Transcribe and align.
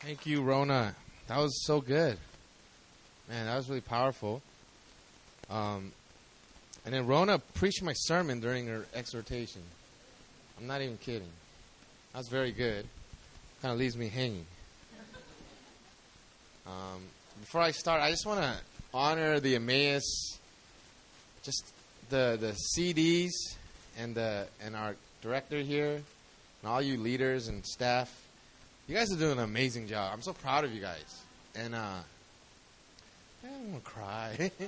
Thank 0.00 0.24
you, 0.24 0.40
Rona. 0.40 0.94
That 1.26 1.36
was 1.38 1.62
so 1.66 1.82
good. 1.82 2.16
Man, 3.28 3.44
that 3.44 3.54
was 3.54 3.68
really 3.68 3.82
powerful. 3.82 4.40
Um, 5.50 5.92
and 6.86 6.94
then 6.94 7.06
Rona 7.06 7.38
preached 7.38 7.82
my 7.82 7.92
sermon 7.92 8.40
during 8.40 8.66
her 8.66 8.86
exhortation. 8.94 9.60
I'm 10.58 10.66
not 10.66 10.80
even 10.80 10.96
kidding. 10.96 11.28
That 12.12 12.20
was 12.20 12.28
very 12.28 12.50
good. 12.50 12.86
Kind 13.60 13.72
of 13.72 13.78
leaves 13.78 13.94
me 13.94 14.08
hanging. 14.08 14.46
Um, 16.66 17.02
before 17.40 17.60
I 17.60 17.70
start, 17.70 18.00
I 18.00 18.10
just 18.10 18.24
want 18.24 18.40
to 18.40 18.56
honor 18.94 19.38
the 19.38 19.56
Emmaus, 19.56 20.38
just 21.42 21.72
the 22.08 22.38
the 22.40 22.56
CDs 22.74 23.32
and 23.98 24.14
the 24.14 24.46
and 24.64 24.74
our 24.74 24.96
director 25.20 25.58
here, 25.58 25.92
and 25.92 26.64
all 26.64 26.80
you 26.80 26.96
leaders 26.96 27.48
and 27.48 27.66
staff. 27.66 28.10
You 28.90 28.96
guys 28.96 29.12
are 29.12 29.16
doing 29.16 29.38
an 29.38 29.44
amazing 29.44 29.86
job. 29.86 30.10
I'm 30.12 30.20
so 30.20 30.32
proud 30.32 30.64
of 30.64 30.74
you 30.74 30.80
guys. 30.80 31.22
And 31.54 31.76
uh, 31.76 31.98
I'm 33.44 33.68
gonna 33.68 33.80
cry. 33.84 34.50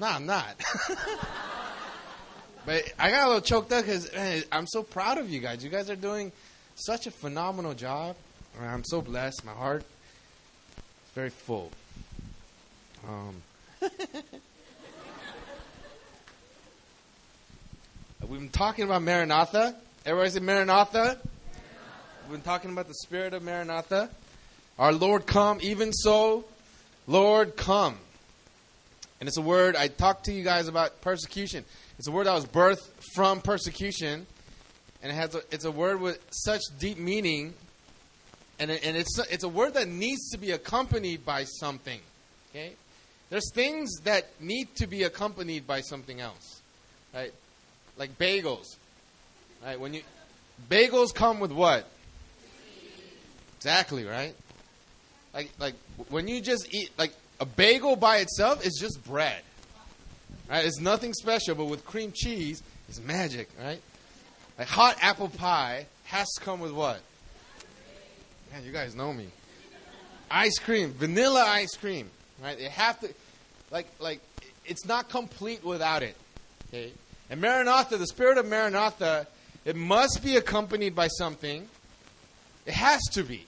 no, 0.00 0.06
I'm 0.08 0.26
not. 0.26 0.60
but 2.66 2.92
I 2.98 3.12
got 3.12 3.26
a 3.26 3.28
little 3.28 3.40
choked 3.40 3.70
up 3.70 3.84
because 3.84 4.10
I'm 4.50 4.66
so 4.66 4.82
proud 4.82 5.18
of 5.18 5.30
you 5.30 5.38
guys. 5.38 5.62
You 5.62 5.70
guys 5.70 5.88
are 5.88 5.94
doing 5.94 6.32
such 6.74 7.06
a 7.06 7.12
phenomenal 7.12 7.74
job. 7.74 8.16
I'm 8.60 8.82
so 8.82 9.00
blessed. 9.00 9.44
My 9.44 9.52
heart 9.52 9.82
is 9.82 11.14
very 11.14 11.30
full. 11.30 11.70
Um, 13.06 13.42
we've 18.28 18.40
been 18.40 18.48
talking 18.48 18.84
about 18.84 19.02
Maranatha. 19.02 19.76
Everybody 20.08 20.30
say 20.30 20.40
Maranatha. 20.40 21.18
We've 22.22 22.32
been 22.32 22.40
talking 22.40 22.72
about 22.72 22.88
the 22.88 22.94
spirit 22.94 23.34
of 23.34 23.42
Maranatha. 23.42 24.08
Our 24.78 24.90
Lord 24.90 25.26
come, 25.26 25.58
even 25.60 25.92
so, 25.92 26.46
Lord 27.06 27.56
come. 27.58 27.98
And 29.20 29.28
it's 29.28 29.36
a 29.36 29.42
word 29.42 29.76
I 29.76 29.88
talked 29.88 30.24
to 30.24 30.32
you 30.32 30.42
guys 30.42 30.66
about 30.66 31.02
persecution. 31.02 31.62
It's 31.98 32.08
a 32.08 32.10
word 32.10 32.26
that 32.26 32.32
was 32.32 32.46
birthed 32.46 32.88
from 33.12 33.42
persecution, 33.42 34.26
and 35.02 35.12
it 35.12 35.14
has 35.14 35.34
a, 35.34 35.42
it's 35.50 35.66
a 35.66 35.70
word 35.70 36.00
with 36.00 36.18
such 36.30 36.62
deep 36.78 36.96
meaning 36.96 37.52
and, 38.58 38.70
and 38.70 38.96
it's, 38.96 39.18
it's 39.30 39.44
a 39.44 39.48
word 39.48 39.74
that 39.74 39.88
needs 39.88 40.30
to 40.30 40.38
be 40.38 40.52
accompanied 40.52 41.26
by 41.26 41.44
something. 41.44 42.00
Okay? 42.50 42.72
There's 43.28 43.52
things 43.52 43.90
that 44.04 44.24
need 44.40 44.74
to 44.76 44.86
be 44.86 45.02
accompanied 45.02 45.66
by 45.66 45.82
something 45.82 46.18
else. 46.18 46.62
Right? 47.14 47.34
Like 47.98 48.16
bagels. 48.16 48.76
Right? 49.64 49.78
When 49.78 49.94
you 49.94 50.02
bagels 50.70 51.14
come 51.14 51.40
with 51.40 51.52
what? 51.52 51.86
Exactly, 53.56 54.04
right? 54.04 54.34
Like 55.34 55.50
like 55.58 55.74
when 56.08 56.28
you 56.28 56.40
just 56.40 56.72
eat 56.72 56.90
like 56.98 57.12
a 57.40 57.44
bagel 57.44 57.96
by 57.96 58.18
itself 58.18 58.64
is 58.64 58.78
just 58.80 59.04
bread. 59.04 59.42
Right? 60.48 60.64
It's 60.64 60.80
nothing 60.80 61.12
special, 61.12 61.54
but 61.54 61.66
with 61.66 61.84
cream 61.84 62.12
cheese, 62.14 62.62
it's 62.88 63.00
magic, 63.00 63.48
right? 63.62 63.80
Like 64.58 64.68
hot 64.68 64.96
apple 65.00 65.28
pie 65.28 65.86
has 66.04 66.26
to 66.34 66.44
come 66.44 66.60
with 66.60 66.72
what? 66.72 67.00
Man, 68.52 68.64
you 68.64 68.72
guys 68.72 68.94
know 68.94 69.12
me. 69.12 69.26
Ice 70.30 70.58
cream, 70.58 70.92
vanilla 70.92 71.44
ice 71.46 71.76
cream, 71.76 72.10
right? 72.42 72.56
They 72.56 72.68
have 72.68 72.98
to, 73.00 73.08
like, 73.70 73.86
like, 73.98 74.20
it's 74.64 74.84
not 74.86 75.08
complete 75.08 75.64
without 75.64 76.02
it. 76.02 76.16
Okay, 76.68 76.92
and 77.30 77.40
Maranatha, 77.40 77.96
the 77.96 78.06
spirit 78.06 78.38
of 78.38 78.46
Maranatha, 78.46 79.26
it 79.64 79.76
must 79.76 80.22
be 80.22 80.36
accompanied 80.36 80.94
by 80.94 81.08
something. 81.08 81.68
It 82.66 82.74
has 82.74 83.00
to 83.12 83.22
be. 83.22 83.46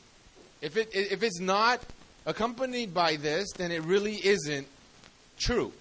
If 0.60 0.76
it 0.76 0.90
if 0.92 1.22
it's 1.22 1.40
not 1.40 1.80
accompanied 2.26 2.92
by 2.92 3.16
this, 3.16 3.50
then 3.56 3.70
it 3.72 3.82
really 3.82 4.16
isn't 4.16 4.66
true. 5.38 5.72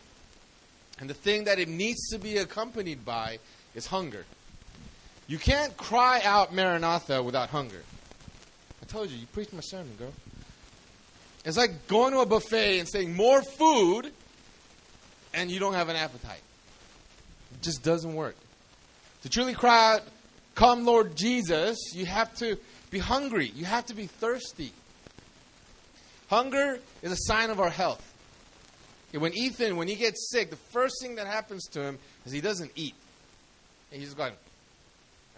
And 1.00 1.10
the 1.10 1.14
thing 1.14 1.46
that 1.46 1.60
it 1.60 1.68
needs 1.68 2.10
to 2.10 2.18
be 2.18 2.38
accompanied 2.38 3.06
by 3.06 3.40
is 3.76 3.88
hunger. 3.88 4.26
You 5.28 5.38
can't 5.38 5.76
cry 5.78 6.22
out 6.24 6.54
Maranatha 6.54 7.22
without 7.22 7.50
hunger 7.50 7.84
I 8.82 8.86
told 8.86 9.10
you, 9.10 9.18
you 9.18 9.28
preached 9.28 9.54
my 9.54 9.60
sermon, 9.62 9.94
girl. 9.98 10.14
It's 11.46 11.58
like 11.58 11.88
going 11.88 12.14
to 12.14 12.20
a 12.20 12.26
buffet 12.26 12.80
and 12.80 12.90
saying 12.90 13.16
more 13.16 13.42
food 13.42 14.12
and 15.34 15.52
you 15.52 15.60
don't 15.60 15.74
have 15.74 15.90
an 15.90 15.96
appetite. 15.96 16.42
It 17.54 17.62
just 17.62 17.84
doesn't 17.84 18.14
work. 18.14 18.36
To 19.24 19.30
truly 19.30 19.54
cry 19.54 19.96
out, 19.96 20.02
Come, 20.56 20.86
Lord 20.86 21.16
Jesus, 21.16 21.78
you 21.94 22.06
have 22.06 22.34
to 22.36 22.58
be 22.92 23.00
hungry. 23.00 23.52
You 23.56 23.66
have 23.66 23.86
to 23.88 23.94
be 23.94 24.08
thirsty. 24.08 24.74
Hunger 26.30 26.80
is 27.02 27.12
a 27.12 27.18
sign 27.18 27.50
of 27.50 27.60
our 27.60 27.70
health. 27.70 28.06
When 29.12 29.34
Ethan, 29.34 29.78
when 29.78 29.88
he 29.88 29.96
gets 29.96 30.30
sick, 30.30 30.52
the 30.52 30.56
first 30.56 31.02
thing 31.02 31.16
that 31.16 31.26
happens 31.26 31.66
to 31.70 31.82
him 31.82 31.98
is 32.26 32.32
he 32.32 32.42
doesn't 32.42 32.72
eat. 32.76 32.94
And 33.92 34.00
he's 34.00 34.14
going, 34.14 34.34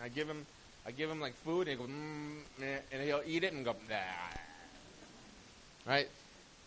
I 0.03 0.09
give 0.09 0.27
him 0.27 0.45
I 0.85 0.91
give 0.91 1.09
him 1.09 1.21
like 1.21 1.35
food, 1.43 1.67
and 1.67 1.69
he 1.69 1.75
goes, 1.75 1.87
mm, 1.87 2.79
and 2.91 3.03
he'll 3.03 3.21
eat 3.25 3.43
it 3.43 3.53
and 3.53 3.63
go, 3.63 3.75
nah. 3.87 3.95
Right? 5.85 6.09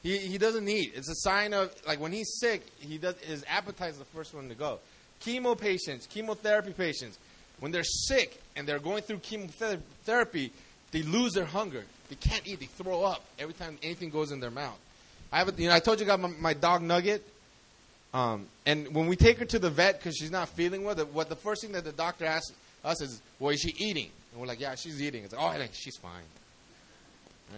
He, 0.02 0.18
he 0.18 0.38
doesn't 0.38 0.68
eat. 0.68 0.92
It's 0.94 1.08
a 1.08 1.16
sign 1.16 1.52
of 1.52 1.74
like 1.86 2.00
when 2.00 2.12
he's 2.12 2.38
sick, 2.38 2.64
he 2.78 2.98
does 2.98 3.16
his 3.20 3.44
appetite 3.48 3.90
is 3.90 3.98
the 3.98 4.04
first 4.04 4.34
one 4.34 4.48
to 4.48 4.54
go. 4.54 4.78
Chemo 5.22 5.58
patients, 5.58 6.06
chemotherapy 6.06 6.72
patients, 6.72 7.18
when 7.60 7.72
they're 7.72 7.84
sick 7.84 8.40
and 8.56 8.66
they're 8.66 8.78
going 8.78 9.02
through 9.02 9.18
chemotherapy, 9.18 10.52
they 10.92 11.02
lose 11.02 11.32
their 11.32 11.44
hunger. 11.44 11.84
They 12.08 12.16
can't 12.16 12.46
eat. 12.46 12.60
They 12.60 12.66
throw 12.66 13.02
up 13.02 13.24
every 13.38 13.54
time 13.54 13.78
anything 13.82 14.10
goes 14.10 14.32
in 14.32 14.40
their 14.40 14.50
mouth. 14.50 14.78
I 15.32 15.38
have, 15.38 15.48
a, 15.48 15.60
you 15.60 15.68
know, 15.68 15.74
I 15.74 15.80
told 15.80 15.98
you 16.00 16.06
about 16.06 16.20
my, 16.20 16.28
my 16.28 16.54
dog 16.54 16.82
Nugget, 16.82 17.26
um, 18.12 18.46
and 18.64 18.94
when 18.94 19.08
we 19.08 19.16
take 19.16 19.38
her 19.38 19.44
to 19.44 19.58
the 19.58 19.70
vet 19.70 19.98
because 19.98 20.16
she's 20.16 20.30
not 20.30 20.48
feeling 20.50 20.84
well, 20.84 20.94
the, 20.94 21.04
what 21.04 21.28
the 21.28 21.36
first 21.36 21.62
thing 21.62 21.72
that 21.72 21.82
the 21.82 21.92
doctor 21.92 22.24
asks 22.24 22.52
us 22.84 23.02
is, 23.02 23.20
well, 23.40 23.50
is 23.50 23.60
she 23.60 23.74
eating? 23.76 24.08
And 24.30 24.40
we're 24.40 24.46
like, 24.46 24.60
yeah, 24.60 24.76
she's 24.76 25.02
eating. 25.02 25.24
It's 25.24 25.34
like, 25.34 25.60
oh, 25.60 25.66
she's 25.72 25.96
fine. 25.96 26.22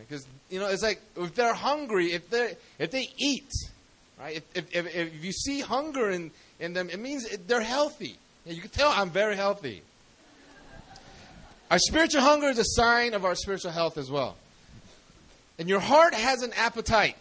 Because 0.00 0.22
right? 0.22 0.30
you 0.50 0.60
know, 0.60 0.68
it's 0.68 0.82
like 0.82 1.00
if 1.16 1.34
they're 1.34 1.54
hungry, 1.54 2.12
if 2.12 2.28
they 2.30 2.56
if 2.78 2.90
they 2.90 3.08
eat, 3.18 3.50
right? 4.18 4.36
If, 4.36 4.44
if, 4.54 4.74
if, 4.74 4.94
if, 4.94 5.24
you 5.24 5.32
see 5.32 5.60
hunger 5.60 6.10
in, 6.10 6.30
in 6.58 6.72
them, 6.72 6.90
it 6.90 6.98
means 6.98 7.28
they're 7.46 7.60
healthy. 7.60 8.16
You 8.46 8.60
can 8.60 8.70
tell 8.70 8.90
I'm 8.90 9.10
very 9.10 9.34
healthy. 9.34 9.82
Our 11.70 11.78
spiritual 11.80 12.20
hunger 12.20 12.48
is 12.48 12.58
a 12.58 12.64
sign 12.64 13.14
of 13.14 13.24
our 13.24 13.34
spiritual 13.34 13.72
health 13.72 13.98
as 13.98 14.08
well. 14.10 14.36
And 15.58 15.68
your 15.68 15.80
heart 15.80 16.14
has 16.14 16.42
an 16.42 16.52
appetite. 16.52 17.16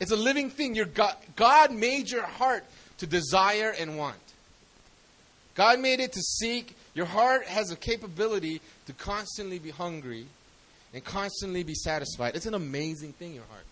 It's 0.00 0.10
a 0.10 0.16
living 0.16 0.48
thing. 0.48 0.74
Your 0.74 0.86
God, 0.86 1.14
God 1.36 1.72
made 1.72 2.10
your 2.10 2.22
heart 2.22 2.64
to 2.98 3.06
desire 3.06 3.74
and 3.78 3.98
want. 3.98 4.16
God 5.54 5.78
made 5.80 6.00
it 6.00 6.12
to 6.12 6.20
seek. 6.20 6.74
Your 6.94 7.06
heart 7.06 7.44
has 7.46 7.70
a 7.70 7.76
capability 7.76 8.62
to 8.86 8.92
constantly 8.94 9.58
be 9.58 9.70
hungry 9.70 10.26
and 10.94 11.04
constantly 11.04 11.64
be 11.64 11.74
satisfied. 11.74 12.34
It's 12.34 12.46
an 12.46 12.54
amazing 12.54 13.12
thing, 13.12 13.34
your 13.34 13.44
heart. 13.50 13.64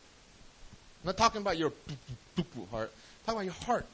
I'm 1.02 1.06
not 1.06 1.16
talking 1.16 1.40
about 1.40 1.56
your 1.56 1.72
heart. 2.70 2.92
I'm 2.92 3.24
talking 3.24 3.40
about 3.40 3.44
your 3.44 3.66
heart. 3.66 3.86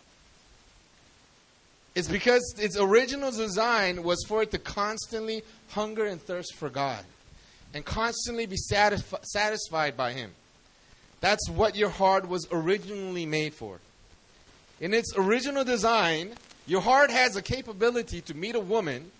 It's 1.96 2.08
because 2.08 2.54
its 2.58 2.78
original 2.78 3.30
design 3.30 4.02
was 4.02 4.22
for 4.28 4.42
it 4.42 4.50
to 4.50 4.58
constantly 4.58 5.42
hunger 5.70 6.04
and 6.04 6.20
thirst 6.20 6.54
for 6.54 6.68
God 6.68 7.02
and 7.72 7.86
constantly 7.86 8.44
be 8.44 8.58
satisfi- 8.70 9.24
satisfied 9.24 9.96
by 9.96 10.12
Him. 10.12 10.32
That's 11.22 11.48
what 11.48 11.74
your 11.74 11.88
heart 11.88 12.28
was 12.28 12.46
originally 12.52 13.24
made 13.24 13.54
for. 13.54 13.80
In 14.78 14.92
its 14.92 15.14
original 15.16 15.64
design, 15.64 16.34
your 16.66 16.82
heart 16.82 17.10
has 17.10 17.34
a 17.34 17.40
capability 17.40 18.20
to 18.20 18.34
meet 18.34 18.54
a 18.54 18.60
woman, 18.60 19.10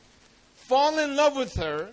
fall 0.69 0.99
in 0.99 1.17
love 1.17 1.35
with 1.35 1.55
her, 1.57 1.89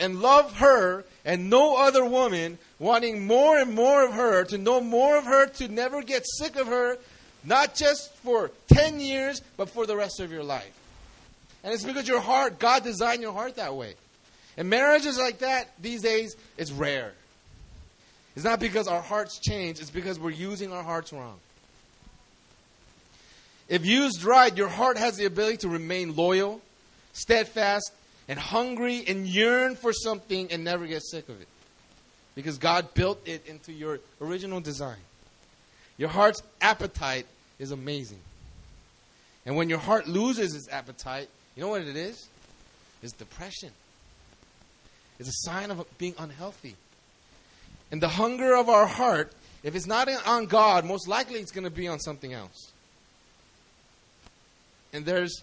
and 0.00 0.20
love 0.20 0.56
her 0.56 1.04
and 1.24 1.48
no 1.48 1.76
other 1.76 2.04
woman, 2.04 2.58
wanting 2.80 3.24
more 3.24 3.56
and 3.56 3.72
more 3.72 4.04
of 4.04 4.14
her, 4.14 4.42
to 4.46 4.58
know 4.58 4.80
more 4.80 5.16
of 5.16 5.26
her, 5.26 5.46
to 5.46 5.68
never 5.68 6.02
get 6.02 6.24
sick 6.26 6.56
of 6.56 6.66
her, 6.66 6.98
not 7.44 7.74
just 7.74 8.14
for 8.16 8.50
10 8.68 9.00
years, 9.00 9.42
but 9.56 9.68
for 9.68 9.86
the 9.86 9.96
rest 9.96 10.20
of 10.20 10.32
your 10.32 10.42
life. 10.42 10.72
And 11.62 11.72
it's 11.72 11.84
because 11.84 12.06
your 12.06 12.20
heart, 12.20 12.58
God 12.58 12.84
designed 12.84 13.22
your 13.22 13.32
heart 13.32 13.56
that 13.56 13.74
way. 13.74 13.94
And 14.56 14.68
marriages 14.68 15.18
like 15.18 15.38
that 15.38 15.70
these 15.80 16.02
days, 16.02 16.36
it's 16.56 16.70
rare. 16.70 17.12
It's 18.36 18.44
not 18.44 18.60
because 18.60 18.88
our 18.88 19.00
hearts 19.00 19.38
change, 19.38 19.80
it's 19.80 19.90
because 19.90 20.18
we're 20.18 20.30
using 20.30 20.72
our 20.72 20.82
hearts 20.82 21.12
wrong. 21.12 21.38
If 23.68 23.86
used 23.86 24.24
right, 24.24 24.54
your 24.54 24.68
heart 24.68 24.98
has 24.98 25.16
the 25.16 25.24
ability 25.24 25.58
to 25.58 25.68
remain 25.68 26.14
loyal, 26.14 26.60
steadfast, 27.12 27.92
and 28.28 28.38
hungry 28.38 29.04
and 29.06 29.26
yearn 29.26 29.76
for 29.76 29.92
something 29.92 30.50
and 30.50 30.64
never 30.64 30.86
get 30.86 31.02
sick 31.02 31.28
of 31.28 31.40
it. 31.40 31.48
Because 32.34 32.58
God 32.58 32.92
built 32.94 33.26
it 33.26 33.46
into 33.46 33.72
your 33.72 34.00
original 34.20 34.60
design. 34.60 34.98
Your 35.96 36.08
heart's 36.08 36.42
appetite 36.60 37.26
is 37.58 37.70
amazing. 37.70 38.20
And 39.46 39.56
when 39.56 39.68
your 39.68 39.78
heart 39.78 40.06
loses 40.06 40.54
its 40.54 40.68
appetite, 40.68 41.28
you 41.54 41.62
know 41.62 41.68
what 41.68 41.82
it 41.82 41.96
is? 41.96 42.28
It's 43.02 43.12
depression. 43.12 43.70
It's 45.18 45.28
a 45.28 45.50
sign 45.50 45.70
of 45.70 45.86
being 45.98 46.14
unhealthy. 46.18 46.76
And 47.90 48.02
the 48.02 48.08
hunger 48.08 48.56
of 48.56 48.68
our 48.68 48.86
heart, 48.86 49.32
if 49.62 49.76
it's 49.76 49.86
not 49.86 50.08
on 50.26 50.46
God, 50.46 50.84
most 50.84 51.06
likely 51.06 51.40
it's 51.40 51.52
going 51.52 51.64
to 51.64 51.70
be 51.70 51.86
on 51.86 52.00
something 52.00 52.32
else. 52.32 52.72
And 54.92 55.04
there's 55.04 55.42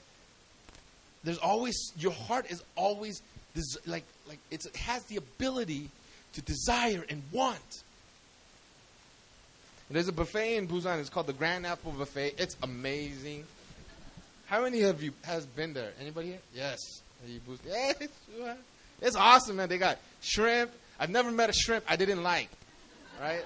there's 1.23 1.37
always 1.37 1.75
your 1.97 2.13
heart 2.13 2.49
is 2.49 2.63
always 2.75 3.21
des- 3.53 3.79
like 3.85 4.05
like 4.27 4.39
it 4.49 4.65
has 4.75 5.03
the 5.03 5.17
ability 5.17 5.89
to 6.33 6.41
desire 6.41 7.05
and 7.09 7.21
want. 7.31 7.83
There's 9.91 10.07
a 10.07 10.13
buffet 10.13 10.55
in 10.55 10.69
Busan. 10.69 10.99
It's 10.99 11.09
called 11.09 11.27
the 11.27 11.33
Grand 11.33 11.65
Apple 11.65 11.91
Buffet. 11.91 12.35
It's 12.37 12.55
amazing. 12.63 13.43
How 14.45 14.63
many 14.63 14.83
of 14.83 15.03
you 15.03 15.11
has 15.23 15.45
been 15.45 15.73
there? 15.73 15.91
Anybody 15.99 16.29
here? 16.29 16.39
Yes. 16.53 16.79
Yeah, 18.39 18.55
it's 18.99 19.15
awesome, 19.15 19.57
man. 19.57 19.69
They 19.69 19.77
got 19.77 19.99
shrimp. 20.21 20.71
I've 20.99 21.11
never 21.11 21.29
met 21.29 21.51
a 21.51 21.53
shrimp 21.53 21.85
I 21.87 21.95
didn't 21.95 22.23
like. 22.23 22.49
Right? 23.21 23.43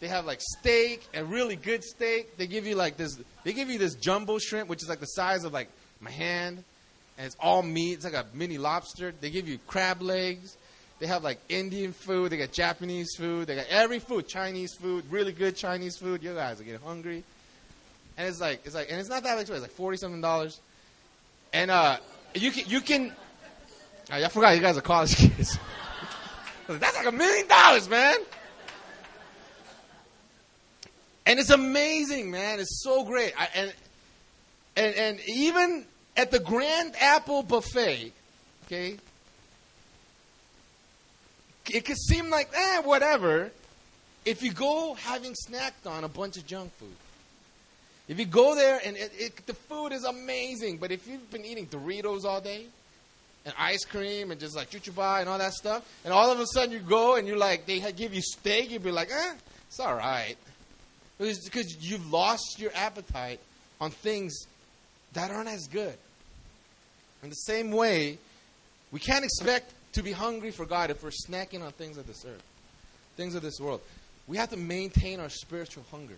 They 0.00 0.08
have 0.08 0.24
like 0.24 0.40
steak 0.40 1.06
and 1.12 1.30
really 1.30 1.56
good 1.56 1.84
steak. 1.84 2.38
They 2.38 2.46
give 2.46 2.66
you 2.66 2.74
like 2.74 2.96
this. 2.96 3.18
They 3.44 3.52
give 3.52 3.68
you 3.68 3.78
this 3.78 3.94
jumbo 3.94 4.38
shrimp, 4.38 4.70
which 4.70 4.82
is 4.82 4.88
like 4.88 5.00
the 5.00 5.06
size 5.06 5.44
of 5.44 5.52
like 5.52 5.68
my 6.00 6.10
hand, 6.10 6.64
and 7.18 7.26
it's 7.26 7.36
all 7.38 7.62
meat. 7.62 7.94
It's 7.94 8.04
like 8.04 8.14
a 8.14 8.24
mini 8.32 8.56
lobster. 8.56 9.12
They 9.20 9.30
give 9.30 9.46
you 9.46 9.58
crab 9.66 10.00
legs. 10.00 10.56
They 11.02 11.08
have 11.08 11.24
like 11.24 11.40
Indian 11.48 11.92
food. 11.92 12.30
They 12.30 12.36
got 12.36 12.52
Japanese 12.52 13.16
food. 13.16 13.48
They 13.48 13.56
got 13.56 13.66
every 13.68 13.98
food. 13.98 14.28
Chinese 14.28 14.72
food, 14.72 15.04
really 15.10 15.32
good 15.32 15.56
Chinese 15.56 15.96
food. 15.96 16.22
You 16.22 16.32
guys 16.32 16.60
are 16.60 16.62
getting 16.62 16.80
hungry. 16.80 17.24
And 18.16 18.28
it's 18.28 18.40
like 18.40 18.60
it's 18.64 18.76
like 18.76 18.88
and 18.88 19.00
it's 19.00 19.08
not 19.08 19.24
that 19.24 19.30
expensive. 19.30 19.56
It's 19.56 19.62
like 19.62 19.72
forty 19.72 19.96
something 19.96 20.20
dollars. 20.20 20.60
And 21.52 21.72
uh, 21.72 21.96
you 22.36 22.52
can 22.52 22.70
you 22.70 22.80
can. 22.80 23.12
I 24.12 24.28
forgot 24.28 24.54
you 24.54 24.62
guys 24.62 24.78
are 24.78 24.80
college 24.80 25.16
kids. 25.16 25.58
That's 26.68 26.96
like 26.96 27.06
a 27.06 27.10
million 27.10 27.48
dollars, 27.48 27.88
man. 27.88 28.18
And 31.26 31.40
it's 31.40 31.50
amazing, 31.50 32.30
man. 32.30 32.60
It's 32.60 32.80
so 32.80 33.02
great. 33.02 33.32
I, 33.36 33.48
and 33.56 33.74
and 34.76 34.94
and 34.94 35.20
even 35.26 35.84
at 36.16 36.30
the 36.30 36.38
Grand 36.38 36.94
Apple 37.00 37.42
Buffet, 37.42 38.12
okay, 38.66 38.98
it 41.70 41.84
could 41.84 41.96
seem 41.96 42.30
like 42.30 42.50
eh, 42.54 42.80
whatever. 42.80 43.50
If 44.24 44.42
you 44.42 44.52
go 44.52 44.94
having 44.94 45.34
snacked 45.34 45.86
on 45.86 46.04
a 46.04 46.08
bunch 46.08 46.36
of 46.36 46.46
junk 46.46 46.72
food, 46.74 46.94
if 48.08 48.18
you 48.18 48.24
go 48.24 48.54
there 48.54 48.80
and 48.84 48.96
it, 48.96 49.12
it, 49.16 49.46
the 49.46 49.54
food 49.54 49.92
is 49.92 50.04
amazing, 50.04 50.78
but 50.78 50.90
if 50.90 51.06
you've 51.06 51.30
been 51.30 51.44
eating 51.44 51.66
Doritos 51.66 52.24
all 52.24 52.40
day 52.40 52.66
and 53.44 53.54
ice 53.58 53.84
cream 53.84 54.30
and 54.30 54.40
just 54.40 54.54
like 54.54 54.70
chuchuba 54.70 55.20
and 55.20 55.28
all 55.28 55.38
that 55.38 55.52
stuff, 55.52 55.88
and 56.04 56.12
all 56.12 56.30
of 56.30 56.38
a 56.38 56.46
sudden 56.46 56.72
you 56.72 56.78
go 56.80 57.16
and 57.16 57.26
you're 57.26 57.36
like, 57.36 57.66
they 57.66 57.80
give 57.92 58.14
you 58.14 58.22
steak, 58.22 58.70
you'd 58.70 58.84
be 58.84 58.90
like, 58.92 59.10
eh, 59.10 59.34
it's 59.68 59.80
all 59.80 59.94
right. 59.94 60.36
Because 61.18 61.76
you've 61.80 62.12
lost 62.12 62.58
your 62.58 62.72
appetite 62.74 63.40
on 63.80 63.90
things 63.90 64.46
that 65.12 65.30
aren't 65.30 65.48
as 65.48 65.66
good. 65.68 65.94
In 67.22 67.28
the 67.28 67.34
same 67.34 67.70
way, 67.70 68.18
we 68.90 68.98
can't 68.98 69.24
expect 69.24 69.72
to 69.92 70.02
be 70.02 70.12
hungry 70.12 70.50
for 70.50 70.64
God 70.64 70.90
if 70.90 71.02
we're 71.02 71.10
snacking 71.10 71.62
on 71.62 71.72
things 71.72 71.98
of 71.98 72.06
this 72.06 72.24
earth, 72.24 72.42
things 73.16 73.34
of 73.34 73.42
this 73.42 73.60
world. 73.60 73.80
We 74.26 74.36
have 74.36 74.50
to 74.50 74.56
maintain 74.56 75.20
our 75.20 75.28
spiritual 75.28 75.84
hunger. 75.90 76.16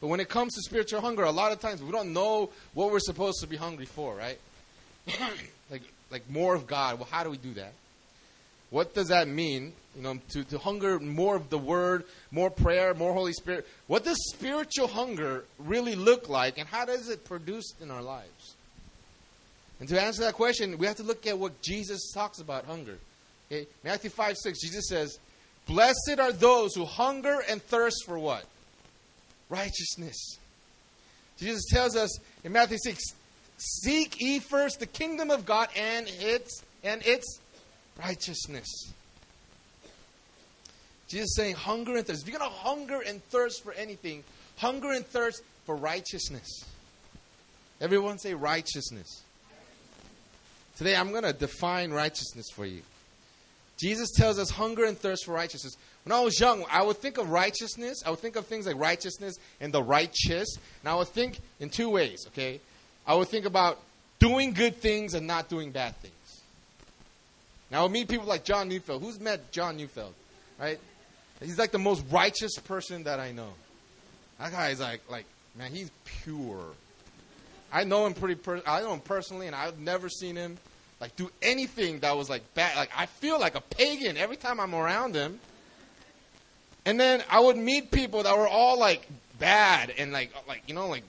But 0.00 0.08
when 0.08 0.20
it 0.20 0.28
comes 0.28 0.54
to 0.54 0.62
spiritual 0.62 1.00
hunger, 1.00 1.22
a 1.24 1.30
lot 1.30 1.52
of 1.52 1.60
times 1.60 1.82
we 1.82 1.90
don't 1.90 2.12
know 2.12 2.50
what 2.74 2.90
we're 2.90 3.00
supposed 3.00 3.40
to 3.40 3.46
be 3.46 3.56
hungry 3.56 3.86
for, 3.86 4.14
right? 4.14 4.38
like, 5.70 5.82
like 6.10 6.28
more 6.28 6.54
of 6.54 6.66
God. 6.66 6.98
Well, 6.98 7.08
how 7.10 7.24
do 7.24 7.30
we 7.30 7.38
do 7.38 7.54
that? 7.54 7.72
What 8.70 8.94
does 8.94 9.08
that 9.08 9.28
mean? 9.28 9.72
You 9.94 10.02
know, 10.02 10.18
to, 10.30 10.44
to 10.44 10.58
hunger 10.58 10.98
more 10.98 11.36
of 11.36 11.48
the 11.50 11.58
Word, 11.58 12.04
more 12.30 12.50
prayer, 12.50 12.92
more 12.94 13.12
Holy 13.12 13.32
Spirit. 13.32 13.66
What 13.86 14.04
does 14.04 14.18
spiritual 14.34 14.88
hunger 14.88 15.44
really 15.58 15.94
look 15.94 16.28
like, 16.28 16.58
and 16.58 16.68
how 16.68 16.84
does 16.84 17.08
it 17.08 17.24
produce 17.24 17.72
in 17.80 17.90
our 17.90 18.02
lives? 18.02 18.54
And 19.78 19.88
to 19.88 20.00
answer 20.00 20.22
that 20.22 20.34
question, 20.34 20.78
we 20.78 20.86
have 20.86 20.96
to 20.96 21.02
look 21.02 21.26
at 21.26 21.38
what 21.38 21.60
Jesus 21.62 22.12
talks 22.12 22.40
about 22.40 22.64
hunger. 22.64 22.98
Okay? 23.50 23.66
Matthew 23.84 24.10
5 24.10 24.36
6, 24.36 24.60
Jesus 24.60 24.88
says, 24.88 25.18
Blessed 25.66 26.18
are 26.18 26.32
those 26.32 26.74
who 26.74 26.84
hunger 26.84 27.42
and 27.48 27.62
thirst 27.62 28.04
for 28.06 28.18
what? 28.18 28.44
Righteousness. 29.48 30.38
Jesus 31.38 31.64
tells 31.70 31.96
us 31.96 32.18
in 32.44 32.52
Matthew 32.52 32.78
6, 32.78 33.02
Seek 33.58 34.20
ye 34.20 34.38
first 34.38 34.80
the 34.80 34.86
kingdom 34.86 35.30
of 35.30 35.46
God 35.46 35.68
and 35.76 36.08
its 36.08 36.62
and 36.84 37.04
its 37.04 37.40
righteousness. 37.98 38.92
Jesus 41.08 41.34
saying, 41.34 41.54
hunger 41.54 41.96
and 41.96 42.06
thirst. 42.06 42.22
If 42.22 42.28
you're 42.28 42.38
going 42.38 42.50
to 42.50 42.56
hunger 42.56 43.00
and 43.06 43.22
thirst 43.24 43.62
for 43.62 43.72
anything, 43.72 44.24
hunger 44.56 44.90
and 44.92 45.06
thirst 45.06 45.42
for 45.64 45.76
righteousness. 45.76 46.64
Everyone 47.80 48.18
say 48.18 48.34
righteousness. 48.34 49.22
Today 50.76 50.94
I'm 50.94 51.10
going 51.10 51.22
to 51.22 51.32
define 51.32 51.90
righteousness 51.90 52.46
for 52.52 52.66
you. 52.66 52.82
Jesus 53.78 54.10
tells 54.16 54.38
us 54.38 54.50
hunger 54.50 54.84
and 54.84 54.96
thirst 54.96 55.24
for 55.24 55.32
righteousness. 55.32 55.76
When 56.04 56.12
I 56.12 56.20
was 56.20 56.38
young, 56.38 56.64
I 56.70 56.82
would 56.82 56.98
think 56.98 57.18
of 57.18 57.30
righteousness. 57.30 58.02
I 58.06 58.10
would 58.10 58.20
think 58.20 58.36
of 58.36 58.46
things 58.46 58.66
like 58.66 58.76
righteousness 58.76 59.34
and 59.60 59.72
the 59.72 59.82
righteous. 59.82 60.56
And 60.82 60.88
I 60.88 60.94
would 60.94 61.08
think 61.08 61.38
in 61.60 61.68
two 61.68 61.90
ways, 61.90 62.24
okay? 62.28 62.60
I 63.06 63.14
would 63.14 63.28
think 63.28 63.44
about 63.44 63.78
doing 64.18 64.52
good 64.52 64.76
things 64.76 65.14
and 65.14 65.26
not 65.26 65.48
doing 65.48 65.72
bad 65.72 65.96
things. 65.96 66.14
Now, 67.70 67.80
I 67.80 67.82
would 67.82 67.92
meet 67.92 68.08
people 68.08 68.26
like 68.26 68.44
John 68.44 68.68
Neufeld. 68.68 69.02
Who's 69.02 69.20
met 69.20 69.50
John 69.50 69.76
Neufeld? 69.76 70.14
Right? 70.58 70.78
He's 71.42 71.58
like 71.58 71.72
the 71.72 71.78
most 71.78 72.04
righteous 72.10 72.56
person 72.58 73.04
that 73.04 73.20
I 73.20 73.32
know. 73.32 73.50
That 74.38 74.52
guy 74.52 74.68
is 74.68 74.80
like, 74.80 75.02
like, 75.10 75.26
man, 75.56 75.72
he's 75.72 75.90
pure. 76.22 76.64
I 77.76 77.84
know 77.84 78.06
him 78.06 78.14
pretty. 78.14 78.36
Per- 78.36 78.62
I 78.66 78.80
know 78.80 78.94
him 78.94 79.00
personally, 79.00 79.46
and 79.48 79.54
I've 79.54 79.78
never 79.78 80.08
seen 80.08 80.34
him 80.34 80.56
like 80.98 81.14
do 81.14 81.30
anything 81.42 82.00
that 82.00 82.16
was 82.16 82.30
like 82.30 82.42
bad. 82.54 82.74
Like 82.74 82.88
I 82.96 83.04
feel 83.04 83.38
like 83.38 83.54
a 83.54 83.60
pagan 83.60 84.16
every 84.16 84.38
time 84.38 84.60
I'm 84.60 84.74
around 84.74 85.14
him. 85.14 85.38
And 86.86 86.98
then 86.98 87.22
I 87.28 87.38
would 87.38 87.58
meet 87.58 87.90
people 87.90 88.22
that 88.22 88.34
were 88.34 88.48
all 88.48 88.78
like 88.78 89.06
bad 89.38 89.92
and 89.98 90.10
like 90.10 90.30
uh, 90.34 90.40
like 90.48 90.62
you 90.66 90.74
know 90.74 90.88
like 90.88 91.02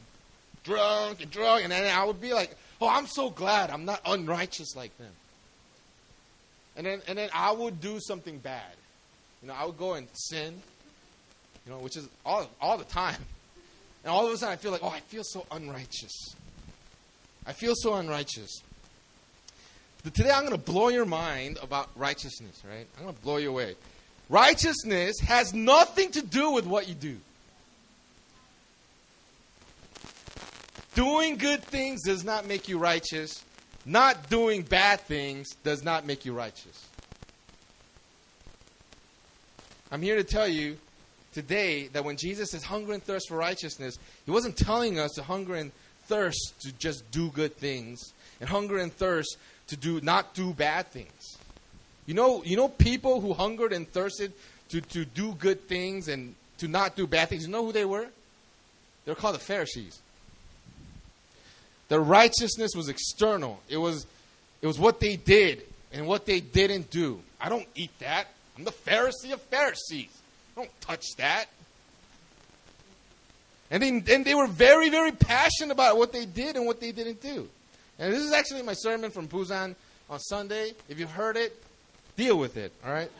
drunk 0.65 1.21
and 1.21 1.31
drunk, 1.31 1.63
and 1.63 1.71
then 1.71 1.89
I 1.89 2.03
would 2.03 2.19
be 2.19 2.33
like, 2.33 2.53
oh, 2.81 2.89
I'm 2.89 3.07
so 3.07 3.29
glad 3.29 3.69
I'm 3.69 3.85
not 3.85 4.01
unrighteous 4.05 4.75
like 4.75 4.95
them. 4.97 5.13
And 6.75 6.85
then 6.85 7.01
and 7.07 7.17
then 7.17 7.29
I 7.33 7.53
would 7.53 7.79
do 7.79 8.01
something 8.01 8.39
bad. 8.39 8.75
You 9.41 9.47
know, 9.47 9.53
I 9.53 9.63
would 9.63 9.77
go 9.77 9.93
and 9.93 10.09
sin. 10.11 10.61
You 11.65 11.71
know, 11.71 11.79
which 11.79 11.95
is 11.95 12.09
all 12.25 12.49
all 12.59 12.77
the 12.77 12.83
time. 12.83 13.23
And 14.03 14.11
all 14.11 14.27
of 14.27 14.33
a 14.33 14.37
sudden, 14.37 14.51
I 14.51 14.57
feel 14.57 14.71
like, 14.71 14.83
oh, 14.83 14.89
I 14.89 14.99
feel 14.99 15.23
so 15.23 15.45
unrighteous. 15.49 16.35
I 17.47 17.53
feel 17.53 17.73
so 17.75 17.95
unrighteous. 17.95 18.61
But 20.03 20.13
today, 20.13 20.31
I'm 20.31 20.45
going 20.45 20.51
to 20.51 20.71
blow 20.71 20.89
your 20.89 21.05
mind 21.05 21.57
about 21.63 21.89
righteousness, 21.95 22.61
right? 22.69 22.85
I'm 22.97 23.03
going 23.03 23.15
to 23.15 23.21
blow 23.21 23.37
you 23.37 23.49
away. 23.49 23.75
Righteousness 24.29 25.19
has 25.21 25.53
nothing 25.53 26.11
to 26.11 26.21
do 26.21 26.51
with 26.51 26.65
what 26.65 26.87
you 26.89 26.93
do. 26.93 27.17
Doing 30.93 31.37
good 31.37 31.63
things 31.63 32.03
does 32.03 32.23
not 32.23 32.47
make 32.47 32.67
you 32.67 32.77
righteous. 32.77 33.43
Not 33.85 34.29
doing 34.29 34.63
bad 34.63 34.99
things 35.01 35.47
does 35.63 35.83
not 35.83 36.05
make 36.05 36.25
you 36.25 36.33
righteous. 36.33 36.85
I'm 39.91 40.01
here 40.01 40.17
to 40.17 40.23
tell 40.23 40.47
you 40.47 40.77
today 41.33 41.87
that 41.89 42.03
when 42.03 42.17
Jesus 42.17 42.51
says 42.51 42.63
hunger 42.63 42.91
and 42.91 43.01
thirst 43.01 43.29
for 43.29 43.37
righteousness, 43.37 43.97
he 44.25 44.31
wasn't 44.31 44.57
telling 44.57 44.99
us 44.99 45.11
to 45.11 45.23
hunger 45.23 45.55
and 45.55 45.71
thirst 46.07 46.61
to 46.61 46.71
just 46.73 47.09
do 47.11 47.29
good 47.29 47.55
things 47.57 48.13
and 48.39 48.49
hunger 48.49 48.77
and 48.77 48.91
thirst 48.93 49.37
to 49.67 49.75
do 49.75 50.01
not 50.01 50.33
do 50.33 50.53
bad 50.53 50.87
things. 50.87 51.37
You 52.05 52.13
know, 52.13 52.43
you 52.43 52.55
know 52.55 52.69
people 52.69 53.19
who 53.21 53.33
hungered 53.33 53.73
and 53.73 53.87
thirsted 53.87 54.31
to, 54.69 54.81
to 54.81 55.05
do 55.05 55.33
good 55.33 55.67
things 55.67 56.07
and 56.07 56.35
to 56.59 56.67
not 56.67 56.95
do 56.95 57.05
bad 57.05 57.29
things. 57.29 57.45
You 57.45 57.51
know 57.51 57.65
who 57.65 57.71
they 57.71 57.85
were? 57.85 58.07
They're 59.05 59.15
called 59.15 59.35
the 59.35 59.39
Pharisees. 59.39 59.99
Their 61.89 62.01
righteousness 62.01 62.71
was 62.75 62.89
external. 62.89 63.59
It 63.69 63.77
was 63.77 64.05
it 64.61 64.67
was 64.67 64.79
what 64.79 64.99
they 64.99 65.15
did 65.15 65.63
and 65.93 66.07
what 66.07 66.25
they 66.25 66.39
didn't 66.39 66.89
do. 66.89 67.21
I 67.39 67.49
don't 67.49 67.67
eat 67.75 67.91
that. 67.99 68.27
I'm 68.57 68.63
the 68.63 68.71
Pharisee 68.71 69.31
of 69.31 69.41
Pharisees. 69.41 70.09
Don't 70.55 70.69
touch 70.81 71.05
that. 71.17 71.45
And 73.69 73.83
they, 73.83 74.15
and 74.15 74.25
they 74.25 74.33
were 74.33 74.47
very, 74.47 74.89
very 74.89 75.11
passionate 75.11 75.71
about 75.71 75.97
what 75.97 76.13
they 76.13 76.25
did 76.25 76.55
and 76.55 76.65
what 76.65 76.79
they 76.79 76.91
didn't 76.91 77.21
do. 77.21 77.47
And 77.99 78.13
this 78.13 78.21
is 78.21 78.31
actually 78.31 78.61
my 78.61 78.73
sermon 78.73 79.11
from 79.11 79.27
Busan 79.27 79.75
on 80.09 80.19
Sunday. 80.19 80.73
If 80.87 80.99
you've 80.99 81.11
heard 81.11 81.35
it, 81.35 81.61
deal 82.15 82.37
with 82.37 82.57
it, 82.57 82.71
all 82.85 82.91
right? 82.91 83.11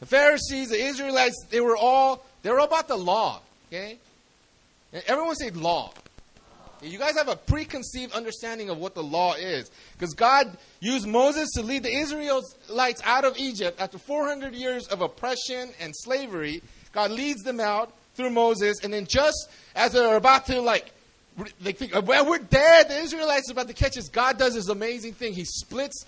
The 0.00 0.06
Pharisees, 0.06 0.70
the 0.70 0.82
Israelites, 0.82 1.46
they 1.50 1.60
were 1.60 1.76
all, 1.76 2.24
they 2.42 2.50
were 2.50 2.60
all 2.60 2.66
about 2.66 2.88
the 2.88 2.96
law, 2.96 3.40
okay? 3.68 3.98
And 4.92 5.02
everyone 5.06 5.34
say 5.36 5.50
law. 5.50 5.92
You 6.82 6.98
guys 6.98 7.16
have 7.16 7.28
a 7.28 7.36
preconceived 7.36 8.12
understanding 8.12 8.68
of 8.68 8.78
what 8.78 8.94
the 8.94 9.02
law 9.02 9.34
is. 9.34 9.70
Because 9.92 10.14
God 10.14 10.56
used 10.80 11.06
Moses 11.06 11.48
to 11.52 11.62
lead 11.62 11.84
the 11.84 11.94
Israelites 11.94 13.00
out 13.04 13.24
of 13.24 13.38
Egypt 13.38 13.80
after 13.80 13.98
400 13.98 14.52
years 14.52 14.88
of 14.88 15.00
oppression 15.00 15.70
and 15.80 15.92
slavery. 15.94 16.60
God 16.92 17.12
leads 17.12 17.42
them 17.42 17.60
out 17.60 17.92
through 18.14 18.30
Moses, 18.30 18.84
and 18.84 18.92
then 18.92 19.06
just 19.06 19.48
as 19.74 19.92
they're 19.92 20.16
about 20.16 20.46
to, 20.46 20.60
like, 20.60 20.92
they 21.60 21.72
think, 21.72 21.96
uh, 21.96 22.02
well, 22.04 22.28
we're 22.28 22.38
dead, 22.38 22.88
the 22.88 22.98
Israelites 22.98 23.48
are 23.48 23.52
about 23.52 23.68
to 23.68 23.74
catch 23.74 23.96
us, 23.96 24.08
God 24.08 24.38
does 24.38 24.54
this 24.54 24.68
amazing 24.68 25.14
thing. 25.14 25.32
He 25.32 25.44
splits 25.44 26.04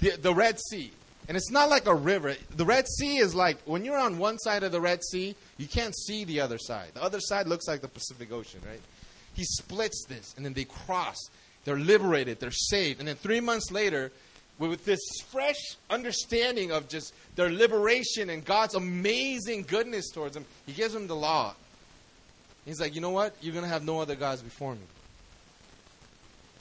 the, 0.00 0.10
the 0.10 0.32
Red 0.32 0.58
Sea. 0.60 0.92
And 1.26 1.36
it's 1.36 1.50
not 1.50 1.68
like 1.68 1.86
a 1.86 1.94
river. 1.94 2.34
The 2.56 2.64
Red 2.64 2.88
Sea 2.88 3.18
is 3.18 3.34
like 3.34 3.58
when 3.66 3.84
you're 3.84 3.98
on 3.98 4.16
one 4.16 4.38
side 4.38 4.62
of 4.62 4.72
the 4.72 4.80
Red 4.80 5.04
Sea, 5.04 5.34
you 5.58 5.66
can't 5.66 5.94
see 5.94 6.24
the 6.24 6.40
other 6.40 6.56
side. 6.56 6.92
The 6.94 7.02
other 7.02 7.20
side 7.20 7.46
looks 7.46 7.68
like 7.68 7.82
the 7.82 7.88
Pacific 7.88 8.32
Ocean, 8.32 8.60
right? 8.66 8.80
He 9.34 9.44
splits 9.44 10.06
this, 10.08 10.32
and 10.36 10.44
then 10.44 10.54
they 10.54 10.64
cross. 10.64 11.18
They're 11.64 11.78
liberated. 11.78 12.40
They're 12.40 12.50
saved. 12.50 12.98
And 12.98 13.08
then 13.08 13.16
three 13.16 13.40
months 13.40 13.70
later, 13.70 14.10
with 14.58 14.84
this 14.84 15.00
fresh 15.30 15.76
understanding 15.88 16.72
of 16.72 16.88
just 16.88 17.14
their 17.36 17.50
liberation 17.50 18.30
and 18.30 18.44
God's 18.44 18.74
amazing 18.74 19.62
goodness 19.62 20.10
towards 20.10 20.34
them, 20.34 20.44
He 20.66 20.72
gives 20.72 20.92
them 20.92 21.06
the 21.06 21.16
law. 21.16 21.54
He's 22.64 22.80
like, 22.80 22.94
you 22.94 23.00
know 23.00 23.10
what? 23.10 23.34
You're 23.40 23.54
going 23.54 23.64
to 23.64 23.70
have 23.70 23.84
no 23.84 24.00
other 24.00 24.16
gods 24.16 24.42
before 24.42 24.74
me. 24.74 24.80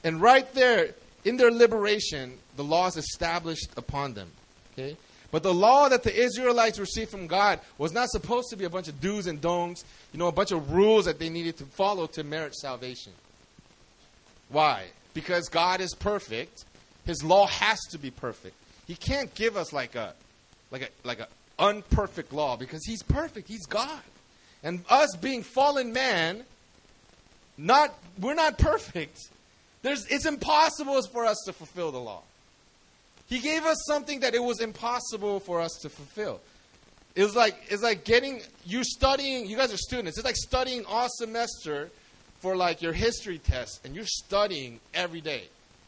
And 0.04 0.22
right 0.22 0.52
there, 0.54 0.94
in 1.26 1.38
their 1.38 1.52
liberation, 1.52 2.38
the 2.56 2.64
law 2.64 2.88
is 2.88 2.96
established 2.96 3.70
upon 3.76 4.14
them. 4.14 4.30
Okay? 4.74 4.96
But 5.32 5.44
the 5.44 5.54
law 5.54 5.90
that 5.90 6.04
the 6.04 6.16
Israelites 6.16 6.80
received 6.80 7.12
from 7.12 7.28
God 7.28 7.60
was 7.78 7.92
not 7.92 8.10
supposed 8.10 8.50
to 8.52 8.56
be 8.56 8.64
a 8.64 8.70
bunch 8.70 8.88
of 8.88 9.02
do's 9.02 9.28
and 9.28 9.42
don'ts, 9.42 9.84
you 10.14 10.20
know, 10.20 10.28
a 10.28 10.32
bunch 10.32 10.52
of 10.52 10.72
rules 10.72 11.06
that 11.06 11.20
they 11.20 11.30
needed 11.30 11.58
to 11.58 11.66
follow 11.66 12.08
to 12.08 12.24
merit 12.24 12.56
salvation. 12.56 13.12
Why? 14.50 14.86
Because 15.14 15.50
God 15.50 15.82
is 15.82 15.94
perfect. 15.94 16.64
His 17.08 17.24
law 17.24 17.48
has 17.48 17.80
to 17.92 17.98
be 17.98 18.12
perfect. 18.12 18.56
He 18.86 18.96
can't 18.96 19.34
give 19.34 19.58
us 19.58 19.74
like 19.74 19.96
a 19.96 20.14
like 20.70 20.82
a 20.84 21.08
like 21.08 21.20
a 21.20 21.28
unperfect 21.58 22.34
law 22.34 22.58
because 22.58 22.86
he's 22.86 23.02
perfect. 23.02 23.48
He's 23.48 23.66
God. 23.66 24.02
And 24.62 24.84
us 24.90 25.16
being 25.16 25.42
fallen 25.42 25.94
man, 25.94 26.44
not 27.58 27.98
we're 28.20 28.36
not 28.36 28.58
perfect. 28.58 29.18
There's, 29.84 30.06
it's 30.08 30.26
impossible 30.26 31.02
for 31.04 31.26
us 31.26 31.38
to 31.46 31.54
fulfill 31.54 31.92
the 31.92 32.00
law. 32.00 32.24
He 33.28 33.40
gave 33.40 33.66
us 33.66 33.78
something 33.88 34.20
that 34.22 34.36
it 34.36 34.44
was 34.44 34.60
impossible 34.60 35.40
for 35.40 35.62
us 35.62 35.80
to 35.84 35.90
fulfill. 35.90 36.42
It 37.16 37.24
was 37.24 37.36
like 37.36 37.56
it's 37.70 37.84
like 37.84 38.04
getting 38.04 38.42
you 38.66 38.84
studying. 38.84 39.48
You 39.48 39.56
guys 39.56 39.74
are 39.74 39.78
students. 39.78 40.18
It's 40.18 40.26
like 40.26 40.36
studying 40.36 40.84
all 40.86 41.08
semester 41.10 41.90
for 42.40 42.58
like 42.58 42.82
your 42.82 42.94
history 42.94 43.40
test, 43.40 43.86
and 43.86 43.96
you're 43.96 44.06
studying 44.06 44.82
every 44.94 45.22
day. 45.22 45.44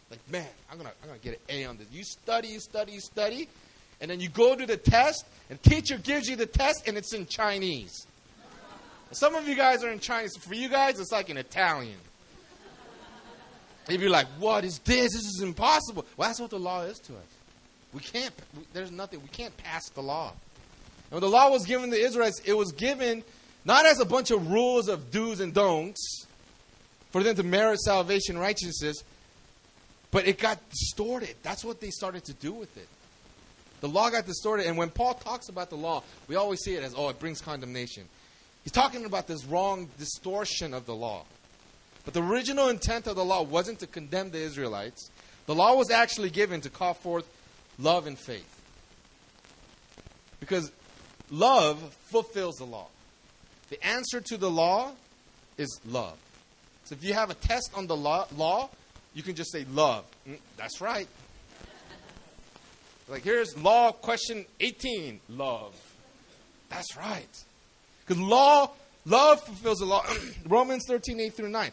Like 0.10 0.20
man, 0.32 0.48
I'm 0.72 0.78
gonna 0.78 0.92
I'm 1.04 1.10
gonna 1.10 1.20
get 1.20 1.34
an 1.34 1.56
A 1.56 1.66
on 1.66 1.78
this. 1.78 1.88
You 1.92 2.04
study, 2.04 2.50
you 2.50 2.60
study, 2.60 2.94
you 2.94 3.00
study, 3.00 3.48
and 4.02 4.10
then 4.10 4.20
you 4.20 4.30
go 4.30 4.56
to 4.56 4.66
the 4.66 4.78
test, 4.78 5.26
and 5.50 5.62
teacher 5.62 5.98
gives 5.98 6.28
you 6.28 6.36
the 6.36 6.46
test, 6.46 6.88
and 6.88 6.98
it's 6.98 7.14
in 7.14 7.26
Chinese. 7.28 8.08
Some 9.12 9.36
of 9.36 9.48
you 9.48 9.56
guys 9.56 9.84
are 9.84 9.92
in 9.92 10.00
Chinese. 10.00 10.36
For 10.38 10.54
you 10.54 10.70
guys, 10.70 11.00
it's 11.00 11.12
like 11.12 11.30
in 11.30 11.38
Italian. 11.38 11.98
You'd 13.90 14.02
be 14.02 14.08
like, 14.08 14.28
what 14.38 14.64
is 14.64 14.78
this? 14.80 15.14
This 15.14 15.26
is 15.26 15.42
impossible. 15.42 16.06
Well, 16.16 16.30
that's 16.30 16.40
what 16.40 16.52
the 16.52 16.60
law 16.60 16.84
is 16.84 17.00
to 17.00 17.14
us. 17.14 17.26
We 17.92 18.02
can't, 18.02 18.34
we, 18.56 18.64
there's 18.72 18.92
nothing, 18.92 19.20
we 19.22 19.30
can't 19.30 19.56
pass 19.58 19.90
the 19.90 20.02
law. 20.02 20.30
And 20.30 21.12
when 21.14 21.22
the 21.22 21.30
law 21.30 21.50
was 21.50 21.66
given 21.66 21.90
to 21.90 21.98
Israelites, 21.98 22.40
it 22.46 22.54
was 22.54 22.72
given 22.72 23.24
not 23.66 23.88
as 23.88 24.00
a 24.00 24.06
bunch 24.06 24.30
of 24.30 24.52
rules 24.52 24.88
of 24.88 25.10
do's 25.10 25.40
and 25.40 25.56
don'ts 25.56 26.28
for 27.10 27.24
them 27.24 27.36
to 27.36 27.42
merit 27.42 27.80
salvation 27.80 28.38
righteousness, 28.38 29.04
but 30.12 30.28
it 30.28 30.38
got 30.38 30.58
distorted. 30.70 31.36
That's 31.44 31.64
what 31.64 31.80
they 31.82 31.90
started 31.90 32.26
to 32.26 32.34
do 32.34 32.52
with 32.52 32.76
it. 32.78 32.88
The 33.82 33.88
law 33.88 34.10
got 34.10 34.26
distorted, 34.26 34.66
and 34.66 34.78
when 34.78 34.90
Paul 34.90 35.14
talks 35.14 35.50
about 35.50 35.70
the 35.70 35.78
law, 35.78 36.04
we 36.28 36.36
always 36.36 36.60
see 36.60 36.76
it 36.76 36.84
as, 36.84 36.94
oh, 36.98 37.10
it 37.10 37.20
brings 37.20 37.40
condemnation. 37.42 38.04
He's 38.64 38.74
talking 38.74 39.06
about 39.06 39.28
this 39.28 39.46
wrong 39.46 39.88
distortion 39.98 40.74
of 40.74 40.86
the 40.86 40.96
law. 40.96 41.24
But 42.04 42.14
the 42.14 42.24
original 42.24 42.70
intent 42.70 43.08
of 43.08 43.16
the 43.16 43.24
law 43.24 43.44
wasn't 43.44 43.80
to 43.80 43.88
condemn 43.88 44.32
the 44.32 44.40
Israelites. 44.40 45.10
The 45.46 45.56
law 45.56 45.76
was 45.76 45.92
actually 45.92 46.30
given 46.30 46.62
to 46.62 46.70
call 46.70 46.94
forth 46.94 47.28
love 47.78 48.06
and 48.08 48.18
faith. 48.18 48.62
Because 50.40 50.72
love 51.30 51.80
fulfills 52.12 52.58
the 52.58 52.66
law. 52.66 52.88
The 53.70 53.84
answer 53.86 54.22
to 54.22 54.38
the 54.38 54.50
law 54.50 54.92
is 55.58 55.80
love. 55.86 56.18
So 56.86 56.96
if 56.96 57.04
you 57.04 57.14
have 57.14 57.30
a 57.30 57.36
test 57.36 57.72
on 57.76 57.88
the 57.88 57.96
law, 57.96 58.28
law 58.36 58.70
you 59.14 59.24
can 59.24 59.36
just 59.36 59.52
say 59.52 59.66
love. 59.72 60.06
Mm, 60.28 60.38
that's 60.58 60.82
right. 60.82 61.08
Like 63.08 63.24
here's 63.24 63.58
law 63.58 63.92
question 63.92 64.46
18, 64.60 65.20
love. 65.30 65.74
That's 66.70 66.96
right. 66.96 67.28
Because 68.06 68.22
law, 68.22 68.72
love 69.06 69.42
fulfills 69.44 69.80
the 69.80 69.86
law. 69.86 70.04
Romans 70.48 70.84
13, 70.88 71.20
8 71.20 71.34
through 71.34 71.50
9. 71.50 71.72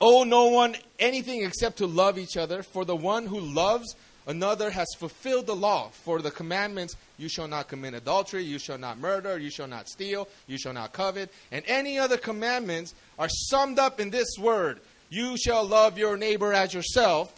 Owe 0.00 0.24
no 0.24 0.46
one 0.46 0.76
anything 0.98 1.44
except 1.44 1.78
to 1.78 1.86
love 1.86 2.18
each 2.18 2.36
other, 2.36 2.62
for 2.62 2.84
the 2.84 2.94
one 2.94 3.26
who 3.26 3.40
loves 3.40 3.94
another 4.26 4.70
has 4.70 4.86
fulfilled 4.98 5.46
the 5.46 5.56
law. 5.56 5.88
For 5.88 6.20
the 6.20 6.30
commandments, 6.30 6.94
you 7.16 7.28
shall 7.28 7.48
not 7.48 7.68
commit 7.68 7.94
adultery, 7.94 8.44
you 8.44 8.58
shall 8.58 8.78
not 8.78 8.98
murder, 8.98 9.38
you 9.38 9.50
shall 9.50 9.66
not 9.66 9.88
steal, 9.88 10.28
you 10.46 10.58
shall 10.58 10.72
not 10.72 10.92
covet, 10.92 11.32
and 11.50 11.64
any 11.66 11.98
other 11.98 12.16
commandments 12.16 12.94
are 13.18 13.28
summed 13.28 13.78
up 13.78 13.98
in 13.98 14.10
this 14.10 14.28
word 14.38 14.80
You 15.10 15.36
shall 15.36 15.64
love 15.64 15.98
your 15.98 16.16
neighbor 16.16 16.52
as 16.52 16.74
yourself. 16.74 17.34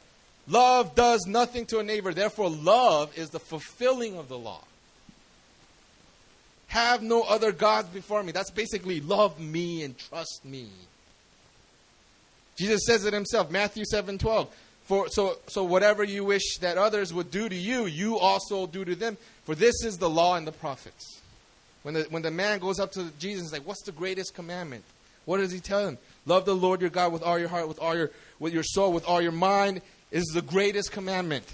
Love 0.48 0.94
does 0.94 1.26
nothing 1.26 1.66
to 1.66 1.78
a 1.78 1.82
neighbor, 1.82 2.12
therefore, 2.12 2.50
love 2.50 3.16
is 3.16 3.30
the 3.30 3.38
fulfilling 3.38 4.16
of 4.16 4.28
the 4.28 4.38
law. 4.38 4.62
Have 6.68 7.02
no 7.02 7.22
other 7.22 7.52
gods 7.52 7.88
before 7.88 8.22
me. 8.22 8.32
That's 8.32 8.50
basically 8.50 9.00
love 9.00 9.40
me 9.40 9.82
and 9.82 9.96
trust 9.96 10.44
me. 10.44 10.68
Jesus 12.56 12.82
says 12.86 13.04
it 13.04 13.12
himself, 13.12 13.50
Matthew 13.50 13.84
7 13.84 14.18
12. 14.18 14.54
For, 14.84 15.08
so, 15.08 15.38
so 15.46 15.62
whatever 15.62 16.02
you 16.02 16.24
wish 16.24 16.58
that 16.58 16.76
others 16.76 17.14
would 17.14 17.30
do 17.30 17.48
to 17.48 17.54
you, 17.54 17.86
you 17.86 18.18
also 18.18 18.66
do 18.66 18.84
to 18.84 18.94
them. 18.96 19.16
For 19.44 19.54
this 19.54 19.84
is 19.84 19.98
the 19.98 20.10
law 20.10 20.34
and 20.34 20.46
the 20.46 20.52
prophets. 20.52 21.20
When 21.82 21.94
the, 21.94 22.02
when 22.10 22.22
the 22.22 22.30
man 22.30 22.58
goes 22.58 22.78
up 22.78 22.92
to 22.92 23.10
Jesus 23.18 23.44
and 23.44 23.52
like, 23.52 23.66
what's 23.66 23.82
the 23.82 23.92
greatest 23.92 24.34
commandment? 24.34 24.84
What 25.24 25.38
does 25.38 25.52
he 25.52 25.60
tell 25.60 25.86
him? 25.86 25.98
Love 26.30 26.44
the 26.44 26.54
Lord 26.54 26.80
your 26.80 26.90
God 26.90 27.12
with 27.12 27.25
all 27.25 27.40
your 27.40 27.49
heart, 27.49 27.66
with 27.66 27.80
all 27.80 27.96
your, 27.96 28.12
with 28.38 28.54
your 28.54 28.62
soul, 28.62 28.92
with 28.92 29.04
all 29.04 29.20
your 29.20 29.32
mind 29.32 29.82
is 30.12 30.26
the 30.26 30.40
greatest 30.40 30.92
commandment. 30.92 31.44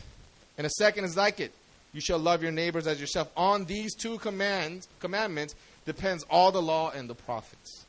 And 0.59 0.67
a 0.67 0.71
second 0.71 1.05
is 1.05 1.17
like 1.17 1.41
it. 1.41 1.51
You 1.95 2.03
shall 2.03 2.19
love 2.19 2.43
your 2.43 2.53
neighbors 2.53 2.87
as 2.87 3.01
yourself. 3.01 3.31
On 3.39 3.65
these 3.65 3.95
two 3.95 4.19
commands, 4.19 4.87
commandments 5.01 5.55
depends 5.87 6.25
all 6.29 6.53
the 6.53 6.61
law 6.61 6.91
and 6.91 7.09
the 7.09 7.15
prophets. 7.15 7.87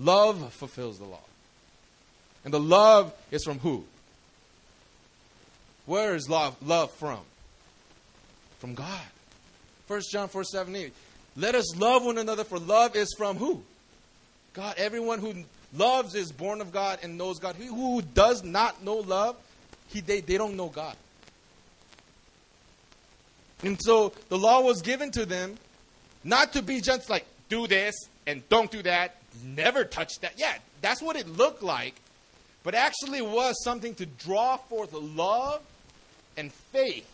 Love 0.00 0.52
fulfills 0.52 0.98
the 0.98 1.04
law. 1.04 1.22
And 2.44 2.52
the 2.52 2.58
love 2.58 3.14
is 3.30 3.44
from 3.44 3.60
who? 3.60 3.84
Where 5.86 6.16
is 6.16 6.28
love 6.28 6.56
love 6.66 6.90
from? 6.90 7.20
From 8.58 8.74
God. 8.74 9.06
1 9.86 10.00
John 10.10 10.26
4 10.26 10.42
7 10.42 10.74
8. 10.74 10.92
Let 11.36 11.54
us 11.54 11.76
love 11.76 12.04
one 12.04 12.18
another, 12.18 12.42
for 12.42 12.58
love 12.58 12.96
is 12.96 13.14
from 13.16 13.36
who? 13.36 13.62
God. 14.52 14.74
Everyone 14.78 15.20
who 15.20 15.44
loves 15.76 16.14
is 16.14 16.32
born 16.32 16.60
of 16.60 16.72
God 16.72 16.98
and 17.02 17.18
knows 17.18 17.38
God. 17.38 17.56
He 17.56 17.66
who 17.66 18.02
does 18.02 18.42
not 18.44 18.82
know 18.82 18.96
love, 18.96 19.36
he, 19.88 20.00
they, 20.00 20.20
they 20.20 20.38
don't 20.38 20.56
know 20.56 20.68
God. 20.68 20.96
And 23.62 23.80
so 23.80 24.12
the 24.28 24.38
law 24.38 24.60
was 24.60 24.82
given 24.82 25.10
to 25.12 25.24
them 25.24 25.56
not 26.22 26.52
to 26.54 26.62
be 26.62 26.80
just 26.80 27.08
like, 27.08 27.26
do 27.48 27.66
this 27.66 27.94
and 28.26 28.46
don't 28.48 28.70
do 28.70 28.82
that, 28.82 29.16
never 29.44 29.84
touch 29.84 30.20
that. 30.20 30.34
Yeah, 30.36 30.54
that's 30.80 31.02
what 31.02 31.16
it 31.16 31.28
looked 31.28 31.62
like 31.62 31.94
but 32.64 32.74
actually 32.74 33.22
was 33.22 33.62
something 33.62 33.94
to 33.94 34.06
draw 34.06 34.56
forth 34.56 34.92
love 34.92 35.60
and 36.36 36.52
faith 36.52 37.06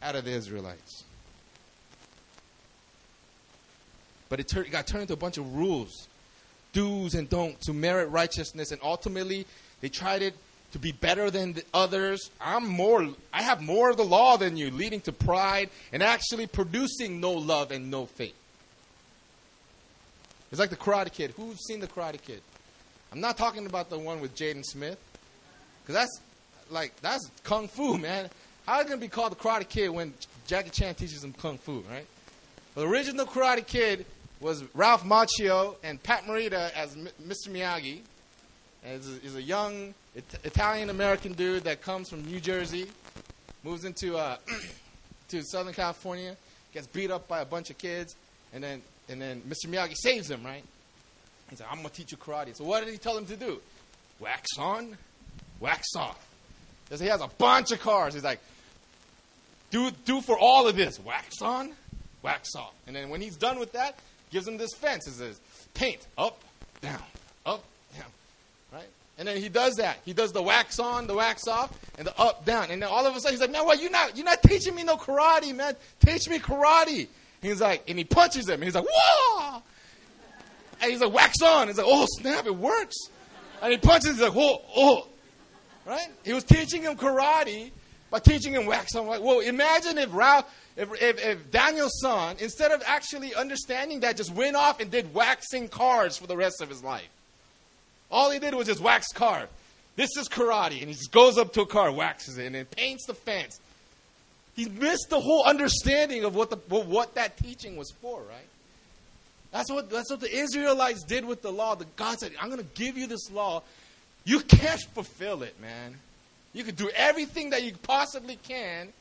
out 0.00 0.14
of 0.14 0.24
the 0.24 0.30
Israelites. 0.30 1.02
But 4.28 4.38
it, 4.40 4.54
it 4.54 4.70
got 4.70 4.86
turned 4.86 5.02
into 5.02 5.14
a 5.14 5.16
bunch 5.16 5.38
of 5.38 5.54
rules, 5.56 6.06
do's 6.72 7.14
and 7.14 7.28
don'ts 7.28 7.66
to 7.66 7.72
merit 7.72 8.06
righteousness, 8.06 8.72
and 8.72 8.80
ultimately 8.82 9.46
they 9.80 9.88
tried 9.88 10.22
it 10.22 10.34
to 10.72 10.78
be 10.78 10.92
better 10.92 11.30
than 11.30 11.54
the 11.54 11.64
others. 11.72 12.30
I'm 12.40 12.66
more, 12.66 13.08
I 13.32 13.42
have 13.42 13.62
more 13.62 13.90
of 13.90 13.96
the 13.96 14.04
law 14.04 14.36
than 14.36 14.56
you, 14.56 14.70
leading 14.70 15.00
to 15.02 15.12
pride 15.12 15.70
and 15.92 16.02
actually 16.02 16.46
producing 16.46 17.20
no 17.20 17.32
love 17.32 17.70
and 17.70 17.90
no 17.90 18.06
faith. 18.06 18.34
It's 20.50 20.60
like 20.60 20.70
the 20.70 20.76
Karate 20.76 21.12
Kid. 21.12 21.32
Who's 21.36 21.66
seen 21.66 21.80
the 21.80 21.86
Karate 21.86 22.20
Kid? 22.20 22.42
I'm 23.12 23.20
not 23.20 23.36
talking 23.36 23.66
about 23.66 23.90
the 23.90 23.98
one 23.98 24.20
with 24.20 24.34
Jaden 24.34 24.64
Smith. 24.64 24.98
Because 25.82 25.94
that's 25.94 26.20
like, 26.70 26.98
that's 27.00 27.30
kung 27.44 27.68
fu, 27.68 27.96
man. 27.98 28.28
How 28.66 28.80
is 28.80 28.86
it 28.86 28.90
to 28.90 28.96
be 28.98 29.08
called 29.08 29.32
the 29.32 29.36
Karate 29.36 29.68
Kid 29.68 29.88
when 29.88 30.12
Jackie 30.46 30.70
Chan 30.70 30.94
teaches 30.96 31.24
him 31.24 31.32
kung 31.32 31.56
fu, 31.56 31.82
right? 31.90 32.06
The 32.74 32.86
original 32.86 33.26
Karate 33.26 33.66
Kid 33.66 34.04
was 34.40 34.62
Ralph 34.74 35.04
Macchio 35.04 35.76
and 35.82 36.02
Pat 36.02 36.24
Morita 36.24 36.72
as 36.74 36.94
M- 36.94 37.08
Mr. 37.26 37.48
Miyagi. 37.48 38.00
And 38.84 39.02
he's 39.22 39.34
a, 39.34 39.38
a 39.38 39.40
young 39.42 39.94
it- 40.14 40.24
Italian 40.44 40.90
American 40.90 41.32
dude 41.32 41.64
that 41.64 41.82
comes 41.82 42.08
from 42.08 42.24
New 42.24 42.40
Jersey, 42.40 42.86
moves 43.64 43.84
into 43.84 44.16
uh, 44.16 44.36
to 45.28 45.42
Southern 45.42 45.74
California, 45.74 46.36
gets 46.72 46.86
beat 46.86 47.10
up 47.10 47.26
by 47.28 47.40
a 47.40 47.44
bunch 47.44 47.70
of 47.70 47.78
kids, 47.78 48.14
and 48.52 48.62
then 48.62 48.82
and 49.08 49.20
then 49.20 49.40
Mr. 49.48 49.66
Miyagi 49.68 49.94
saves 49.96 50.30
him, 50.30 50.44
right? 50.44 50.62
He's 51.50 51.60
like, 51.60 51.70
I'm 51.70 51.78
gonna 51.78 51.88
teach 51.88 52.12
you 52.12 52.18
karate. 52.18 52.54
So 52.56 52.64
what 52.64 52.84
did 52.84 52.92
he 52.92 52.98
tell 52.98 53.16
him 53.16 53.26
to 53.26 53.36
do? 53.36 53.60
Wax 54.20 54.46
on, 54.58 54.96
wax 55.60 55.86
off. 55.96 56.24
Because 56.84 57.00
he 57.00 57.06
has 57.08 57.20
a 57.20 57.28
bunch 57.38 57.72
of 57.72 57.80
cars. 57.80 58.14
He's 58.14 58.24
like, 58.24 58.40
do 59.70 59.90
do 60.04 60.20
for 60.20 60.38
all 60.38 60.68
of 60.68 60.76
this. 60.76 61.00
Wax 61.00 61.42
on, 61.42 61.72
wax 62.22 62.54
off. 62.54 62.74
And 62.86 62.94
then 62.94 63.08
when 63.08 63.20
he's 63.20 63.36
done 63.36 63.58
with 63.58 63.72
that, 63.72 63.98
gives 64.30 64.46
him 64.46 64.56
this 64.56 64.72
fence. 64.74 65.06
It 65.06 65.12
says, 65.12 65.40
paint 65.74 66.06
up, 66.16 66.40
down, 66.80 67.02
up, 67.46 67.62
down. 67.96 68.10
Right? 68.72 68.88
And 69.18 69.26
then 69.26 69.38
he 69.38 69.48
does 69.48 69.74
that. 69.76 69.98
He 70.04 70.12
does 70.12 70.32
the 70.32 70.42
wax 70.42 70.78
on, 70.78 71.06
the 71.06 71.14
wax 71.14 71.48
off, 71.48 71.76
and 71.98 72.06
the 72.06 72.18
up, 72.18 72.44
down. 72.44 72.70
And 72.70 72.82
then 72.82 72.88
all 72.88 73.06
of 73.06 73.16
a 73.16 73.20
sudden 73.20 73.34
he's 73.34 73.40
like, 73.40 73.50
man, 73.50 73.64
what? 73.64 73.80
You're 73.80 73.90
not, 73.90 74.16
you're 74.16 74.24
not 74.24 74.42
teaching 74.42 74.74
me 74.74 74.84
no 74.84 74.96
karate, 74.96 75.54
man. 75.54 75.74
Teach 76.04 76.28
me 76.28 76.38
karate. 76.38 77.08
He's 77.42 77.60
like, 77.60 77.84
and 77.88 77.98
he 77.98 78.04
punches 78.04 78.48
him. 78.48 78.54
And 78.54 78.64
he's 78.64 78.74
like, 78.74 78.86
whoa! 78.90 79.62
And 80.80 80.90
he's 80.90 81.00
like, 81.00 81.12
wax 81.12 81.42
on. 81.42 81.68
He's 81.68 81.78
like, 81.78 81.86
oh, 81.88 82.06
snap, 82.18 82.46
it 82.46 82.54
works. 82.54 82.96
And 83.62 83.72
he 83.72 83.78
punches, 83.78 84.12
he's 84.12 84.20
like, 84.20 84.36
oh, 84.36 84.62
oh. 84.76 85.06
Right? 85.84 86.08
He 86.24 86.32
was 86.32 86.44
teaching 86.44 86.82
him 86.82 86.96
karate 86.96 87.70
by 88.10 88.18
teaching 88.18 88.52
him 88.52 88.66
wax 88.66 88.94
on. 88.94 89.06
Like, 89.06 89.22
well, 89.22 89.40
imagine 89.40 89.98
if, 89.98 90.14
Ralph, 90.14 90.44
if, 90.78 91.02
if, 91.02 91.22
if 91.22 91.50
Daniel-san, 91.50 92.36
instead 92.38 92.70
of 92.70 92.82
actually 92.86 93.34
understanding 93.34 94.00
that, 94.00 94.16
just 94.16 94.32
went 94.32 94.54
off 94.54 94.78
and 94.78 94.90
did 94.90 95.12
waxing 95.12 95.68
cars 95.68 96.16
for 96.16 96.28
the 96.28 96.36
rest 96.36 96.62
of 96.62 96.68
his 96.68 96.84
life. 96.84 97.08
All 98.12 98.30
he 98.30 98.38
did 98.38 98.54
was 98.54 98.68
just 98.68 98.80
wax 98.80 99.08
car. 99.12 99.48
This 99.96 100.16
is 100.16 100.28
karate. 100.28 100.78
And 100.78 100.88
he 100.88 100.94
just 100.94 101.10
goes 101.10 101.36
up 101.36 101.52
to 101.54 101.62
a 101.62 101.66
car, 101.66 101.90
waxes 101.90 102.38
it, 102.38 102.46
and 102.46 102.54
then 102.54 102.64
paints 102.64 103.06
the 103.06 103.14
fence. 103.14 103.58
He 104.54 104.68
missed 104.68 105.08
the 105.10 105.18
whole 105.18 105.42
understanding 105.44 106.24
of 106.24 106.36
what, 106.36 106.50
the, 106.50 106.56
what 106.56 107.16
that 107.16 107.36
teaching 107.36 107.76
was 107.76 107.90
for, 108.00 108.20
right? 108.20 108.48
That's 109.50 109.72
what, 109.72 109.90
that's 109.90 110.10
what 110.10 110.20
the 110.20 110.32
Israelites 110.32 111.02
did 111.02 111.24
with 111.24 111.42
the 111.42 111.50
law. 111.50 111.74
The 111.74 111.86
God 111.96 112.20
said, 112.20 112.32
I'm 112.40 112.50
going 112.50 112.60
to 112.60 112.74
give 112.74 112.96
you 112.96 113.08
this 113.08 113.30
law. 113.32 113.62
You 114.24 114.40
can't 114.40 114.80
fulfill 114.94 115.42
it, 115.42 115.60
man. 115.60 115.96
You 116.52 116.62
can 116.62 116.76
do 116.76 116.88
everything 116.94 117.50
that 117.50 117.64
you 117.64 117.72
possibly 117.82 118.38
can. 118.46 118.92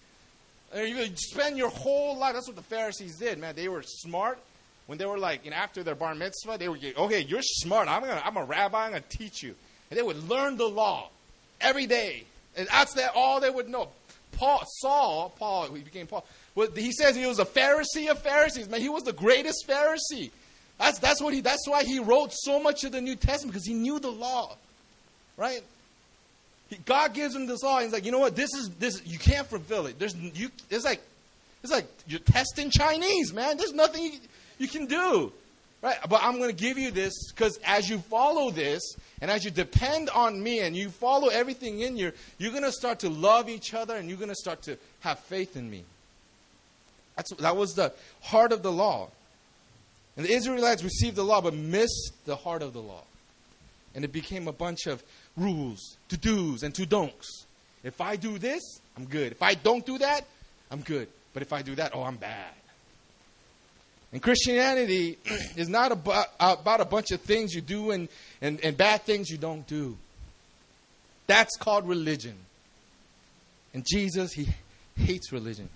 Or 0.75 0.83
you 0.83 1.07
spend 1.15 1.57
your 1.57 1.69
whole 1.69 2.17
life. 2.17 2.33
That's 2.33 2.47
what 2.47 2.55
the 2.55 2.63
Pharisees 2.63 3.17
did, 3.17 3.39
man. 3.39 3.55
They 3.55 3.69
were 3.69 3.83
smart. 3.83 4.39
When 4.87 4.97
they 4.97 5.05
were 5.05 5.17
like, 5.17 5.45
and 5.45 5.53
after 5.53 5.83
their 5.83 5.95
bar 5.95 6.15
mitzvah, 6.15 6.57
they 6.57 6.69
were, 6.69 6.77
okay, 6.97 7.21
you're 7.21 7.41
smart. 7.41 7.89
I'm, 7.89 8.01
gonna, 8.01 8.21
I'm 8.23 8.37
a 8.37 8.43
rabbi. 8.43 8.85
I'm 8.85 8.91
going 8.91 9.03
to 9.03 9.17
teach 9.17 9.43
you. 9.43 9.53
And 9.89 9.97
they 9.97 10.03
would 10.03 10.29
learn 10.29 10.57
the 10.57 10.67
law 10.67 11.09
every 11.59 11.85
day. 11.85 12.23
And 12.55 12.67
that's 12.67 12.93
that 12.93 13.11
all 13.13 13.39
they 13.39 13.49
would 13.49 13.69
know. 13.69 13.89
Paul, 14.33 14.63
Saul, 14.79 15.33
Paul, 15.37 15.73
he 15.73 15.81
became 15.81 16.07
Paul. 16.07 16.25
He 16.75 16.91
says 16.91 17.15
he 17.15 17.25
was 17.25 17.39
a 17.39 17.45
Pharisee 17.45 18.09
of 18.09 18.19
Pharisees. 18.19 18.69
Man, 18.69 18.81
he 18.81 18.89
was 18.89 19.03
the 19.03 19.13
greatest 19.13 19.67
Pharisee. 19.67 20.31
That's, 20.77 20.99
that's, 20.99 21.21
what 21.21 21.33
he, 21.33 21.41
that's 21.41 21.67
why 21.67 21.83
he 21.83 21.99
wrote 21.99 22.31
so 22.33 22.61
much 22.61 22.83
of 22.83 22.91
the 22.91 23.01
New 23.01 23.15
Testament, 23.15 23.53
because 23.53 23.65
he 23.65 23.73
knew 23.73 23.99
the 23.99 24.11
law. 24.11 24.55
Right? 25.37 25.63
God 26.85 27.13
gives 27.13 27.35
him 27.35 27.45
this 27.45 27.63
law. 27.63 27.77
And 27.77 27.85
he's 27.85 27.93
like, 27.93 28.05
you 28.05 28.11
know 28.11 28.19
what? 28.19 28.35
This 28.35 28.53
is 28.53 28.69
this. 28.71 29.05
You 29.05 29.19
can't 29.19 29.47
fulfill 29.47 29.85
it. 29.85 29.99
There's 29.99 30.15
you. 30.15 30.49
It's 30.69 30.85
like 30.85 31.01
it's 31.63 31.71
like 31.71 31.87
you're 32.07 32.19
testing 32.19 32.69
Chinese, 32.69 33.33
man. 33.33 33.57
There's 33.57 33.73
nothing 33.73 34.03
you, 34.03 34.11
you 34.57 34.67
can 34.67 34.85
do. 34.85 35.31
Right? 35.81 35.97
But 36.09 36.21
I'm 36.23 36.37
going 36.37 36.49
to 36.49 36.55
give 36.55 36.77
you 36.77 36.89
this 36.89 37.31
because 37.31 37.59
as 37.63 37.87
you 37.89 37.99
follow 37.99 38.49
this 38.49 38.95
and 39.21 39.29
as 39.29 39.45
you 39.45 39.51
depend 39.51 40.09
on 40.09 40.41
me 40.41 40.61
and 40.61 40.75
you 40.75 40.89
follow 40.89 41.27
everything 41.27 41.81
in 41.81 41.97
you, 41.97 42.11
you're 42.39 42.51
going 42.51 42.63
to 42.63 42.71
start 42.71 42.99
to 42.99 43.09
love 43.09 43.47
each 43.47 43.73
other 43.73 43.95
and 43.95 44.09
you're 44.09 44.17
going 44.17 44.29
to 44.29 44.35
start 44.35 44.63
to 44.63 44.77
have 45.01 45.19
faith 45.19 45.55
in 45.55 45.69
me. 45.69 45.83
That's, 47.15 47.33
that 47.35 47.55
was 47.55 47.73
the 47.73 47.93
heart 48.21 48.51
of 48.51 48.63
the 48.63 48.71
law. 48.71 49.09
And 50.15 50.25
the 50.25 50.33
Israelites 50.33 50.83
received 50.83 51.15
the 51.15 51.23
law 51.23 51.41
but 51.41 51.53
missed 51.53 52.13
the 52.25 52.35
heart 52.35 52.63
of 52.63 52.73
the 52.73 52.81
law. 52.81 53.03
And 53.97 54.05
it 54.05 54.13
became 54.13 54.47
a 54.47 54.53
bunch 54.53 54.85
of 54.85 55.03
rules, 55.35 55.97
to 56.09 56.17
do's, 56.17 56.61
and 56.61 56.73
to 56.75 56.85
don'ts. 56.85 57.47
If 57.83 57.99
I 57.99 58.15
do 58.15 58.37
this, 58.37 58.61
I'm 58.95 59.05
good. 59.05 59.31
If 59.31 59.41
I 59.41 59.55
don't 59.55 59.83
do 59.83 59.97
that, 59.97 60.21
I'm 60.69 60.81
good. 60.81 61.07
But 61.33 61.41
if 61.41 61.51
I 61.51 61.63
do 61.63 61.73
that, 61.73 61.95
oh, 61.95 62.03
I'm 62.03 62.17
bad. 62.17 62.53
And 64.13 64.21
Christianity 64.21 65.17
is 65.55 65.67
not 65.67 65.91
about, 65.91 66.27
about 66.39 66.79
a 66.79 66.85
bunch 66.85 67.09
of 67.09 67.21
things 67.21 67.55
you 67.55 67.61
do 67.61 67.89
and, 67.89 68.07
and, 68.39 68.63
and 68.63 68.77
bad 68.77 69.01
things 69.01 69.31
you 69.31 69.37
don't 69.39 69.65
do. 69.65 69.97
That's 71.25 71.57
called 71.57 71.87
religion. 71.87 72.35
And 73.73 73.83
Jesus, 73.83 74.31
he 74.31 74.47
hates 74.95 75.31
religion. 75.31 75.69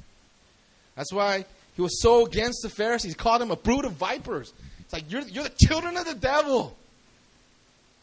That's 0.95 1.11
why 1.11 1.45
he 1.75 1.81
was 1.81 1.99
so 2.03 2.27
against 2.27 2.59
the 2.61 2.69
Pharisees. 2.69 3.13
He 3.13 3.15
called 3.15 3.41
them 3.41 3.49
a 3.49 3.55
brood 3.55 3.85
of 3.85 3.93
vipers. 3.93 4.53
It's 4.81 4.93
like, 4.93 5.11
you're, 5.11 5.23
you're 5.23 5.45
the 5.45 5.55
children 5.65 5.97
of 5.97 6.05
the 6.05 6.13
devil. 6.13 6.77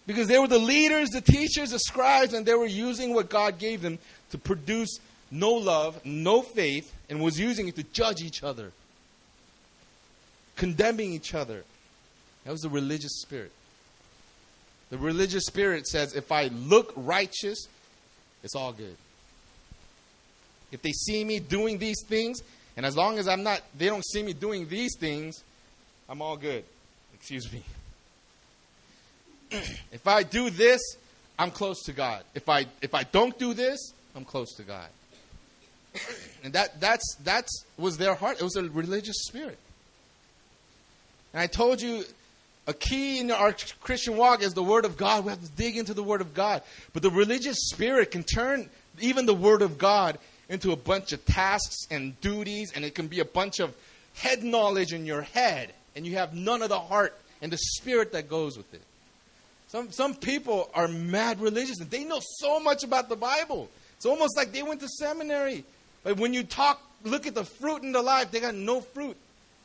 Because 0.09 0.27
they 0.27 0.41
were 0.41 0.49
the 0.49 0.59
leaders, 0.59 1.11
the 1.11 1.21
teachers, 1.21 1.71
the 1.71 1.79
scribes, 1.79 2.35
and 2.35 2.45
they 2.45 2.55
were 2.55 2.67
using 2.67 3.15
what 3.15 3.29
God 3.29 3.61
gave 3.61 3.81
them 3.81 4.01
to 4.33 4.39
produce 4.39 4.99
no 5.31 5.53
love, 5.53 6.05
no 6.05 6.43
faith, 6.43 6.93
and 7.09 7.21
was 7.21 7.39
using 7.39 7.69
it 7.69 7.77
to 7.77 7.85
judge 7.85 8.23
each 8.23 8.43
other 8.43 8.73
condemning 10.59 11.13
each 11.13 11.35
other. 11.35 11.65
That 12.45 12.51
was 12.51 12.61
the 12.61 12.69
religious 12.69 13.23
spirit. 13.23 13.53
The 14.91 14.99
religious 14.99 15.45
spirit 15.47 15.87
says 15.87 16.15
if 16.15 16.31
I 16.31 16.49
look 16.49 16.93
righteous, 16.97 17.69
it's 18.43 18.55
all 18.55 18.73
good. 18.73 18.97
If 20.71 20.83
they 20.83 20.93
see 20.93 21.25
me 21.25 21.39
doing 21.39 21.79
these 21.79 22.03
things, 22.07 22.41
and 22.77 22.85
as 22.85 22.97
long 22.97 23.19
as 23.19 23.27
I'm 23.27 23.43
not, 23.43 23.63
they 23.77 23.87
don't 23.87 24.05
see 24.05 24.23
me 24.23 24.35
doing 24.35 24.69
these 24.69 24.97
things, 24.99 25.43
I'm 26.09 26.21
all 26.21 26.37
good. 26.37 26.65
Excuse 27.15 27.51
me. 27.51 27.63
If 29.51 30.07
I 30.07 30.23
do 30.23 30.51
this, 30.51 30.81
I'm 31.39 31.51
close 31.51 31.83
to 31.85 31.93
God. 31.93 32.25
If 32.35 32.49
I 32.49 32.67
if 32.83 32.95
I 32.95 33.05
don't 33.05 33.39
do 33.39 33.55
this, 33.55 33.93
I'm 34.15 34.25
close 34.25 34.55
to 34.57 34.63
God. 34.63 34.89
and 36.45 36.53
that 36.53 36.81
that's 36.81 37.17
that's 37.25 37.65
was 37.77 37.97
their 37.99 38.15
heart. 38.15 38.39
It 38.41 38.45
was 38.45 38.57
a 38.57 38.65
religious 38.65 39.17
spirit. 39.27 39.59
And 41.33 41.41
I 41.41 41.47
told 41.47 41.81
you 41.81 42.05
a 42.67 42.75
key 42.75 43.21
in 43.21 43.31
our 43.31 43.55
Christian 43.81 44.17
walk 44.17 44.43
is 44.43 44.55
the 44.55 44.63
Word 44.63 44.85
of 44.85 44.97
God. 44.97 45.25
We 45.25 45.31
have 45.31 45.43
to 45.43 45.51
dig 45.53 45.77
into 45.77 45.95
the 45.95 46.03
Word 46.03 46.21
of 46.21 46.35
God. 46.35 46.63
But 46.93 47.03
the 47.03 47.11
religious 47.11 47.57
spirit 47.71 48.11
can 48.11 48.25
turn 48.25 48.69
even 49.01 49.27
the 49.27 49.35
Word 49.35 49.63
of 49.63 49.79
God 49.79 50.19
into 50.49 50.73
a 50.73 50.77
bunch 50.77 51.13
of 51.13 51.25
tasks 51.25 51.87
and 51.91 52.19
duties, 52.21 52.73
and 52.75 52.85
it 52.85 52.95
can 52.95 53.07
be 53.07 53.21
a 53.21 53.25
bunch 53.25 53.61
of 53.61 53.75
head 54.15 54.43
knowledge 54.43 54.93
in 54.93 55.07
your 55.07 55.23
head, 55.23 55.73
and 55.95 56.07
you 56.07 56.17
have 56.17 56.35
none 56.35 56.63
of 56.63 56.69
the 56.69 56.79
heart 56.79 57.17
and 57.41 57.53
the 57.53 57.59
spirit 57.59 58.13
that 58.13 58.29
goes 58.29 58.57
with 58.57 58.73
it. 58.75 58.83
Some, 59.69 59.91
some 59.93 60.15
people 60.15 60.71
are 60.75 60.89
mad 60.89 61.41
religious, 61.41 61.81
and 61.81 61.91
they 61.91 62.05
know 62.05 62.21
so 62.23 62.59
much 62.59 62.85
about 62.85 63.09
the 63.09 63.17
Bible. 63.17 63.69
It's 63.97 64.07
almost 64.07 64.37
like 64.37 64.53
they 64.53 64.63
went 64.63 64.81
to 64.81 64.89
seminary. 64.89 65.65
But 66.03 66.17
when 66.17 66.33
you 66.33 66.43
talk, 66.43 66.81
look 67.05 67.27
at 67.27 67.35
the 67.35 67.45
fruit 67.45 67.83
in 67.83 67.93
the 67.93 68.03
life, 68.03 68.31
they 68.31 68.41
got 68.41 68.55
no 68.55 68.81
fruit. 68.81 69.17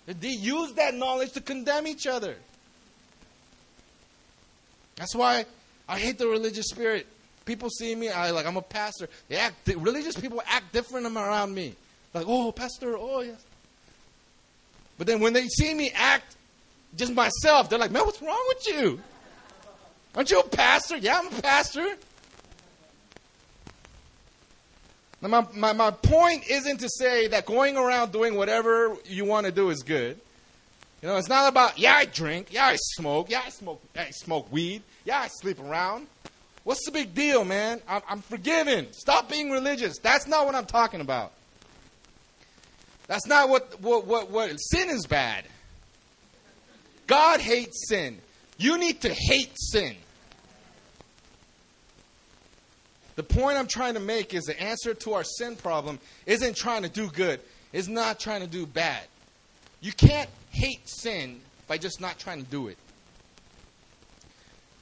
They 0.06 0.30
use 0.30 0.74
that 0.74 0.94
knowledge 0.94 1.32
to 1.34 1.42
condemn 1.42 1.88
each 1.88 2.06
other. 2.06 2.36
That's 4.98 5.16
why 5.16 5.46
I 5.88 5.98
hate 5.98 6.18
the 6.18 6.28
religious 6.28 6.68
spirit. 6.68 7.08
People 7.46 7.70
see 7.70 7.96
me, 7.96 8.10
I 8.10 8.32
like 8.32 8.46
I'm 8.46 8.58
a 8.58 8.62
pastor. 8.62 9.10
They 9.30 9.38
act 9.38 9.68
religious 9.76 10.16
people 10.18 10.42
act 10.48 10.74
different 10.74 11.06
around 11.06 11.54
me. 11.54 11.76
Like, 12.14 12.26
oh, 12.28 12.52
pastor, 12.52 12.98
oh 12.98 13.22
yes. 13.22 13.44
But 14.98 15.08
then 15.08 15.20
when 15.20 15.34
they 15.34 15.48
see 15.48 15.74
me 15.74 15.92
act 15.96 16.36
just 16.96 17.14
myself, 17.14 17.70
they're 17.70 17.80
like, 17.80 17.92
man, 17.92 18.06
what's 18.06 18.22
wrong 18.22 18.46
with 18.50 18.68
you? 18.68 19.02
Aren't 20.16 20.32
you 20.32 20.40
a 20.40 20.48
pastor? 20.48 20.98
Yeah, 20.98 21.20
I'm 21.20 21.28
a 21.28 21.42
pastor. 21.42 21.96
Now, 25.22 25.30
my, 25.30 25.48
my, 25.56 25.74
my 25.74 25.92
point 25.92 26.50
isn't 26.50 26.80
to 26.82 26.90
say 26.90 27.28
that 27.28 27.46
going 27.46 27.78
around 27.78 28.12
doing 28.12 28.36
whatever 28.36 28.96
you 29.06 29.26
want 29.26 29.46
to 29.46 29.52
do 29.52 29.70
is 29.70 29.82
good. 29.82 30.20
You 31.02 31.08
know, 31.08 31.18
it's 31.18 31.30
not 31.30 31.50
about, 31.50 31.80
yeah, 31.80 31.96
I 31.96 32.06
drink, 32.06 32.48
yeah, 32.52 32.66
I 32.66 32.76
smoke, 32.78 33.30
yeah, 33.30 33.42
I 33.46 33.50
smoke, 33.50 33.82
I 33.96 34.10
smoke 34.12 34.52
weed, 34.52 34.84
yeah, 35.06 35.20
I 35.20 35.28
sleep 35.28 35.60
around. 35.60 36.08
What's 36.64 36.86
the 36.86 36.92
big 36.92 37.14
deal, 37.14 37.44
man? 37.44 37.82
I'm, 37.88 38.02
I'm 38.08 38.22
forgiven. 38.22 38.92
Stop 38.94 39.30
being 39.30 39.52
religious. 39.52 39.98
That's 39.98 40.28
not 40.28 40.46
what 40.46 40.56
I'm 40.56 40.66
talking 40.66 41.02
about. 41.02 41.34
That's 43.08 43.28
not 43.28 43.50
what, 43.50 43.82
what, 43.82 44.06
what, 44.08 44.30
what 44.30 44.56
sin 44.58 44.90
is 44.90 45.06
bad. 45.06 45.44
God 47.06 47.42
hates 47.42 47.90
sin. 47.90 48.20
You 48.58 48.78
need 48.78 49.02
to 49.02 49.14
hate 49.14 49.52
sin. 49.56 49.96
The 53.16 53.24
point 53.24 53.58
I'm 53.58 53.68
trying 53.68 53.94
to 53.94 54.00
make 54.00 54.34
is 54.34 54.46
the 54.46 54.60
answer 54.60 54.94
to 54.94 55.14
our 55.14 55.24
sin 55.24 55.56
problem 55.56 56.00
isn't 56.26 56.56
trying 56.56 56.84
to 56.84 56.90
do 56.90 57.10
good, 57.10 57.40
it's 57.72 57.88
not 57.88 58.20
trying 58.20 58.42
to 58.42 58.48
do 58.48 58.66
bad. 58.66 59.04
You 59.82 59.92
can't 59.92 60.30
hate 60.52 60.88
sin 60.88 61.42
by 61.68 61.78
just 61.78 62.00
not 62.00 62.18
trying 62.18 62.44
to 62.44 62.50
do 62.50 62.68
it. 62.68 62.78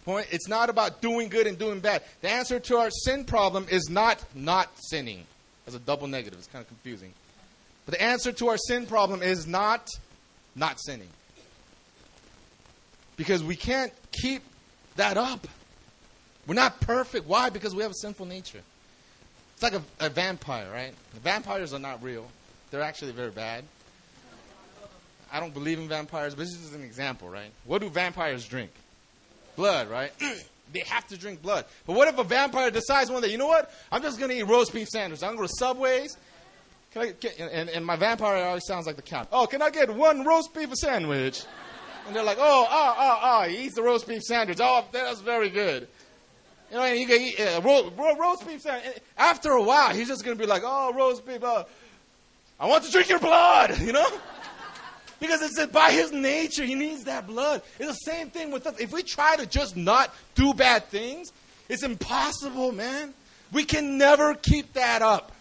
Point. 0.05 0.27
It's 0.31 0.47
not 0.47 0.69
about 0.69 1.01
doing 1.01 1.29
good 1.29 1.45
and 1.45 1.57
doing 1.57 1.79
bad. 1.79 2.03
The 2.21 2.29
answer 2.29 2.59
to 2.59 2.77
our 2.77 2.89
sin 2.89 3.23
problem 3.23 3.67
is 3.69 3.89
not 3.89 4.23
not 4.33 4.69
sinning. 4.75 5.25
As 5.67 5.75
a 5.75 5.79
double 5.79 6.07
negative. 6.07 6.39
It's 6.39 6.47
kind 6.47 6.63
of 6.63 6.67
confusing. 6.67 7.13
But 7.85 7.95
the 7.95 8.01
answer 8.01 8.31
to 8.31 8.49
our 8.49 8.57
sin 8.57 8.87
problem 8.87 9.21
is 9.21 9.45
not 9.45 9.87
not 10.55 10.79
sinning. 10.81 11.09
Because 13.15 13.43
we 13.43 13.55
can't 13.55 13.93
keep 14.11 14.41
that 14.95 15.17
up. 15.17 15.47
We're 16.51 16.55
not 16.55 16.81
perfect. 16.81 17.29
Why? 17.29 17.49
Because 17.49 17.73
we 17.73 17.81
have 17.81 17.91
a 17.91 18.01
sinful 18.01 18.25
nature. 18.25 18.59
It's 19.53 19.63
like 19.63 19.71
a, 19.71 19.81
a 20.01 20.09
vampire, 20.09 20.69
right? 20.69 20.93
Vampires 21.23 21.73
are 21.73 21.79
not 21.79 22.03
real. 22.03 22.27
They're 22.71 22.81
actually 22.81 23.13
very 23.13 23.31
bad. 23.31 23.63
I 25.31 25.39
don't 25.39 25.53
believe 25.53 25.79
in 25.79 25.87
vampires, 25.87 26.35
but 26.35 26.41
this 26.41 26.59
is 26.59 26.73
an 26.73 26.83
example, 26.83 27.29
right? 27.29 27.51
What 27.63 27.79
do 27.79 27.89
vampires 27.89 28.45
drink? 28.45 28.71
Blood, 29.55 29.89
right? 29.89 30.11
they 30.73 30.81
have 30.81 31.07
to 31.07 31.17
drink 31.17 31.41
blood. 31.41 31.63
But 31.87 31.95
what 31.95 32.09
if 32.09 32.17
a 32.17 32.25
vampire 32.25 32.69
decides 32.69 33.09
one 33.09 33.21
day, 33.21 33.29
you 33.29 33.37
know 33.37 33.47
what? 33.47 33.73
I'm 33.89 34.01
just 34.01 34.19
going 34.19 34.31
to 34.31 34.37
eat 34.37 34.43
roast 34.43 34.73
beef 34.73 34.89
sandwiches. 34.89 35.23
I'm 35.23 35.37
going 35.37 35.37
to 35.37 35.43
go 35.43 35.47
to 35.47 35.53
Subways. 35.57 36.17
Can 36.91 37.01
I 37.03 37.11
get, 37.11 37.39
and, 37.39 37.69
and 37.69 37.85
my 37.85 37.95
vampire 37.95 38.43
always 38.43 38.65
sounds 38.67 38.87
like 38.87 38.97
the 38.97 39.01
count. 39.01 39.29
Oh, 39.31 39.47
can 39.47 39.61
I 39.61 39.69
get 39.69 39.89
one 39.89 40.25
roast 40.25 40.53
beef 40.53 40.73
sandwich? 40.73 41.45
And 42.07 42.13
they're 42.13 42.25
like, 42.25 42.39
oh, 42.41 42.67
oh, 42.69 42.95
oh, 42.97 43.19
oh, 43.23 43.47
he 43.47 43.67
eats 43.67 43.75
the 43.75 43.83
roast 43.83 44.05
beef 44.05 44.21
sandwich. 44.23 44.57
Oh, 44.59 44.83
that's 44.91 45.21
very 45.21 45.49
good. 45.49 45.87
You 46.71 46.77
know, 46.77 46.83
and 46.83 46.97
you 46.97 47.05
can 47.05 47.21
eat 47.21 47.37
uh, 47.37 47.61
ro- 47.61 47.91
ro- 47.97 48.15
roast 48.15 48.47
beef 48.47 48.61
sandwich. 48.61 48.97
After 49.17 49.51
a 49.51 49.61
while, 49.61 49.93
he's 49.93 50.07
just 50.07 50.23
going 50.23 50.37
to 50.37 50.41
be 50.41 50.47
like, 50.47 50.63
oh, 50.65 50.93
roast 50.93 51.25
beef, 51.25 51.43
uh, 51.43 51.65
I 52.57 52.65
want 52.67 52.85
to 52.85 52.91
drink 52.91 53.09
your 53.09 53.19
blood, 53.19 53.77
you 53.81 53.91
know? 53.91 54.07
Because 55.19 55.41
it's 55.41 55.71
by 55.71 55.91
his 55.91 56.11
nature, 56.13 56.63
he 56.63 56.75
needs 56.75 57.03
that 57.03 57.27
blood. 57.27 57.61
It's 57.77 57.89
the 57.89 58.11
same 58.11 58.29
thing 58.29 58.51
with 58.51 58.65
us. 58.65 58.79
If 58.79 58.93
we 58.93 59.03
try 59.03 59.35
to 59.35 59.45
just 59.45 59.75
not 59.75 60.15
do 60.33 60.53
bad 60.53 60.85
things, 60.85 61.33
it's 61.67 61.83
impossible, 61.83 62.71
man. 62.71 63.13
We 63.51 63.65
can 63.65 63.97
never 63.97 64.33
keep 64.33 64.73
that 64.73 65.01
up. 65.01 65.31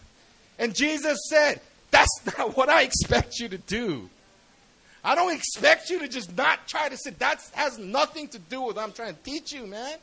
And 0.59 0.75
Jesus 0.75 1.17
said, 1.29 1.61
That's 1.91 2.19
not 2.37 2.57
what 2.57 2.69
I 2.69 2.83
expect 2.83 3.39
you 3.39 3.47
to 3.49 3.57
do. 3.57 4.09
I 5.03 5.15
don't 5.15 5.33
expect 5.33 5.89
you 5.89 5.99
to 5.99 6.07
just 6.07 6.37
not 6.37 6.67
try 6.67 6.89
to 6.89 6.97
sit. 6.97 7.17
That 7.19 7.41
has 7.53 7.79
nothing 7.79 8.27
to 8.29 8.39
do 8.39 8.61
with 8.61 8.75
what 8.75 8.83
I'm 8.83 8.91
trying 8.91 9.15
to 9.15 9.23
teach 9.23 9.51
you, 9.51 9.65
man. 9.65 9.97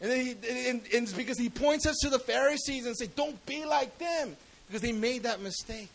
And, 0.00 0.12
he, 0.12 0.30
and, 0.30 0.80
and 0.80 0.82
it's 0.92 1.12
because 1.12 1.38
he 1.38 1.48
points 1.48 1.86
us 1.86 1.96
to 2.02 2.10
the 2.10 2.18
Pharisees 2.18 2.86
and 2.86 2.96
say, 2.96 3.08
Don't 3.16 3.44
be 3.46 3.64
like 3.64 3.98
them. 3.98 4.36
Because 4.66 4.82
they 4.82 4.92
made 4.92 5.22
that 5.22 5.40
mistake. 5.40 5.90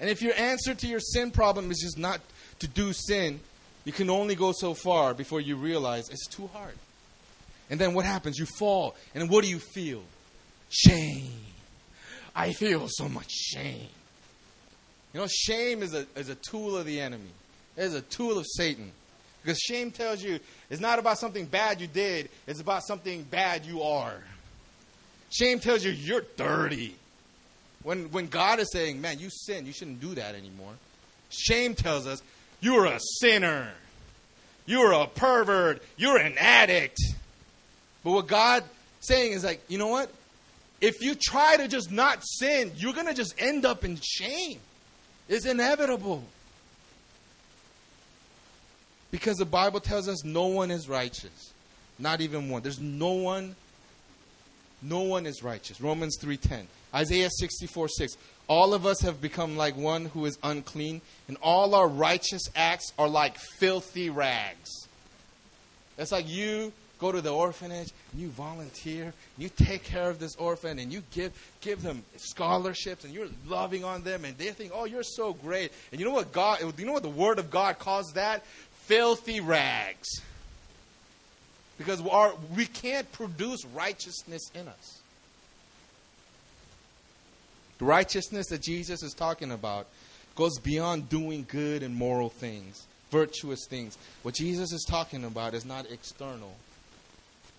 And 0.00 0.10
if 0.10 0.22
your 0.22 0.34
answer 0.34 0.74
to 0.74 0.86
your 0.86 1.00
sin 1.00 1.30
problem 1.30 1.70
is 1.70 1.78
just 1.78 1.98
not 1.98 2.20
to 2.60 2.68
do 2.68 2.92
sin, 2.92 3.40
you 3.84 3.92
can 3.92 4.10
only 4.10 4.34
go 4.34 4.52
so 4.52 4.74
far 4.74 5.14
before 5.14 5.40
you 5.40 5.56
realize 5.56 6.08
it's 6.08 6.26
too 6.26 6.48
hard. 6.48 6.74
And 7.70 7.80
then 7.80 7.94
what 7.94 8.04
happens? 8.04 8.38
You 8.38 8.46
fall. 8.46 8.94
And 9.14 9.30
what 9.30 9.44
do 9.44 9.50
you 9.50 9.58
feel? 9.58 10.02
Shame. 10.68 11.32
I 12.34 12.52
feel 12.52 12.86
so 12.88 13.08
much 13.08 13.30
shame. 13.30 13.88
You 15.12 15.20
know, 15.20 15.26
shame 15.26 15.82
is 15.82 15.94
a, 15.94 16.06
is 16.16 16.28
a 16.28 16.34
tool 16.34 16.76
of 16.76 16.86
the 16.86 17.00
enemy, 17.00 17.30
it 17.76 17.82
is 17.82 17.94
a 17.94 18.02
tool 18.02 18.38
of 18.38 18.46
Satan. 18.46 18.92
Because 19.42 19.58
shame 19.58 19.90
tells 19.90 20.22
you 20.22 20.40
it's 20.70 20.80
not 20.80 20.98
about 20.98 21.18
something 21.18 21.46
bad 21.46 21.80
you 21.80 21.86
did, 21.86 22.28
it's 22.46 22.60
about 22.60 22.86
something 22.86 23.22
bad 23.22 23.64
you 23.64 23.82
are. 23.82 24.18
Shame 25.30 25.60
tells 25.60 25.84
you 25.84 25.90
you're 25.90 26.24
dirty. 26.36 26.94
When, 27.82 28.10
when 28.10 28.26
God 28.28 28.58
is 28.58 28.70
saying, 28.72 29.00
man, 29.00 29.18
you 29.18 29.30
sin, 29.30 29.66
you 29.66 29.72
shouldn't 29.72 30.00
do 30.00 30.14
that 30.14 30.34
anymore. 30.34 30.72
Shame 31.30 31.74
tells 31.74 32.06
us, 32.06 32.22
you're 32.60 32.86
a 32.86 32.98
sinner. 33.20 33.70
You're 34.66 34.92
a 34.92 35.06
pervert. 35.06 35.82
You're 35.96 36.18
an 36.18 36.34
addict. 36.38 36.98
But 38.02 38.10
what 38.12 38.26
God 38.26 38.64
saying 39.00 39.32
is 39.32 39.44
like, 39.44 39.62
you 39.68 39.78
know 39.78 39.88
what? 39.88 40.10
If 40.80 41.02
you 41.02 41.14
try 41.14 41.56
to 41.56 41.68
just 41.68 41.90
not 41.90 42.22
sin, 42.22 42.72
you're 42.76 42.92
going 42.92 43.06
to 43.06 43.14
just 43.14 43.34
end 43.38 43.64
up 43.64 43.84
in 43.84 43.98
shame. 44.00 44.60
It's 45.28 45.46
inevitable. 45.46 46.22
Because 49.10 49.36
the 49.36 49.44
Bible 49.44 49.80
tells 49.80 50.08
us 50.08 50.24
no 50.24 50.46
one 50.46 50.70
is 50.70 50.88
righteous. 50.88 51.52
Not 51.98 52.20
even 52.20 52.48
one. 52.48 52.62
There's 52.62 52.80
no 52.80 53.12
one 53.12 53.56
no 54.80 55.00
one 55.00 55.26
is 55.26 55.42
righteous. 55.42 55.80
Romans 55.80 56.16
3:10. 56.18 56.66
Isaiah 56.94 57.30
64 57.30 57.88
6. 57.88 58.16
All 58.46 58.72
of 58.72 58.86
us 58.86 59.00
have 59.00 59.20
become 59.20 59.56
like 59.56 59.76
one 59.76 60.06
who 60.06 60.24
is 60.24 60.38
unclean, 60.42 61.02
and 61.26 61.36
all 61.42 61.74
our 61.74 61.88
righteous 61.88 62.42
acts 62.54 62.92
are 62.98 63.08
like 63.08 63.36
filthy 63.58 64.08
rags. 64.08 64.88
It's 65.98 66.12
like 66.12 66.28
you 66.28 66.72
go 66.98 67.12
to 67.12 67.20
the 67.20 67.32
orphanage, 67.32 67.92
you 68.14 68.28
volunteer, 68.28 69.12
you 69.36 69.48
take 69.48 69.84
care 69.84 70.10
of 70.10 70.18
this 70.18 70.34
orphan, 70.36 70.78
and 70.78 70.92
you 70.92 71.02
give, 71.12 71.32
give 71.60 71.82
them 71.82 72.02
scholarships, 72.16 73.04
and 73.04 73.14
you're 73.14 73.28
loving 73.46 73.84
on 73.84 74.02
them, 74.02 74.24
and 74.24 74.36
they 74.36 74.50
think, 74.50 74.72
oh, 74.74 74.84
you're 74.84 75.04
so 75.04 75.32
great. 75.32 75.72
And 75.92 76.00
you 76.00 76.06
know 76.06 76.12
what 76.12 76.32
God, 76.32 76.58
you 76.78 76.86
know 76.86 76.92
what 76.92 77.02
the 77.02 77.08
Word 77.08 77.38
of 77.38 77.50
God 77.50 77.78
calls 77.78 78.12
that? 78.14 78.44
Filthy 78.88 79.40
rags. 79.40 80.08
Because 81.76 82.02
we 82.56 82.64
can't 82.64 83.10
produce 83.12 83.64
righteousness 83.66 84.50
in 84.54 84.66
us. 84.66 84.98
The 87.78 87.84
righteousness 87.84 88.46
that 88.48 88.62
Jesus 88.62 89.02
is 89.04 89.12
talking 89.12 89.52
about 89.52 89.86
goes 90.34 90.58
beyond 90.58 91.08
doing 91.08 91.46
good 91.48 91.82
and 91.82 91.94
moral 91.94 92.30
things, 92.30 92.86
virtuous 93.10 93.66
things. 93.68 93.96
What 94.22 94.34
Jesus 94.34 94.72
is 94.72 94.84
talking 94.88 95.24
about 95.24 95.54
is 95.54 95.64
not 95.64 95.88
external, 95.90 96.56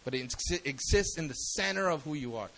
but 0.04 0.14
it 0.14 0.34
exists 0.66 1.18
in 1.18 1.28
the 1.28 1.34
center 1.36 1.90
of 1.90 2.04
who 2.04 2.16
you 2.16 2.36
are. 2.36 2.50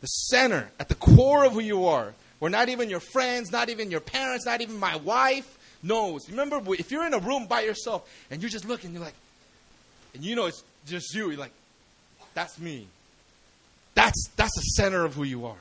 The 0.00 0.06
center, 0.06 0.70
at 0.80 0.88
the 0.88 0.94
core 0.94 1.44
of 1.44 1.52
who 1.52 1.60
you 1.60 1.86
are, 1.86 2.14
where 2.38 2.50
not 2.50 2.68
even 2.68 2.90
your 2.90 3.00
friends, 3.00 3.52
not 3.52 3.68
even 3.68 3.90
your 3.90 4.00
parents, 4.00 4.46
not 4.46 4.60
even 4.60 4.78
my 4.78 4.96
wife 4.96 5.52
knows. 5.86 6.28
Remember, 6.28 6.60
if 6.74 6.90
you're 6.90 7.06
in 7.06 7.14
a 7.14 7.18
room 7.18 7.46
by 7.46 7.62
yourself 7.62 8.08
and 8.30 8.42
you're 8.42 8.50
just 8.50 8.66
looking, 8.66 8.92
you're 8.92 9.02
like, 9.02 9.14
and 10.14 10.24
you 10.24 10.36
know 10.36 10.46
it's 10.46 10.62
just 10.86 11.14
you, 11.14 11.30
you're 11.30 11.38
like, 11.38 11.52
that's 12.34 12.58
me. 12.58 12.86
That's, 13.94 14.28
that's 14.36 14.54
the 14.54 14.82
center 14.82 15.04
of 15.04 15.14
who 15.14 15.24
you 15.24 15.46
are. 15.46 15.56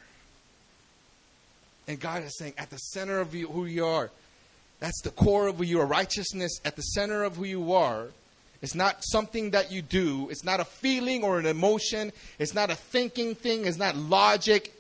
And 1.88 2.00
God 2.00 2.24
is 2.24 2.38
saying, 2.38 2.54
at 2.58 2.70
the 2.70 2.78
center 2.78 3.20
of 3.20 3.36
you, 3.36 3.48
who 3.48 3.66
you 3.66 3.86
are, 3.86 4.10
that's 4.80 5.02
the 5.02 5.12
core 5.12 5.48
of 5.48 5.58
who 5.58 5.64
you 5.64 5.80
are. 5.80 5.86
Righteousness 5.86 6.60
at 6.66 6.76
the 6.76 6.82
center 6.82 7.24
of 7.24 7.38
who 7.38 7.46
you 7.46 7.74
are. 7.74 8.08
It's 8.62 8.76
not 8.76 9.04
something 9.04 9.52
that 9.52 9.72
you 9.72 9.82
do. 9.82 10.30
It's 10.30 10.44
not 10.44 10.60
a 10.60 10.66
feeling 10.66 11.24
or 11.24 11.40
an 11.40 11.46
emotion. 11.46 12.12
It's 12.40 12.54
not 12.54 12.72
a 12.72 12.76
thinking 12.76 13.36
thing. 13.36 13.66
It's 13.66 13.78
not 13.78 13.96
logic. 13.96 14.74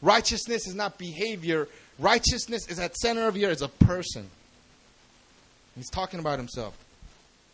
Righteousness 0.00 0.66
is 0.66 0.74
not 0.74 0.98
behavior. 0.98 1.68
Righteousness 1.98 2.66
is 2.68 2.78
at 2.78 2.96
center 2.96 3.28
of 3.28 3.36
you 3.36 3.48
as 3.48 3.62
a 3.62 3.68
person. 3.68 4.28
He's 5.76 5.90
talking 5.90 6.18
about 6.18 6.38
himself. 6.38 6.76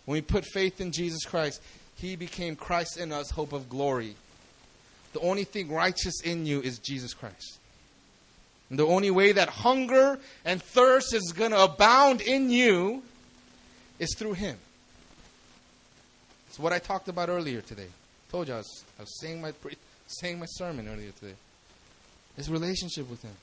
When 0.05 0.15
we 0.15 0.23
put 0.23 0.45
faith 0.45 0.81
in 0.81 0.93
Jesus 0.93 1.25
Christ, 1.25 1.61
he 1.97 2.17
became 2.17 2.57
Christ 2.57 2.97
in 2.97 3.13
us, 3.13 3.31
hope 3.31 3.53
of 3.53 3.69
glory. 3.69 4.15
The 5.13 5.21
only 5.21 5.45
thing 5.45 5.71
righteous 5.71 6.23
in 6.23 6.47
you 6.47 6.61
is 6.61 6.79
Jesus 6.79 7.15
Christ. 7.15 7.59
And 8.71 8.79
the 8.79 8.87
only 8.87 9.11
way 9.11 9.33
that 9.33 9.49
hunger 9.51 10.19
and 10.45 10.63
thirst 10.63 11.13
is 11.13 11.33
going 11.33 11.51
to 11.51 11.63
abound 11.63 12.23
in 12.23 12.49
you 12.49 13.03
is 13.99 14.15
through 14.17 14.33
Him. 14.33 14.57
It's 16.49 16.59
what 16.59 16.73
I 16.73 16.79
talked 16.79 17.09
about 17.09 17.29
earlier 17.29 17.61
today. 17.61 17.89
I 17.89 18.31
told 18.31 18.49
you 18.49 18.55
I 18.55 18.59
was, 18.59 18.85
I 18.99 19.03
was 19.03 19.21
saying, 19.21 19.43
my, 19.43 19.53
saying 20.07 20.39
my 20.39 20.47
sermon 20.47 20.89
earlier 20.89 21.11
today. 21.21 21.35
His 22.37 22.49
relationship 22.49 23.11
with 23.11 23.23
Him. 23.23 23.37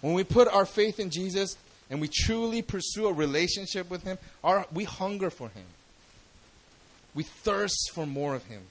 When 0.00 0.14
we 0.14 0.22
put 0.22 0.46
our 0.46 0.64
faith 0.64 1.00
in 1.00 1.10
Jesus 1.10 1.56
and 1.90 2.00
we 2.00 2.08
truly 2.08 2.62
pursue 2.62 3.08
a 3.08 3.12
relationship 3.12 3.90
with 3.90 4.04
Him, 4.04 4.16
our, 4.44 4.64
we 4.72 4.84
hunger 4.84 5.28
for 5.28 5.48
Him. 5.48 5.64
We 7.14 7.24
thirst 7.24 7.90
for 7.92 8.06
more 8.06 8.36
of 8.36 8.44
Him. 8.44 8.62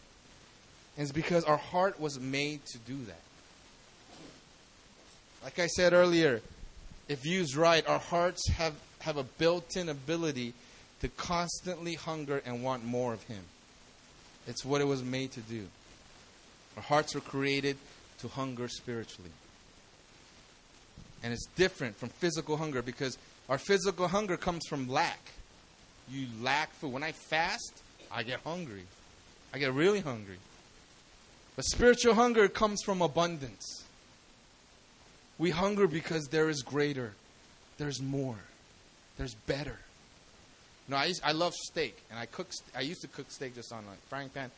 And 0.97 1.03
it's 1.03 1.11
because 1.11 1.43
our 1.43 1.57
heart 1.57 1.99
was 1.99 2.19
made 2.19 2.65
to 2.67 2.77
do 2.79 2.97
that. 3.05 3.21
Like 5.43 5.59
I 5.59 5.67
said 5.67 5.93
earlier, 5.93 6.41
if 7.07 7.25
used 7.25 7.55
right, 7.55 7.85
our 7.87 7.99
hearts 7.99 8.49
have, 8.49 8.73
have 8.99 9.17
a 9.17 9.23
built 9.23 9.75
in 9.75 9.89
ability 9.89 10.53
to 11.01 11.09
constantly 11.09 11.95
hunger 11.95 12.41
and 12.45 12.63
want 12.63 12.85
more 12.85 13.13
of 13.13 13.23
Him. 13.23 13.43
It's 14.47 14.63
what 14.63 14.81
it 14.81 14.85
was 14.85 15.03
made 15.03 15.33
to 15.33 15.41
do. 15.41 15.67
Our 16.77 16.83
hearts 16.83 17.15
were 17.15 17.21
created 17.21 17.77
to 18.19 18.29
hunger 18.29 18.67
spiritually. 18.69 19.31
And 21.23 21.33
it's 21.33 21.47
different 21.55 21.97
from 21.97 22.09
physical 22.09 22.57
hunger 22.57 22.81
because 22.81 23.17
our 23.49 23.57
physical 23.57 24.07
hunger 24.07 24.37
comes 24.37 24.65
from 24.67 24.87
lack. 24.87 25.19
You 26.09 26.27
lack 26.41 26.73
food. 26.73 26.93
When 26.93 27.03
I 27.03 27.11
fast, 27.11 27.81
I 28.11 28.23
get 28.23 28.39
hungry. 28.41 28.83
I 29.53 29.59
get 29.59 29.73
really 29.73 29.99
hungry. 29.99 30.37
But 31.55 31.65
spiritual 31.65 32.13
hunger 32.13 32.47
comes 32.47 32.81
from 32.83 33.01
abundance. 33.01 33.83
We 35.37 35.49
hunger 35.49 35.87
because 35.87 36.27
there 36.27 36.49
is 36.49 36.61
greater, 36.61 37.13
there's 37.77 38.01
more, 38.01 38.37
there's 39.17 39.33
better. 39.33 39.77
No, 40.87 40.97
I 40.97 41.05
used, 41.05 41.21
I 41.23 41.31
love 41.31 41.53
steak, 41.53 42.01
and 42.09 42.19
I 42.19 42.25
cook. 42.25 42.49
I 42.75 42.81
used 42.81 43.01
to 43.01 43.07
cook 43.07 43.29
steak 43.29 43.55
just 43.55 43.71
on 43.71 43.85
like 43.87 44.01
frying 44.09 44.29
pan, 44.29 44.51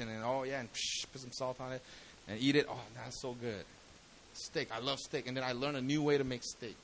and 0.00 0.08
then 0.08 0.22
oh 0.24 0.42
yeah, 0.42 0.60
and 0.60 0.68
put 1.12 1.20
some 1.20 1.32
salt 1.32 1.60
on 1.60 1.72
it, 1.72 1.82
and 2.28 2.40
eat 2.40 2.56
it. 2.56 2.66
Oh, 2.68 2.80
that's 2.96 3.20
so 3.20 3.32
good. 3.32 3.64
Steak, 4.36 4.68
I 4.70 4.80
love 4.80 4.98
steak, 4.98 5.26
and 5.26 5.36
then 5.36 5.44
I 5.44 5.52
learned 5.52 5.78
a 5.78 5.82
new 5.82 6.02
way 6.02 6.18
to 6.18 6.24
make 6.24 6.42
steak. 6.44 6.76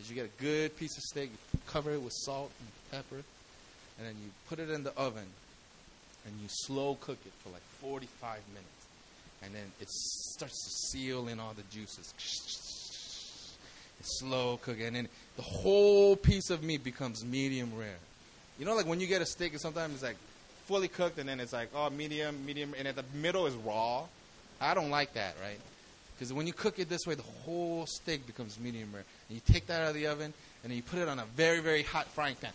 Is 0.00 0.08
you 0.08 0.14
get 0.14 0.24
a 0.24 0.42
good 0.42 0.76
piece 0.78 0.96
of 0.96 1.02
steak, 1.02 1.30
you 1.52 1.60
cover 1.66 1.92
it 1.92 2.00
with 2.00 2.14
salt 2.14 2.50
and 2.60 2.68
pepper, 2.90 3.22
and 3.98 4.06
then 4.06 4.14
you 4.22 4.30
put 4.48 4.58
it 4.58 4.70
in 4.70 4.84
the 4.84 4.96
oven, 4.96 5.26
and 6.24 6.34
you 6.40 6.48
slow 6.48 6.96
cook 7.00 7.18
it 7.26 7.32
for 7.42 7.50
like 7.50 7.62
45 7.82 8.40
minutes, 8.54 8.86
and 9.42 9.54
then 9.54 9.70
it 9.80 9.88
starts 9.90 10.64
to 10.64 10.70
seal 10.70 11.28
in 11.28 11.38
all 11.38 11.52
the 11.52 11.62
juices. 11.70 12.14
It's 14.00 14.18
slow 14.20 14.58
cooking, 14.62 14.86
and 14.86 14.96
then 14.96 15.08
the 15.36 15.42
whole 15.42 16.16
piece 16.16 16.48
of 16.50 16.62
meat 16.62 16.82
becomes 16.82 17.24
medium 17.24 17.70
rare. 17.76 17.98
You 18.58 18.64
know, 18.64 18.74
like 18.74 18.86
when 18.86 19.00
you 19.00 19.06
get 19.06 19.20
a 19.20 19.26
steak, 19.26 19.52
and 19.52 19.60
sometimes 19.60 19.94
it's 19.94 20.02
like 20.02 20.16
fully 20.66 20.88
cooked, 20.88 21.18
and 21.18 21.28
then 21.28 21.38
it's 21.38 21.52
like 21.52 21.70
oh 21.74 21.90
medium, 21.90 22.46
medium, 22.46 22.74
and 22.78 22.88
at 22.88 22.96
the 22.96 23.04
middle 23.14 23.46
is 23.46 23.54
raw. 23.56 24.04
I 24.60 24.74
don't 24.74 24.90
like 24.90 25.12
that, 25.14 25.36
right? 25.42 25.58
Because 26.18 26.32
when 26.32 26.48
you 26.48 26.52
cook 26.52 26.80
it 26.80 26.88
this 26.88 27.06
way, 27.06 27.14
the 27.14 27.22
whole 27.22 27.86
steak 27.86 28.26
becomes 28.26 28.58
medium 28.58 28.90
rare. 28.92 29.04
And 29.28 29.36
you 29.36 29.42
take 29.52 29.68
that 29.68 29.82
out 29.82 29.88
of 29.90 29.94
the 29.94 30.08
oven, 30.08 30.34
and 30.64 30.70
then 30.70 30.76
you 30.76 30.82
put 30.82 30.98
it 30.98 31.06
on 31.06 31.20
a 31.20 31.24
very, 31.36 31.60
very 31.60 31.84
hot 31.84 32.08
frying 32.08 32.34
pan. 32.34 32.50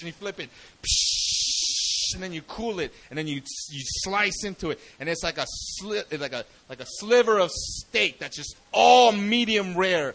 And 0.00 0.06
you 0.06 0.12
flip 0.12 0.38
it. 0.38 0.50
And 2.12 2.22
then 2.22 2.34
you 2.34 2.42
cool 2.42 2.78
it, 2.80 2.92
and 3.08 3.18
then 3.18 3.26
you 3.26 3.36
you 3.36 3.82
slice 4.02 4.44
into 4.44 4.70
it, 4.70 4.78
and 5.00 5.08
it's 5.08 5.24
like 5.24 5.38
a 5.38 5.46
sli- 5.82 6.20
like 6.20 6.34
a 6.34 6.44
like 6.68 6.80
a 6.80 6.86
sliver 6.86 7.38
of 7.40 7.50
steak 7.50 8.18
that's 8.18 8.36
just 8.36 8.56
all 8.70 9.10
medium 9.10 9.74
rare. 9.76 10.14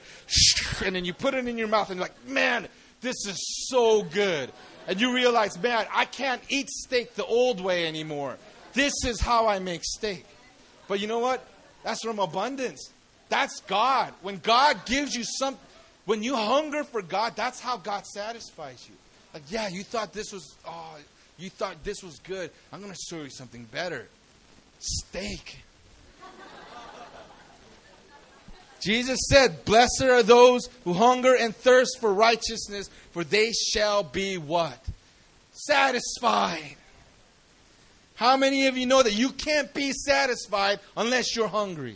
And 0.86 0.96
then 0.96 1.04
you 1.04 1.14
put 1.14 1.34
it 1.34 1.48
in 1.48 1.58
your 1.58 1.68
mouth, 1.68 1.90
and 1.90 1.98
you're 1.98 2.08
like, 2.08 2.28
man, 2.28 2.68
this 3.02 3.26
is 3.26 3.68
so 3.68 4.04
good. 4.04 4.52
And 4.88 5.02
you 5.02 5.14
realize, 5.14 5.62
man, 5.62 5.88
I 5.92 6.06
can't 6.06 6.42
eat 6.50 6.70
steak 6.70 7.16
the 7.16 7.26
old 7.26 7.60
way 7.60 7.88
anymore. 7.88 8.38
This 8.74 8.94
is 9.06 9.20
how 9.20 9.48
I 9.48 9.60
make 9.60 9.84
steak. 9.84 10.26
But 10.88 11.00
you 11.00 11.08
know 11.08 11.20
what? 11.20 11.46
That's 11.84 12.02
from 12.04 12.20
abundance. 12.20 12.92
That's 13.30 13.62
God. 13.62 14.14
When 14.22 14.38
God 14.40 14.86
gives 14.86 15.16
you 15.16 15.24
some, 15.24 15.58
when 16.06 16.24
you 16.24 16.36
hunger 16.36 16.84
for 16.84 17.02
God, 17.02 17.36
that's 17.36 17.60
how 17.60 17.78
God 17.78 18.06
satisfies 18.06 18.86
you. 18.90 18.96
Like, 19.34 19.44
yeah, 19.50 19.68
you 19.68 19.84
thought 19.84 20.14
this 20.14 20.34
was, 20.34 20.56
oh, 20.68 20.98
you 21.38 21.50
thought 21.50 21.84
this 21.84 22.04
was 22.04 22.20
good. 22.20 22.50
I'm 22.74 22.82
going 22.82 22.94
to 22.94 23.00
show 23.10 23.24
you 23.24 23.30
something 23.30 23.66
better 23.72 24.08
steak. 24.80 25.60
Jesus 28.82 29.20
said, 29.30 29.66
Blessed 29.66 30.04
are 30.04 30.24
those 30.24 30.70
who 30.86 30.94
hunger 30.94 31.36
and 31.36 31.56
thirst 31.56 32.00
for 32.00 32.14
righteousness, 32.14 32.90
for 33.12 33.24
they 33.24 33.52
shall 33.52 34.04
be 34.04 34.38
what? 34.38 34.80
Satisfied. 35.52 36.78
How 38.20 38.36
many 38.36 38.68
of 38.68 38.76
you 38.76 38.86
know 38.86 39.02
that 39.02 39.14
you 39.14 39.30
can't 39.30 39.74
be 39.74 39.94
satisfied 39.94 40.82
unless 40.98 41.38
you're 41.38 41.48
hungry? 41.48 41.96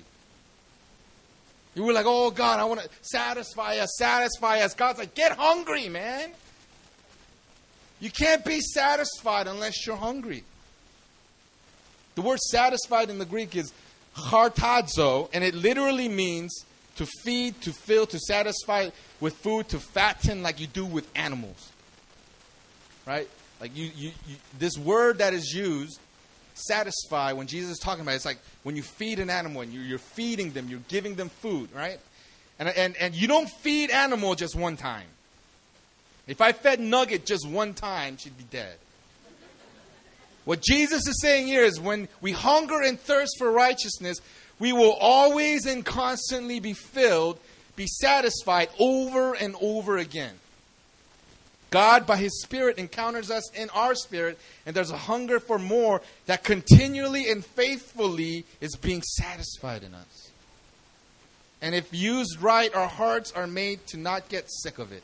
You 1.75 1.83
were 1.83 1.91
like, 1.91 2.05
oh 2.07 2.31
God, 2.31 2.61
I 2.61 2.63
want 2.63 2.79
to 2.79 2.87
satisfy 3.01 3.79
us, 3.79 3.97
satisfy 3.97 4.61
us. 4.61 4.73
God's 4.73 4.99
like, 4.99 5.15
get 5.15 5.33
hungry, 5.33 5.89
man. 5.89 6.29
You 7.99 8.09
can't 8.09 8.45
be 8.45 8.61
satisfied 8.61 9.47
unless 9.47 9.85
you're 9.85 9.97
hungry. 9.97 10.45
The 12.15 12.21
word 12.21 12.39
satisfied 12.39 13.09
in 13.09 13.19
the 13.19 13.25
Greek 13.25 13.57
is 13.57 13.73
chortazo, 14.15 15.29
and 15.33 15.43
it 15.43 15.53
literally 15.53 16.07
means 16.07 16.65
to 16.95 17.05
feed, 17.05 17.59
to 17.63 17.73
fill, 17.73 18.05
to 18.05 18.19
satisfy 18.19 18.91
with 19.19 19.35
food, 19.35 19.67
to 19.69 19.77
fatten 19.77 20.41
like 20.41 20.61
you 20.61 20.67
do 20.67 20.85
with 20.85 21.05
animals. 21.15 21.69
Right? 23.05 23.27
Like 23.59 23.75
you, 23.75 23.91
you, 23.93 24.11
you 24.25 24.35
this 24.57 24.77
word 24.77 25.17
that 25.17 25.33
is 25.33 25.53
used, 25.53 25.99
satisfy, 26.53 27.33
when 27.33 27.47
Jesus 27.47 27.71
is 27.71 27.79
talking 27.79 28.01
about 28.01 28.13
it, 28.13 28.15
it's 28.15 28.25
like 28.25 28.39
when 28.63 28.75
you 28.75 28.83
feed 28.83 29.19
an 29.19 29.29
animal 29.29 29.61
and 29.61 29.73
you're, 29.73 29.99
feeding 29.99 30.51
them, 30.51 30.67
you're 30.69 30.79
giving 30.87 31.15
them 31.15 31.29
food, 31.29 31.69
right? 31.73 31.99
And, 32.59 32.69
and, 32.69 32.95
and 32.97 33.15
you 33.15 33.27
don't 33.27 33.49
feed 33.49 33.89
animal 33.89 34.35
just 34.35 34.55
one 34.55 34.77
time. 34.77 35.07
If 36.27 36.39
I 36.41 36.51
fed 36.51 36.79
Nugget 36.79 37.25
just 37.25 37.47
one 37.47 37.73
time, 37.73 38.17
she'd 38.17 38.37
be 38.37 38.45
dead. 38.45 38.77
What 40.45 40.61
Jesus 40.61 41.07
is 41.07 41.21
saying 41.21 41.47
here 41.47 41.63
is 41.63 41.79
when 41.79 42.07
we 42.21 42.31
hunger 42.31 42.81
and 42.81 42.99
thirst 42.99 43.37
for 43.37 43.51
righteousness, 43.51 44.19
we 44.59 44.73
will 44.73 44.93
always 44.93 45.65
and 45.65 45.85
constantly 45.85 46.59
be 46.59 46.73
filled, 46.73 47.39
be 47.75 47.87
satisfied 47.87 48.69
over 48.79 49.33
and 49.33 49.55
over 49.61 49.97
again. 49.97 50.33
God, 51.73 52.05
by 52.05 52.17
His 52.17 52.39
Spirit, 52.43 52.77
encounters 52.77 53.31
us 53.31 53.51
in 53.55 53.67
our 53.71 53.95
spirit, 53.95 54.37
and 54.67 54.75
there's 54.75 54.91
a 54.91 54.95
hunger 54.97 55.39
for 55.39 55.57
more 55.57 56.03
that 56.27 56.43
continually 56.43 57.31
and 57.31 57.43
faithfully 57.43 58.45
is 58.61 58.75
being 58.75 59.01
satisfied 59.01 59.81
in 59.81 59.95
us. 59.95 60.29
And 61.63 61.73
if 61.73 61.91
used 61.91 62.39
right, 62.39 62.71
our 62.75 62.87
hearts 62.87 63.31
are 63.31 63.47
made 63.47 63.87
to 63.87 63.97
not 63.97 64.29
get 64.29 64.51
sick 64.51 64.77
of 64.77 64.91
it. 64.91 65.01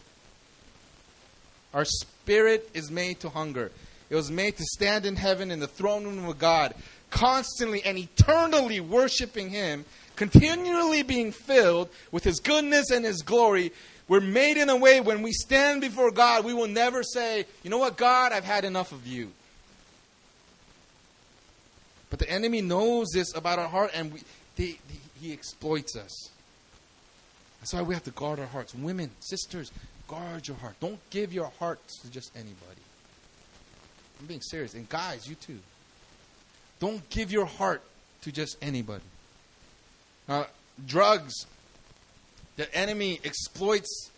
Our 1.73 1.85
spirit 1.85 2.69
is 2.75 2.91
made 2.91 3.19
to 3.21 3.29
hunger. 3.29 3.71
It 4.11 4.15
was 4.15 4.29
made 4.29 4.55
to 4.57 4.63
stand 4.63 5.07
in 5.07 5.15
heaven 5.15 5.49
in 5.49 5.59
the 5.59 5.67
throne 5.67 6.03
room 6.03 6.29
of 6.29 6.37
God, 6.37 6.75
constantly 7.09 7.81
and 7.81 7.97
eternally 7.97 8.79
worshiping 8.79 9.49
Him, 9.49 9.85
continually 10.15 11.01
being 11.01 11.31
filled 11.31 11.89
with 12.11 12.25
His 12.25 12.39
goodness 12.39 12.91
and 12.91 13.05
His 13.05 13.23
glory. 13.23 13.71
We're 14.09 14.19
made 14.19 14.57
in 14.57 14.69
a 14.69 14.75
way 14.75 14.99
when 14.99 15.21
we 15.21 15.31
stand 15.31 15.81
before 15.81 16.09
God, 16.09 16.43
we 16.43 16.53
will 16.53 16.67
never 16.67 17.03
say, 17.03 17.45
You 17.63 17.69
know 17.69 17.77
what, 17.77 17.95
God, 17.95 18.33
I've 18.33 18.43
had 18.43 18.65
enough 18.65 18.91
of 18.91 19.05
you. 19.07 19.31
But 22.09 22.17
the 22.17 22.29
enemy 22.29 22.61
knows 22.61 23.09
this 23.13 23.35
about 23.35 23.59
our 23.59 23.67
heart, 23.67 23.91
and 23.93 24.11
we, 24.11 24.21
they, 24.55 24.71
they, 24.71 24.99
he 25.21 25.31
exploits 25.31 25.95
us. 25.95 26.29
That's 27.59 27.71
why 27.71 27.83
we 27.83 27.93
have 27.93 28.03
to 28.05 28.11
guard 28.11 28.39
our 28.39 28.47
hearts. 28.47 28.73
Women, 28.73 29.11
sisters, 29.19 29.71
guard 30.07 30.47
your 30.47 30.57
heart. 30.57 30.75
Don't 30.79 30.99
give 31.11 31.31
your 31.31 31.51
heart 31.59 31.79
to 32.01 32.09
just 32.09 32.35
anybody. 32.35 32.81
I'm 34.19 34.25
being 34.25 34.41
serious. 34.41 34.73
And 34.73 34.89
guys, 34.89 35.29
you 35.29 35.35
too. 35.35 35.59
Don't 36.79 37.07
give 37.11 37.31
your 37.31 37.45
heart 37.45 37.83
to 38.21 38.31
just 38.31 38.57
anybody. 38.59 39.03
Now, 40.27 40.47
drugs, 40.87 41.45
the 42.59 42.75
enemy 42.75 43.21
exploits 43.23 44.11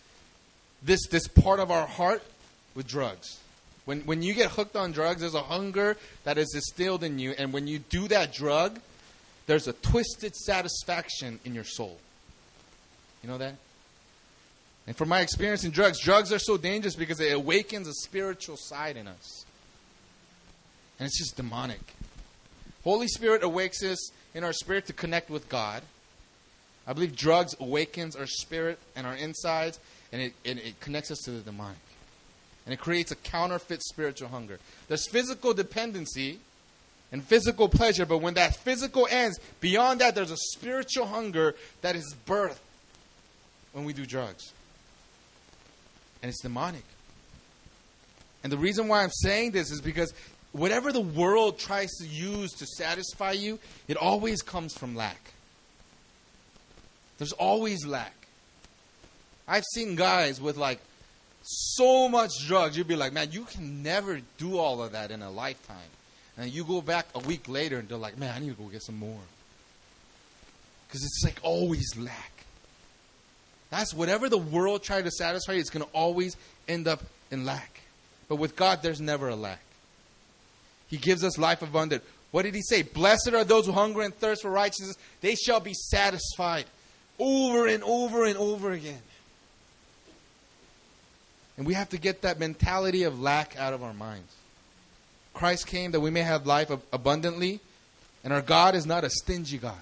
this, 0.82 1.06
this 1.12 1.28
part 1.28 1.60
of 1.60 1.70
our 1.70 1.86
heart 1.86 2.24
with 2.74 2.88
drugs. 2.88 3.40
When, 3.86 4.02
when 4.02 4.24
you 4.24 4.34
get 4.34 4.50
hooked 4.50 4.76
on 4.76 4.94
drugs, 4.94 5.22
there's 5.22 5.36
a 5.36 5.44
hunger 5.44 5.96
that 6.24 6.40
is 6.40 6.50
distilled 6.50 7.04
in 7.04 7.20
you. 7.20 7.36
And 7.38 7.54
when 7.54 7.68
you 7.68 7.78
do 7.78 8.08
that 8.08 8.34
drug, 8.34 8.80
there's 9.46 9.68
a 9.68 9.74
twisted 9.74 10.36
satisfaction 10.36 11.40
in 11.46 11.54
your 11.54 11.64
soul. 11.64 12.00
You 13.22 13.30
know 13.30 13.38
that? 13.38 13.54
And 14.88 14.98
from 14.98 15.10
my 15.10 15.22
experience 15.22 15.64
in 15.64 15.70
drugs, 15.70 16.00
drugs 16.00 16.34
are 16.34 16.40
so 16.40 16.58
dangerous 16.58 16.96
because 16.96 17.20
it 17.20 17.32
awakens 17.32 17.88
a 17.88 17.94
spiritual 17.94 18.58
side 18.58 18.98
in 18.98 19.08
us. 19.08 19.46
And 20.98 21.06
it's 21.06 21.20
just 21.20 21.38
demonic. 21.38 21.94
Holy 22.84 23.08
Spirit 23.08 23.44
awakes 23.44 23.84
us 23.84 24.12
in 24.34 24.44
our 24.44 24.54
spirit 24.54 24.88
to 24.88 24.94
connect 24.94 25.30
with 25.30 25.48
God. 25.48 25.84
I 26.88 26.94
believe 26.94 27.16
drugs 27.16 27.56
awakens 27.60 28.16
our 28.16 28.28
spirit 28.28 28.80
and 28.96 29.06
our 29.06 29.16
insides, 29.16 29.80
and 30.12 30.22
it, 30.22 30.34
and 30.46 30.60
it 30.60 30.80
connects 30.80 31.12
us 31.12 31.20
to 31.20 31.32
the 31.32 31.40
demonic. 31.40 31.78
And 32.66 32.74
it 32.74 32.80
creates 32.80 33.12
a 33.12 33.16
counterfeit 33.16 33.82
spiritual 33.84 34.30
hunger. 34.30 34.60
There's 34.88 35.08
physical 35.08 35.54
dependency 35.54 36.40
and 37.12 37.24
physical 37.24 37.68
pleasure, 37.68 38.06
but 38.06 38.20
when 38.20 38.36
that 38.36 38.56
physical 38.56 39.08
ends, 39.10 39.40
beyond 39.60 40.02
that, 40.02 40.16
there's 40.16 40.32
a 40.32 40.38
spiritual 40.38 41.06
hunger 41.06 41.56
that 41.82 41.96
is 41.96 42.16
birthed 42.26 42.58
when 43.74 43.86
we 43.86 43.94
do 43.94 44.06
drugs. 44.06 44.54
And 46.22 46.30
it's 46.30 46.42
demonic. 46.42 46.84
And 48.44 48.52
the 48.52 48.58
reason 48.58 48.88
why 48.88 49.04
I'm 49.04 49.12
saying 49.12 49.52
this 49.52 49.72
is 49.72 49.82
because 49.82 50.14
whatever 50.52 50.92
the 50.92 51.02
world 51.02 51.60
tries 51.60 51.92
to 52.00 52.08
use 52.08 52.52
to 52.54 52.66
satisfy 52.66 53.32
you, 53.32 53.60
it 53.88 53.98
always 53.98 54.42
comes 54.42 54.74
from 54.74 54.96
lack. 54.96 55.34
There's 57.22 57.34
always 57.34 57.86
lack. 57.86 58.16
I've 59.48 59.64
seen 59.76 59.96
guys 59.96 60.42
with 60.42 60.58
like 60.58 60.80
so 61.44 62.10
much 62.10 62.32
drugs, 62.48 62.76
you'd 62.76 62.88
be 62.88 62.96
like, 62.96 63.14
man, 63.14 63.32
you 63.32 63.44
can 63.44 63.84
never 63.84 64.22
do 64.40 64.58
all 64.58 64.82
of 64.82 64.94
that 64.94 65.12
in 65.12 65.22
a 65.22 65.30
lifetime. 65.30 65.78
And 66.36 66.52
you 66.52 66.64
go 66.64 66.82
back 66.82 67.06
a 67.14 67.20
week 67.20 67.48
later 67.48 67.78
and 67.78 67.88
they're 67.88 68.00
like, 68.00 68.18
man, 68.18 68.34
I 68.36 68.40
need 68.40 68.58
to 68.58 68.64
go 68.64 68.70
get 68.70 68.82
some 68.82 68.98
more. 68.98 69.20
Because 70.88 71.04
it's 71.04 71.22
like 71.24 71.40
always 71.44 71.96
lack. 71.96 72.32
That's 73.70 73.94
whatever 73.94 74.28
the 74.28 74.40
world 74.40 74.82
tried 74.82 75.04
to 75.04 75.12
satisfy, 75.12 75.54
it's 75.54 75.70
going 75.70 75.86
to 75.86 75.92
always 75.92 76.36
end 76.68 76.88
up 76.88 77.04
in 77.30 77.46
lack. 77.46 77.82
But 78.30 78.38
with 78.38 78.56
God, 78.56 78.82
there's 78.82 79.00
never 79.00 79.30
a 79.30 79.36
lack. 79.36 79.62
He 80.88 80.98
gives 80.98 81.24
us 81.24 81.38
life 81.38 81.62
abundant. 81.62 82.02
What 82.32 82.46
did 82.46 82.56
he 82.56 82.64
say? 82.64 82.82
Blessed 82.82 83.32
are 83.36 83.44
those 83.44 83.68
who 83.68 83.74
hunger 83.74 84.02
and 84.02 84.16
thirst 84.16 84.42
for 84.42 84.50
righteousness, 84.50 84.98
they 85.22 85.36
shall 85.36 85.60
be 85.60 85.76
satisfied 85.76 86.66
over 87.22 87.68
and 87.68 87.84
over 87.84 88.26
and 88.26 88.36
over 88.36 88.72
again. 88.72 89.02
And 91.56 91.68
we 91.68 91.76
have 91.76 91.90
to 91.90 91.98
get 91.98 92.24
that 92.24 92.40
mentality 92.40 93.04
of 93.04 93.22
lack 93.22 93.56
out 93.58 93.74
of 93.74 93.84
our 93.84 93.94
minds. 93.94 94.34
Christ 95.34 95.68
came 95.68 95.92
that 95.92 96.00
we 96.00 96.10
may 96.10 96.24
have 96.24 96.48
life 96.48 96.72
abundantly, 96.92 97.60
and 98.24 98.34
our 98.34 98.42
God 98.42 98.74
is 98.74 98.86
not 98.86 99.04
a 99.04 99.10
stingy 99.10 99.60
God. 99.60 99.76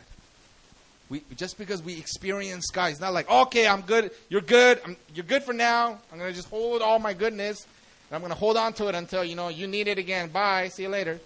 We, 1.10 1.24
just 1.38 1.58
because 1.58 1.82
we 1.82 1.98
experience 1.98 2.70
God, 2.72 2.92
it's 2.92 3.00
not 3.00 3.14
like, 3.14 3.30
okay, 3.32 3.66
I'm 3.66 3.82
good, 3.82 4.12
you're 4.28 4.42
good, 4.42 4.80
I'm, 4.86 4.98
you're 5.16 5.26
good 5.26 5.44
for 5.44 5.54
now. 5.54 5.98
I'm 6.12 6.20
going 6.20 6.30
to 6.30 6.36
just 6.36 6.50
hold 6.50 6.82
all 6.82 7.00
my 7.00 7.14
goodness, 7.14 7.66
and 8.10 8.16
I'm 8.16 8.22
going 8.22 8.34
to 8.34 8.38
hold 8.38 8.58
on 8.58 8.74
to 8.74 8.90
it 8.90 8.96
until, 8.96 9.24
you 9.24 9.36
know, 9.36 9.48
you 9.48 9.66
need 9.66 9.88
it 9.88 9.98
again. 9.98 10.30
Bye, 10.30 10.68
see 10.68 10.84
you 10.84 10.90
later. 10.90 11.20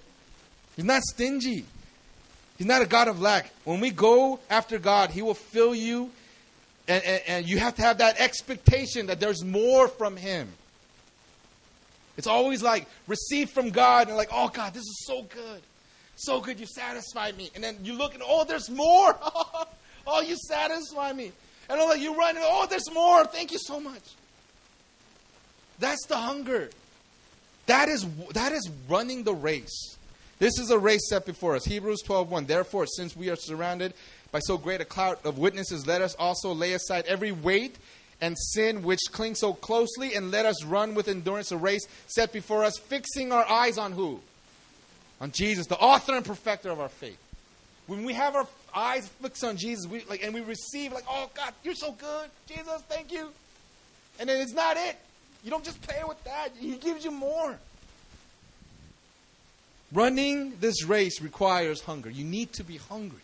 He's 0.75 0.85
not 0.85 1.01
stingy. 1.01 1.65
He's 2.63 2.69
not 2.69 2.81
a 2.81 2.85
God 2.85 3.09
of 3.09 3.19
lack. 3.19 3.51
When 3.65 3.81
we 3.81 3.89
go 3.91 4.39
after 4.49 4.79
God, 4.79 5.09
He 5.09 5.21
will 5.21 5.33
fill 5.33 5.75
you, 5.75 6.09
and, 6.87 7.03
and, 7.03 7.21
and 7.27 7.45
you 7.45 7.59
have 7.59 7.75
to 7.75 7.81
have 7.81 7.97
that 7.97 8.21
expectation 8.21 9.07
that 9.07 9.19
there's 9.19 9.43
more 9.43 9.89
from 9.89 10.15
Him. 10.15 10.47
It's 12.15 12.25
always 12.25 12.63
like 12.63 12.87
receive 13.05 13.49
from 13.49 13.71
God 13.71 14.07
and 14.07 14.15
like, 14.15 14.29
oh 14.31 14.47
God, 14.47 14.73
this 14.73 14.83
is 14.83 15.03
so 15.05 15.23
good. 15.23 15.61
So 16.15 16.39
good, 16.39 16.57
you 16.57 16.65
satisfy 16.65 17.33
me. 17.33 17.51
And 17.53 17.61
then 17.61 17.79
you 17.83 17.95
look 17.95 18.13
and 18.13 18.23
oh, 18.25 18.45
there's 18.45 18.69
more. 18.69 19.13
oh, 20.07 20.21
you 20.21 20.37
satisfy 20.37 21.11
me. 21.11 21.33
And 21.67 21.81
I'm 21.81 21.89
like, 21.89 21.99
you 21.99 22.15
run, 22.15 22.37
and 22.37 22.45
oh, 22.47 22.65
there's 22.69 22.89
more. 22.93 23.25
Thank 23.25 23.51
you 23.51 23.59
so 23.59 23.81
much. 23.81 24.03
That's 25.79 26.05
the 26.05 26.15
hunger. 26.15 26.69
That 27.65 27.89
is 27.89 28.05
that 28.31 28.53
is 28.53 28.69
running 28.87 29.23
the 29.23 29.35
race. 29.35 29.92
This 30.43 30.59
is 30.59 30.71
a 30.71 30.77
race 30.77 31.07
set 31.07 31.25
before 31.25 31.55
us. 31.55 31.63
Hebrews 31.63 32.01
12:1. 32.01 32.47
Therefore, 32.47 32.85
since 32.85 33.15
we 33.15 33.29
are 33.29 33.35
surrounded 33.37 33.93
by 34.29 34.39
so 34.39 34.57
great 34.57 34.81
a 34.81 34.85
cloud 34.85 35.25
of 35.25 35.37
witnesses, 35.37 35.87
let 35.87 36.01
us 36.01 36.15
also 36.15 36.53
lay 36.53 36.73
aside 36.73 37.05
every 37.05 37.31
weight 37.31 37.77
and 38.19 38.37
sin 38.37 38.83
which 38.83 38.99
clings 39.13 39.39
so 39.39 39.53
closely, 39.53 40.15
and 40.15 40.31
let 40.31 40.45
us 40.45 40.61
run 40.65 40.95
with 40.95 41.07
endurance 41.07 41.53
a 41.53 41.57
race 41.57 41.87
set 42.07 42.33
before 42.33 42.65
us, 42.65 42.77
fixing 42.77 43.31
our 43.31 43.49
eyes 43.49 43.77
on 43.77 43.93
who? 43.93 44.19
On 45.21 45.31
Jesus, 45.31 45.67
the 45.67 45.77
author 45.77 46.13
and 46.13 46.25
perfecter 46.25 46.71
of 46.71 46.81
our 46.81 46.89
faith. 46.89 47.19
When 47.87 48.03
we 48.03 48.11
have 48.11 48.35
our 48.35 48.47
eyes 48.75 49.07
fixed 49.21 49.45
on 49.45 49.55
Jesus, 49.55 49.87
we 49.87 50.03
like 50.09 50.25
and 50.25 50.33
we 50.33 50.41
receive 50.41 50.91
like, 50.91 51.05
oh 51.09 51.29
God, 51.33 51.53
you're 51.63 51.73
so 51.73 51.93
good. 51.93 52.29
Jesus, 52.47 52.81
thank 52.89 53.13
you. 53.13 53.29
And 54.19 54.27
then 54.27 54.41
it's 54.41 54.51
not 54.51 54.75
it. 54.75 54.97
You 55.41 55.51
don't 55.51 55.63
just 55.63 55.81
play 55.83 56.01
with 56.05 56.21
that. 56.25 56.49
He 56.59 56.75
gives 56.75 57.05
you 57.05 57.11
more. 57.11 57.57
Running 59.93 60.53
this 60.59 60.83
race 60.83 61.21
requires 61.21 61.81
hunger. 61.81 62.09
You 62.09 62.23
need 62.23 62.53
to 62.53 62.63
be 62.63 62.77
hungry. 62.77 63.19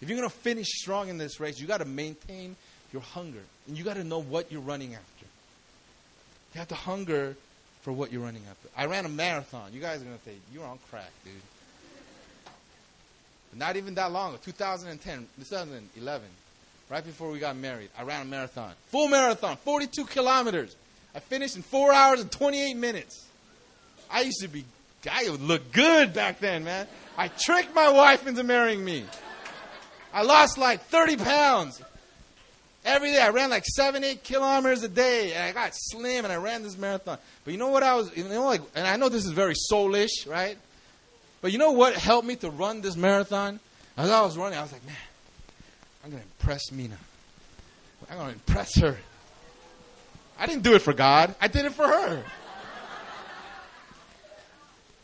If 0.00 0.08
you're 0.08 0.18
going 0.18 0.28
to 0.28 0.34
finish 0.34 0.66
strong 0.68 1.08
in 1.08 1.18
this 1.18 1.38
race, 1.38 1.60
you 1.60 1.66
got 1.68 1.78
to 1.78 1.84
maintain 1.84 2.56
your 2.92 3.02
hunger. 3.02 3.42
And 3.68 3.78
you 3.78 3.84
got 3.84 3.94
to 3.94 4.04
know 4.04 4.20
what 4.20 4.50
you're 4.50 4.60
running 4.60 4.94
after. 4.94 5.26
You 6.54 6.58
have 6.58 6.68
to 6.68 6.74
hunger 6.74 7.36
for 7.82 7.92
what 7.92 8.12
you're 8.12 8.22
running 8.22 8.42
after. 8.50 8.68
I 8.76 8.86
ran 8.86 9.06
a 9.06 9.08
marathon. 9.08 9.72
You 9.72 9.80
guys 9.80 10.02
are 10.02 10.04
going 10.04 10.18
to 10.18 10.24
say, 10.24 10.34
you're 10.52 10.64
on 10.64 10.78
crack, 10.90 11.10
dude. 11.24 11.34
But 13.50 13.58
not 13.60 13.76
even 13.76 13.94
that 13.94 14.10
long 14.10 14.30
ago, 14.30 14.40
2010, 14.44 15.26
2011, 15.38 16.26
right 16.90 17.04
before 17.04 17.30
we 17.30 17.38
got 17.38 17.56
married, 17.56 17.90
I 17.96 18.02
ran 18.02 18.22
a 18.22 18.24
marathon. 18.24 18.72
Full 18.88 19.08
marathon, 19.08 19.56
42 19.56 20.04
kilometers. 20.06 20.74
I 21.14 21.20
finished 21.20 21.56
in 21.56 21.62
4 21.62 21.92
hours 21.92 22.20
and 22.20 22.30
28 22.30 22.74
minutes. 22.74 23.24
I 24.10 24.22
used 24.22 24.40
to 24.40 24.48
be, 24.48 24.64
I 25.10 25.28
would 25.28 25.40
look 25.40 25.72
good 25.72 26.12
back 26.12 26.40
then, 26.40 26.64
man. 26.64 26.86
I 27.16 27.28
tricked 27.28 27.74
my 27.74 27.90
wife 27.90 28.26
into 28.26 28.42
marrying 28.42 28.84
me. 28.84 29.04
I 30.12 30.22
lost 30.22 30.58
like 30.58 30.82
30 30.86 31.16
pounds. 31.16 31.82
Every 32.84 33.12
day 33.12 33.20
I 33.20 33.28
ran 33.28 33.50
like 33.50 33.64
seven, 33.64 34.02
eight 34.02 34.24
kilometers 34.24 34.82
a 34.82 34.88
day, 34.88 35.32
and 35.34 35.44
I 35.44 35.52
got 35.52 35.70
slim, 35.72 36.24
and 36.24 36.32
I 36.32 36.36
ran 36.36 36.62
this 36.62 36.76
marathon. 36.76 37.18
But 37.44 37.52
you 37.52 37.58
know 37.58 37.68
what 37.68 37.82
I 37.82 37.94
was, 37.94 38.14
you 38.16 38.24
know, 38.24 38.44
like, 38.44 38.62
and 38.74 38.86
I 38.86 38.96
know 38.96 39.08
this 39.08 39.24
is 39.24 39.30
very 39.30 39.54
soulish, 39.70 40.28
right? 40.28 40.58
But 41.40 41.52
you 41.52 41.58
know 41.58 41.72
what 41.72 41.94
helped 41.94 42.26
me 42.26 42.36
to 42.36 42.50
run 42.50 42.80
this 42.80 42.96
marathon? 42.96 43.60
As 43.96 44.10
I 44.10 44.22
was 44.22 44.36
running, 44.36 44.58
I 44.58 44.62
was 44.62 44.72
like, 44.72 44.84
man, 44.84 44.96
I'm 46.04 46.10
gonna 46.10 46.22
impress 46.22 46.72
Mina. 46.72 46.96
I'm 48.10 48.18
gonna 48.18 48.32
impress 48.32 48.76
her. 48.76 48.98
I 50.38 50.46
didn't 50.46 50.62
do 50.62 50.74
it 50.74 50.80
for 50.80 50.92
God. 50.92 51.34
I 51.40 51.48
did 51.48 51.66
it 51.66 51.72
for 51.72 51.86
her. 51.86 52.24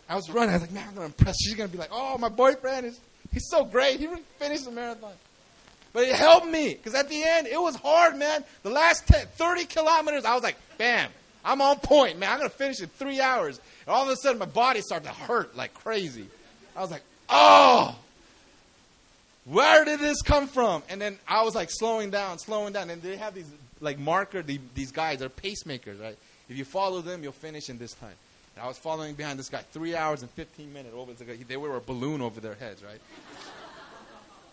I 0.09 0.17
was 0.17 0.31
running. 0.31 0.51
I 0.51 0.55
was 0.55 0.63
like, 0.63 0.73
man, 0.73 0.87
I'm 0.89 0.95
gonna 0.95 1.07
impress. 1.07 1.37
She's 1.41 1.55
gonna 1.55 1.69
be 1.69 1.79
like, 1.79 1.91
oh, 1.93 2.17
my 2.19 2.29
boyfriend 2.29 2.87
is, 2.87 2.99
he's 3.33 3.49
so 3.49 3.65
great. 3.65 4.01
He 4.01 4.09
finished 4.39 4.65
the 4.65 4.71
marathon. 4.71 5.13
But 5.93 6.05
it 6.05 6.15
helped 6.15 6.47
me 6.47 6.75
because 6.75 6.95
at 6.95 7.09
the 7.09 7.23
end, 7.23 7.47
it 7.47 7.61
was 7.61 7.75
hard, 7.77 8.17
man. 8.17 8.45
The 8.63 8.71
last 8.71 9.07
10, 9.07 9.27
30 9.37 9.65
kilometers, 9.65 10.25
I 10.25 10.35
was 10.35 10.43
like, 10.43 10.57
bam, 10.77 11.11
I'm 11.45 11.61
on 11.61 11.79
point, 11.79 12.19
man. 12.19 12.31
I'm 12.31 12.39
going 12.39 12.51
to 12.51 12.57
finish 12.57 12.81
in 12.81 12.89
three 12.89 13.21
hours. 13.21 13.59
And 13.87 13.95
all 13.95 14.03
of 14.05 14.09
a 14.11 14.17
sudden, 14.17 14.39
my 14.39 14.47
body 14.47 14.81
started 14.81 15.07
to 15.07 15.15
hurt 15.15 15.57
like 15.57 15.73
crazy. 15.75 16.27
I 16.77 16.83
was 16.83 16.91
like, 16.91 17.03
oh, 17.29 17.97
where 19.45 19.85
did 19.85 20.01
this 20.01 20.21
come 20.23 20.47
from? 20.47 20.83
And 20.91 21.01
then 21.01 21.19
I 21.27 21.43
was 21.43 21.55
like 21.55 21.71
slowing 21.71 22.11
down, 22.11 22.39
slowing 22.39 22.75
down. 22.75 22.91
And 22.91 23.01
they 23.01 23.17
have 23.17 23.35
these 23.35 23.51
like 23.81 23.99
marker, 23.99 24.43
the, 24.43 24.61
these 24.75 24.93
guys, 24.93 25.21
they're 25.21 25.31
pacemakers, 25.31 26.01
right? 26.01 26.19
If 26.49 26.57
you 26.57 26.65
follow 26.65 27.01
them, 27.01 27.23
you'll 27.23 27.33
finish 27.33 27.69
in 27.69 27.79
this 27.79 27.95
time. 27.95 28.15
I 28.61 28.67
was 28.67 28.79
following 28.79 29.15
behind 29.15 29.39
this 29.39 29.49
guy, 29.49 29.63
three 29.73 29.95
hours 29.95 30.23
and 30.23 30.31
15 30.31 30.73
minutes. 30.73 30.95
Over, 30.95 31.13
they 31.13 31.57
were 31.57 31.77
a 31.77 31.81
balloon 31.81 32.21
over 32.21 32.41
their 32.41 32.55
heads, 32.55 32.83
right? 32.83 33.01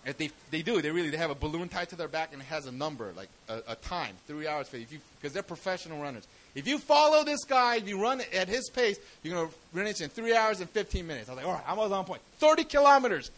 If 0.06 0.20
they, 0.20 0.30
they 0.52 0.62
do, 0.62 0.82
they 0.84 0.92
really 0.92 1.10
they 1.10 1.18
have 1.18 1.32
a 1.32 1.36
balloon 1.36 1.68
tied 1.68 1.90
to 1.90 1.96
their 1.96 2.08
back 2.08 2.32
and 2.32 2.40
it 2.40 2.46
has 2.46 2.68
a 2.68 2.72
number, 2.72 3.12
like 3.18 3.30
a, 3.50 3.62
a 3.70 3.76
time, 3.76 4.14
three 4.28 4.48
hours 4.48 4.72
you, 4.72 4.86
because 5.20 5.34
they're 5.34 5.42
professional 5.42 6.00
runners. 6.00 6.28
If 6.54 6.68
you 6.68 6.78
follow 6.78 7.24
this 7.24 7.44
guy, 7.44 7.76
you 7.76 8.00
run 8.00 8.22
at 8.34 8.48
his 8.48 8.70
pace, 8.70 9.00
you're 9.24 9.34
gonna 9.36 9.50
run 9.74 9.88
it 9.88 10.00
in 10.02 10.10
three 10.10 10.36
hours 10.36 10.62
and 10.62 10.70
15 10.70 11.08
minutes. 11.08 11.28
I 11.28 11.34
was 11.34 11.38
like, 11.38 11.48
all 11.48 11.56
right, 11.56 11.64
I 11.68 11.74
was 11.74 11.92
on 11.92 12.06
point. 12.06 12.22
30 12.38 12.66
kilometers, 12.66 13.32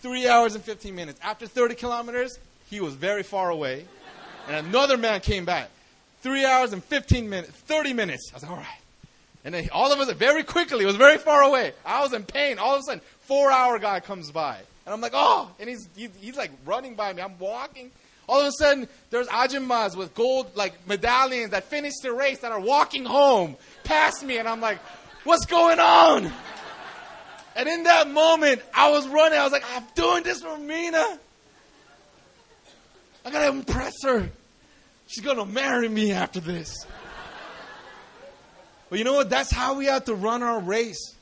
three 0.00 0.28
hours 0.28 0.54
and 0.54 0.62
15 0.62 0.94
minutes. 0.94 1.18
After 1.22 1.46
30 1.46 1.74
kilometers, 1.76 2.38
he 2.68 2.80
was 2.80 2.92
very 2.92 3.22
far 3.22 3.48
away, 3.48 3.86
and 4.48 4.66
another 4.66 4.98
man 4.98 5.20
came 5.20 5.46
back. 5.46 5.70
Three 6.20 6.44
hours 6.44 6.74
and 6.74 6.84
15 6.84 7.30
minutes, 7.30 7.50
30 7.52 7.94
minutes. 7.94 8.30
I 8.32 8.36
was 8.36 8.42
like, 8.42 8.52
all 8.52 8.58
right. 8.58 8.80
And 9.46 9.54
then 9.54 9.68
all 9.70 9.92
of 9.92 10.00
us, 10.00 10.12
very 10.14 10.42
quickly, 10.42 10.82
it 10.82 10.88
was 10.88 10.96
very 10.96 11.18
far 11.18 11.42
away. 11.42 11.72
I 11.84 12.02
was 12.02 12.12
in 12.12 12.24
pain. 12.24 12.58
All 12.58 12.74
of 12.74 12.80
a 12.80 12.82
sudden, 12.82 13.00
four 13.20 13.52
hour 13.52 13.78
guy 13.78 14.00
comes 14.00 14.32
by. 14.32 14.56
And 14.56 14.92
I'm 14.92 15.00
like, 15.00 15.12
oh, 15.14 15.48
and 15.60 15.68
he's, 15.68 15.88
he's, 15.94 16.10
he's 16.20 16.36
like 16.36 16.50
running 16.64 16.96
by 16.96 17.12
me. 17.12 17.22
I'm 17.22 17.38
walking. 17.38 17.92
All 18.28 18.40
of 18.40 18.48
a 18.48 18.52
sudden, 18.58 18.88
there's 19.10 19.28
Ajumas 19.28 19.94
with 19.94 20.16
gold 20.16 20.56
like 20.56 20.88
medallions 20.88 21.52
that 21.52 21.62
finished 21.62 21.98
the 22.02 22.12
race 22.12 22.40
that 22.40 22.50
are 22.50 22.58
walking 22.58 23.04
home 23.04 23.56
past 23.84 24.24
me, 24.24 24.38
and 24.38 24.48
I'm 24.48 24.60
like, 24.60 24.80
what's 25.22 25.46
going 25.46 25.78
on? 25.78 26.28
And 27.54 27.68
in 27.68 27.84
that 27.84 28.10
moment, 28.10 28.62
I 28.74 28.90
was 28.90 29.06
running. 29.06 29.38
I 29.38 29.44
was 29.44 29.52
like, 29.52 29.64
I'm 29.76 29.84
doing 29.94 30.24
this 30.24 30.42
for 30.42 30.58
Mina. 30.58 31.20
I 33.24 33.30
gotta 33.30 33.48
impress 33.48 33.94
her. 34.02 34.28
She's 35.06 35.24
gonna 35.24 35.46
marry 35.46 35.88
me 35.88 36.10
after 36.10 36.40
this. 36.40 36.84
But 38.88 38.98
you 38.98 39.04
know 39.04 39.14
what? 39.14 39.30
That's 39.30 39.52
how 39.52 39.74
we 39.74 39.86
have 39.86 40.04
to 40.04 40.14
run 40.14 40.42
our 40.42 40.60
race. 40.60 41.14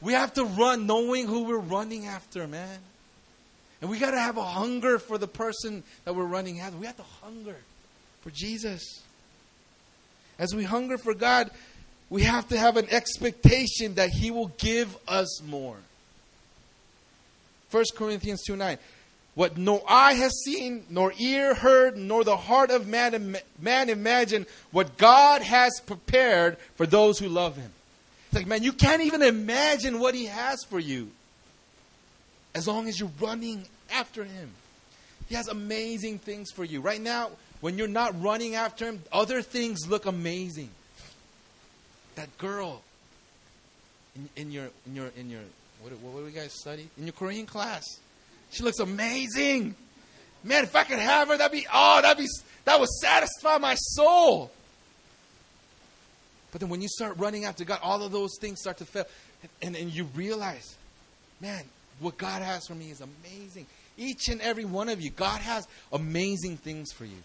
We 0.00 0.12
have 0.12 0.32
to 0.34 0.44
run 0.44 0.86
knowing 0.86 1.26
who 1.26 1.44
we're 1.44 1.58
running 1.58 2.06
after, 2.06 2.46
man. 2.46 2.78
And 3.80 3.90
we 3.90 3.98
got 3.98 4.12
to 4.12 4.20
have 4.20 4.36
a 4.36 4.44
hunger 4.44 4.98
for 4.98 5.18
the 5.18 5.28
person 5.28 5.82
that 6.04 6.14
we're 6.14 6.24
running 6.24 6.60
after. 6.60 6.76
We 6.76 6.86
have 6.86 6.96
to 6.96 7.04
hunger 7.22 7.56
for 8.20 8.30
Jesus. 8.30 9.02
As 10.38 10.54
we 10.54 10.64
hunger 10.64 10.98
for 10.98 11.14
God, 11.14 11.50
we 12.08 12.22
have 12.22 12.48
to 12.48 12.58
have 12.58 12.76
an 12.76 12.86
expectation 12.90 13.94
that 13.94 14.10
He 14.10 14.30
will 14.30 14.52
give 14.58 14.96
us 15.08 15.42
more. 15.42 15.76
1 17.70 17.84
Corinthians 17.94 18.42
2 18.46 18.56
9. 18.56 18.78
What 19.34 19.56
no 19.56 19.82
eye 19.88 20.14
has 20.14 20.32
seen, 20.44 20.84
nor 20.90 21.12
ear 21.18 21.54
heard, 21.54 21.96
nor 21.96 22.24
the 22.24 22.36
heart 22.36 22.70
of 22.70 22.86
man, 22.86 23.36
man 23.60 23.88
imagined, 23.88 24.46
what 24.72 24.96
God 24.96 25.42
has 25.42 25.80
prepared 25.86 26.58
for 26.74 26.86
those 26.86 27.18
who 27.18 27.28
love 27.28 27.56
Him. 27.56 27.70
It's 28.26 28.36
like, 28.36 28.46
man, 28.46 28.62
you 28.62 28.72
can't 28.72 29.02
even 29.02 29.22
imagine 29.22 30.00
what 30.00 30.14
He 30.14 30.26
has 30.26 30.64
for 30.64 30.78
you 30.78 31.10
as 32.54 32.66
long 32.66 32.88
as 32.88 32.98
you're 32.98 33.10
running 33.20 33.64
after 33.92 34.24
Him. 34.24 34.50
He 35.28 35.36
has 35.36 35.48
amazing 35.48 36.18
things 36.18 36.50
for 36.50 36.64
you. 36.64 36.80
Right 36.80 37.00
now, 37.00 37.30
when 37.60 37.78
you're 37.78 37.88
not 37.88 38.20
running 38.20 38.56
after 38.56 38.86
Him, 38.86 39.02
other 39.12 39.42
things 39.42 39.88
look 39.88 40.06
amazing. 40.06 40.70
That 42.16 42.36
girl 42.38 42.82
in, 44.16 44.28
in 44.36 44.50
your 44.50 44.68
in 44.86 44.96
your 44.96 45.10
in 45.16 45.30
your 45.30 45.40
what, 45.82 45.92
what 46.00 46.18
do 46.20 46.24
we 46.24 46.32
guys 46.32 46.52
study 46.52 46.88
in 46.98 47.04
your 47.04 47.12
Korean 47.12 47.46
class? 47.46 47.84
She 48.50 48.62
looks 48.62 48.78
amazing. 48.78 49.74
Man, 50.42 50.64
if 50.64 50.74
I 50.74 50.84
could 50.84 50.98
have 50.98 51.28
her, 51.28 51.36
that'd 51.36 51.52
be 51.52 51.66
oh, 51.72 52.00
that'd 52.02 52.18
be 52.18 52.28
that 52.64 52.78
would 52.78 52.88
satisfy 52.88 53.58
my 53.58 53.74
soul. 53.74 54.50
But 56.52 56.60
then 56.60 56.70
when 56.70 56.82
you 56.82 56.88
start 56.88 57.16
running 57.18 57.44
after 57.44 57.64
God, 57.64 57.78
all 57.82 58.02
of 58.02 58.12
those 58.12 58.36
things 58.40 58.60
start 58.60 58.78
to 58.78 58.84
fail. 58.84 59.04
And, 59.62 59.76
and 59.76 59.90
you 59.90 60.04
realize, 60.14 60.76
man, 61.40 61.64
what 62.00 62.18
God 62.18 62.42
has 62.42 62.66
for 62.66 62.74
me 62.74 62.90
is 62.90 63.00
amazing. 63.00 63.66
Each 63.96 64.28
and 64.28 64.40
every 64.40 64.64
one 64.64 64.88
of 64.88 65.00
you, 65.00 65.10
God 65.10 65.40
has 65.40 65.66
amazing 65.92 66.56
things 66.56 66.92
for 66.92 67.04
you. 67.04 67.18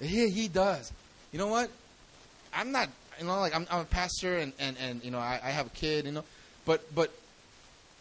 He, 0.00 0.28
he 0.28 0.48
does. 0.48 0.92
You 1.32 1.38
know 1.38 1.46
what? 1.46 1.70
I'm 2.54 2.72
not, 2.72 2.88
you 3.18 3.26
know, 3.26 3.38
like 3.40 3.54
I'm, 3.54 3.66
I'm 3.70 3.80
a 3.80 3.84
pastor 3.84 4.36
and, 4.36 4.52
and, 4.58 4.76
and 4.78 5.04
you 5.04 5.10
know, 5.10 5.18
I, 5.18 5.40
I 5.42 5.50
have 5.50 5.66
a 5.66 5.70
kid, 5.70 6.04
you 6.04 6.12
know, 6.12 6.24
but 6.64 6.94
but 6.94 7.12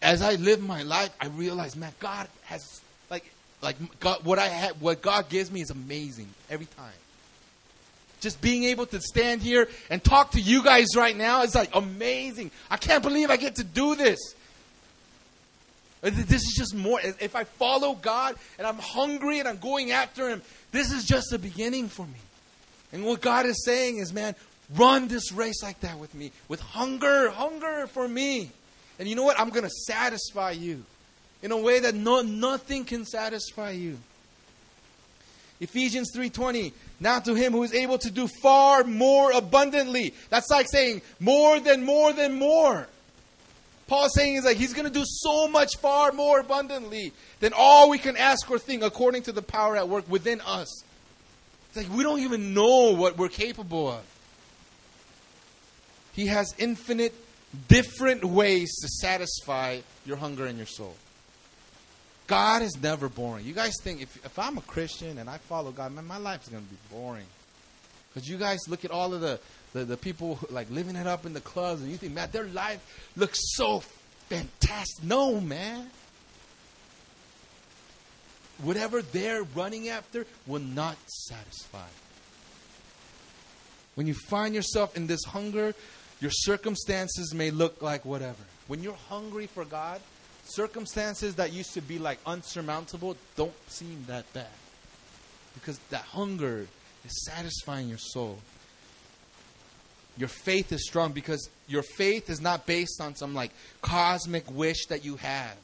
as 0.06 0.22
I 0.22 0.36
live 0.36 0.62
my 0.62 0.84
life, 0.84 1.10
I 1.20 1.28
realize, 1.28 1.76
man, 1.76 1.92
God 2.00 2.28
has 2.44 2.82
like 3.10 3.26
like 3.62 3.76
God, 4.00 4.24
what 4.24 4.38
I 4.38 4.48
have, 4.48 4.82
what 4.82 5.02
God 5.02 5.30
gives 5.30 5.52
me 5.52 5.62
is 5.62 5.72
amazing 5.72 6.30
every 6.50 6.68
time. 6.68 6.94
Just 8.22 8.40
being 8.40 8.66
able 8.66 8.86
to 8.86 9.02
stand 9.02 9.42
here 9.42 9.68
and 9.90 10.04
talk 10.04 10.32
to 10.32 10.40
you 10.40 10.64
guys 10.64 10.96
right 10.96 11.18
now 11.18 11.42
is 11.42 11.56
like 11.56 11.72
amazing. 11.74 12.52
I 12.70 12.78
can't 12.78 13.04
believe 13.04 13.32
I 13.32 13.38
get 13.38 13.56
to 13.56 13.64
do 13.64 13.96
this. 13.96 14.20
Uh, 16.04 16.12
this 16.14 16.44
is 16.44 16.54
just 16.56 16.76
more. 16.76 17.00
If 17.02 17.36
I 17.36 17.44
follow 17.44 17.96
God 17.96 18.36
and 18.60 18.68
I'm 18.68 18.78
hungry 18.78 19.40
and 19.40 19.48
I'm 19.48 19.58
going 19.58 19.92
after 19.92 20.30
Him, 20.30 20.44
this 20.72 20.92
is 20.92 21.04
just 21.04 21.32
the 21.32 21.40
beginning 21.40 21.88
for 21.88 22.06
me. 22.06 22.20
And 22.94 23.04
what 23.06 23.22
God 23.22 23.48
is 23.48 23.66
saying 23.66 23.98
is, 23.98 24.14
man, 24.14 24.36
run 24.76 25.08
this 25.08 25.32
race 25.32 25.64
like 25.64 25.80
that 25.80 25.98
with 25.98 26.14
me, 26.14 26.32
with 26.48 26.60
hunger, 26.60 27.32
hunger 27.32 27.88
for 27.88 28.08
me. 28.08 28.52
And 29.00 29.08
you 29.08 29.16
know 29.16 29.24
what? 29.24 29.40
I'm 29.40 29.50
going 29.50 29.64
to 29.64 29.70
satisfy 29.70 30.52
you 30.52 30.84
in 31.42 31.52
a 31.52 31.58
way 31.58 31.80
that 31.80 31.96
no, 31.96 32.22
nothing 32.22 32.86
can 32.86 33.06
satisfy 33.06 33.72
you. 33.72 33.98
Ephesians 35.60 36.12
3:20 36.14 36.74
Now 37.00 37.20
to 37.20 37.34
him 37.34 37.54
who 37.54 37.64
is 37.64 37.74
able 37.74 37.98
to 38.00 38.12
do 38.12 38.28
far 38.28 38.84
more 38.84 39.32
abundantly. 39.32 40.14
That's 40.30 40.50
like 40.50 40.68
saying 40.70 41.02
more 41.20 41.60
than 41.60 41.86
more 41.86 42.14
than 42.14 42.38
more. 42.38 42.88
Paul 43.88 44.06
is 44.06 44.14
saying 44.14 44.36
is 44.36 44.46
like 44.46 44.58
he's 44.58 44.74
going 44.74 44.88
to 44.88 44.94
do 44.94 45.06
so 45.06 45.48
much 45.48 45.78
far 45.78 46.12
more 46.12 46.40
abundantly 46.40 47.14
than 47.40 47.54
all 47.56 47.90
we 47.90 48.00
can 48.00 48.18
ask 48.18 48.50
or 48.50 48.58
think 48.58 48.84
according 48.84 49.24
to 49.24 49.32
the 49.32 49.42
power 49.42 49.78
at 49.78 49.88
work 49.88 50.10
within 50.10 50.42
us. 50.42 50.84
It's 51.68 51.78
like 51.78 51.96
we 51.96 52.04
don't 52.04 52.22
even 52.22 52.54
know 52.54 52.96
what 52.96 53.18
we're 53.18 53.30
capable 53.30 53.92
of. 53.92 54.04
He 56.14 56.28
has 56.28 56.54
infinite 56.58 57.14
different 57.68 58.24
ways 58.24 58.76
to 58.82 58.88
satisfy 58.88 59.80
your 60.06 60.18
hunger 60.18 60.48
in 60.48 60.58
your 60.58 60.66
soul. 60.66 60.96
God 62.28 62.62
is 62.62 62.78
never 62.82 63.08
boring. 63.08 63.46
You 63.46 63.54
guys 63.54 63.74
think 63.82 64.02
if, 64.02 64.26
if 64.26 64.40
I'm 64.40 64.58
a 64.58 64.62
Christian 64.62 65.18
and 65.18 65.30
I 65.30 65.38
follow 65.38 65.72
God, 65.72 65.94
man, 65.94 66.06
my 66.06 66.18
life 66.18 66.44
is 66.44 66.50
going 66.50 66.64
to 66.64 66.70
be 66.70 66.78
boring. 66.92 67.26
Because 68.14 68.28
you 68.28 68.38
guys 68.38 68.60
look 68.68 68.86
at 68.86 68.92
all 68.92 69.14
of 69.14 69.22
the, 69.22 69.40
the, 69.74 69.86
the 69.86 69.98
people 69.98 70.40
like 70.50 70.70
living 70.72 70.96
it 70.96 71.06
up 71.06 71.26
in 71.26 71.34
the 71.34 71.42
clubs 71.42 71.82
and 71.82 71.92
you 71.92 71.98
think, 71.98 72.14
man, 72.14 72.30
their 72.32 72.46
life 72.46 73.12
looks 73.16 73.40
so 73.56 73.84
fantastic. 74.30 75.04
No, 75.04 75.40
man. 75.40 75.90
Whatever 78.64 79.02
they're 79.02 79.44
running 79.44 79.90
after 79.90 80.26
will 80.48 80.62
not 80.62 80.96
satisfy. 81.08 81.88
When 83.96 84.08
you 84.08 84.14
find 84.14 84.56
yourself 84.56 84.96
in 84.96 85.08
this 85.08 85.24
hunger, 85.26 85.76
your 86.20 86.32
circumstances 86.32 87.34
may 87.34 87.52
look 87.52 87.82
like 87.82 88.06
whatever. 88.06 88.44
When 88.68 88.82
you're 88.82 88.94
hungry 89.10 89.48
for 89.48 89.66
God, 89.66 90.02
circumstances 90.46 91.36
that 91.36 91.54
used 91.54 91.74
to 91.74 91.82
be 91.82 92.00
like 92.00 92.20
unsurmountable 92.26 93.18
don't 93.36 93.54
seem 93.70 94.06
that 94.08 94.32
bad. 94.34 94.48
Because 95.54 95.80
that 95.90 96.02
hunger 96.02 96.68
is 97.06 97.26
satisfying 97.26 97.90
your 97.90 97.98
soul. 97.98 98.40
Your 100.18 100.30
faith 100.30 100.72
is 100.72 100.86
strong 100.88 101.12
because 101.12 101.50
your 101.68 101.84
faith 101.84 102.30
is 102.30 102.40
not 102.40 102.66
based 102.66 103.02
on 103.02 103.16
some 103.16 103.34
like 103.34 103.52
cosmic 103.82 104.50
wish 104.50 104.86
that 104.88 105.04
you 105.04 105.18
have 105.18 105.58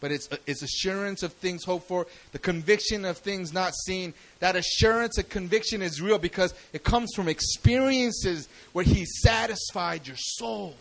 but 0.00 0.10
it's, 0.10 0.30
uh, 0.32 0.36
it's 0.46 0.62
assurance 0.62 1.22
of 1.22 1.32
things 1.34 1.64
hoped 1.64 1.86
for, 1.86 2.06
the 2.32 2.38
conviction 2.38 3.04
of 3.04 3.18
things 3.18 3.52
not 3.52 3.74
seen. 3.74 4.14
That 4.40 4.56
assurance 4.56 5.18
of 5.18 5.28
conviction 5.28 5.82
is 5.82 6.00
real 6.00 6.18
because 6.18 6.54
it 6.72 6.82
comes 6.82 7.10
from 7.14 7.28
experiences 7.28 8.48
where 8.72 8.84
He 8.84 9.04
satisfied 9.04 10.06
your 10.06 10.16
soul. 10.16 10.74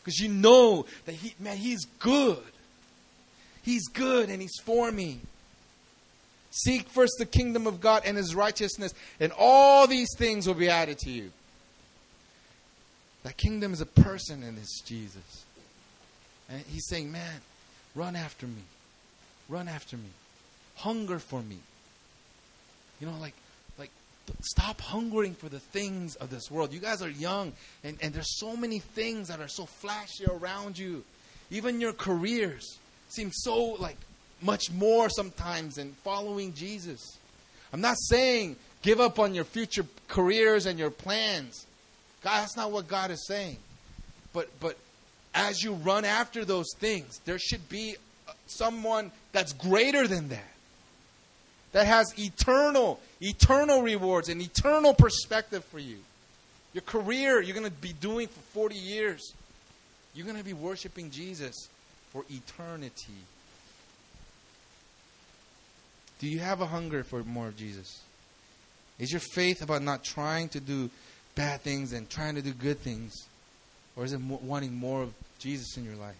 Because 0.00 0.18
you 0.18 0.28
know 0.28 0.86
that 1.06 1.14
He, 1.14 1.34
man, 1.38 1.56
He's 1.56 1.84
good. 1.98 2.42
He's 3.62 3.86
good 3.88 4.28
and 4.28 4.42
He's 4.42 4.58
for 4.64 4.90
me. 4.90 5.20
Seek 6.50 6.88
first 6.88 7.12
the 7.18 7.26
kingdom 7.26 7.66
of 7.66 7.80
God 7.80 8.02
and 8.04 8.16
His 8.16 8.34
righteousness, 8.34 8.92
and 9.20 9.32
all 9.38 9.86
these 9.86 10.08
things 10.16 10.46
will 10.46 10.54
be 10.54 10.68
added 10.68 10.98
to 11.00 11.10
you. 11.10 11.30
That 13.22 13.36
kingdom 13.36 13.72
is 13.72 13.80
a 13.80 13.86
person, 13.86 14.42
and 14.42 14.58
it's 14.58 14.80
Jesus. 14.80 15.44
And 16.48 16.62
He's 16.68 16.86
saying, 16.88 17.12
man, 17.12 17.40
Run 17.98 18.14
after 18.14 18.46
me. 18.46 18.62
Run 19.48 19.66
after 19.66 19.96
me. 19.96 20.10
Hunger 20.76 21.18
for 21.18 21.42
me. 21.42 21.58
You 23.00 23.08
know, 23.08 23.18
like, 23.20 23.34
like, 23.76 23.90
stop 24.40 24.80
hungering 24.80 25.34
for 25.34 25.48
the 25.48 25.58
things 25.58 26.14
of 26.14 26.30
this 26.30 26.48
world. 26.48 26.72
You 26.72 26.78
guys 26.78 27.02
are 27.02 27.10
young, 27.10 27.52
and, 27.82 27.98
and 28.00 28.14
there's 28.14 28.38
so 28.38 28.56
many 28.56 28.78
things 28.78 29.26
that 29.28 29.40
are 29.40 29.48
so 29.48 29.66
flashy 29.66 30.26
around 30.26 30.78
you. 30.78 31.02
Even 31.50 31.80
your 31.80 31.92
careers 31.92 32.78
seem 33.08 33.32
so, 33.32 33.72
like, 33.80 33.96
much 34.42 34.70
more 34.70 35.10
sometimes 35.10 35.74
than 35.74 35.90
following 36.04 36.54
Jesus. 36.54 37.18
I'm 37.72 37.80
not 37.80 37.96
saying 37.98 38.54
give 38.80 39.00
up 39.00 39.18
on 39.18 39.34
your 39.34 39.44
future 39.44 39.84
careers 40.06 40.66
and 40.66 40.78
your 40.78 40.90
plans. 40.90 41.66
God, 42.22 42.42
that's 42.42 42.56
not 42.56 42.70
what 42.70 42.86
God 42.86 43.10
is 43.10 43.26
saying. 43.26 43.56
But, 44.32 44.48
but 44.60 44.76
as 45.38 45.62
you 45.62 45.74
run 45.74 46.04
after 46.04 46.44
those 46.44 46.66
things, 46.78 47.20
there 47.24 47.38
should 47.38 47.68
be 47.68 47.94
uh, 48.26 48.32
someone 48.46 49.12
that's 49.30 49.52
greater 49.52 50.08
than 50.08 50.28
that. 50.30 50.52
That 51.72 51.86
has 51.86 52.12
eternal, 52.18 52.98
eternal 53.20 53.82
rewards 53.82 54.28
and 54.28 54.42
eternal 54.42 54.94
perspective 54.94 55.64
for 55.64 55.78
you. 55.78 55.98
Your 56.74 56.82
career, 56.82 57.40
you're 57.40 57.54
going 57.54 57.70
to 57.70 57.80
be 57.80 57.92
doing 57.92 58.26
for 58.26 58.40
40 58.52 58.74
years. 58.74 59.32
You're 60.12 60.26
going 60.26 60.38
to 60.38 60.44
be 60.44 60.54
worshiping 60.54 61.10
Jesus 61.10 61.68
for 62.12 62.24
eternity. 62.28 63.12
Do 66.18 66.26
you 66.26 66.40
have 66.40 66.60
a 66.60 66.66
hunger 66.66 67.04
for 67.04 67.22
more 67.22 67.46
of 67.46 67.56
Jesus? 67.56 68.02
Is 68.98 69.12
your 69.12 69.20
faith 69.20 69.62
about 69.62 69.82
not 69.82 70.02
trying 70.02 70.48
to 70.48 70.60
do 70.60 70.90
bad 71.36 71.60
things 71.60 71.92
and 71.92 72.10
trying 72.10 72.34
to 72.34 72.42
do 72.42 72.52
good 72.52 72.80
things? 72.80 73.14
Or 73.94 74.04
is 74.04 74.12
it 74.12 74.20
wanting 74.20 74.74
more 74.74 75.02
of 75.02 75.14
Jesus 75.38 75.76
in 75.76 75.84
your 75.84 75.96
life? 75.96 76.16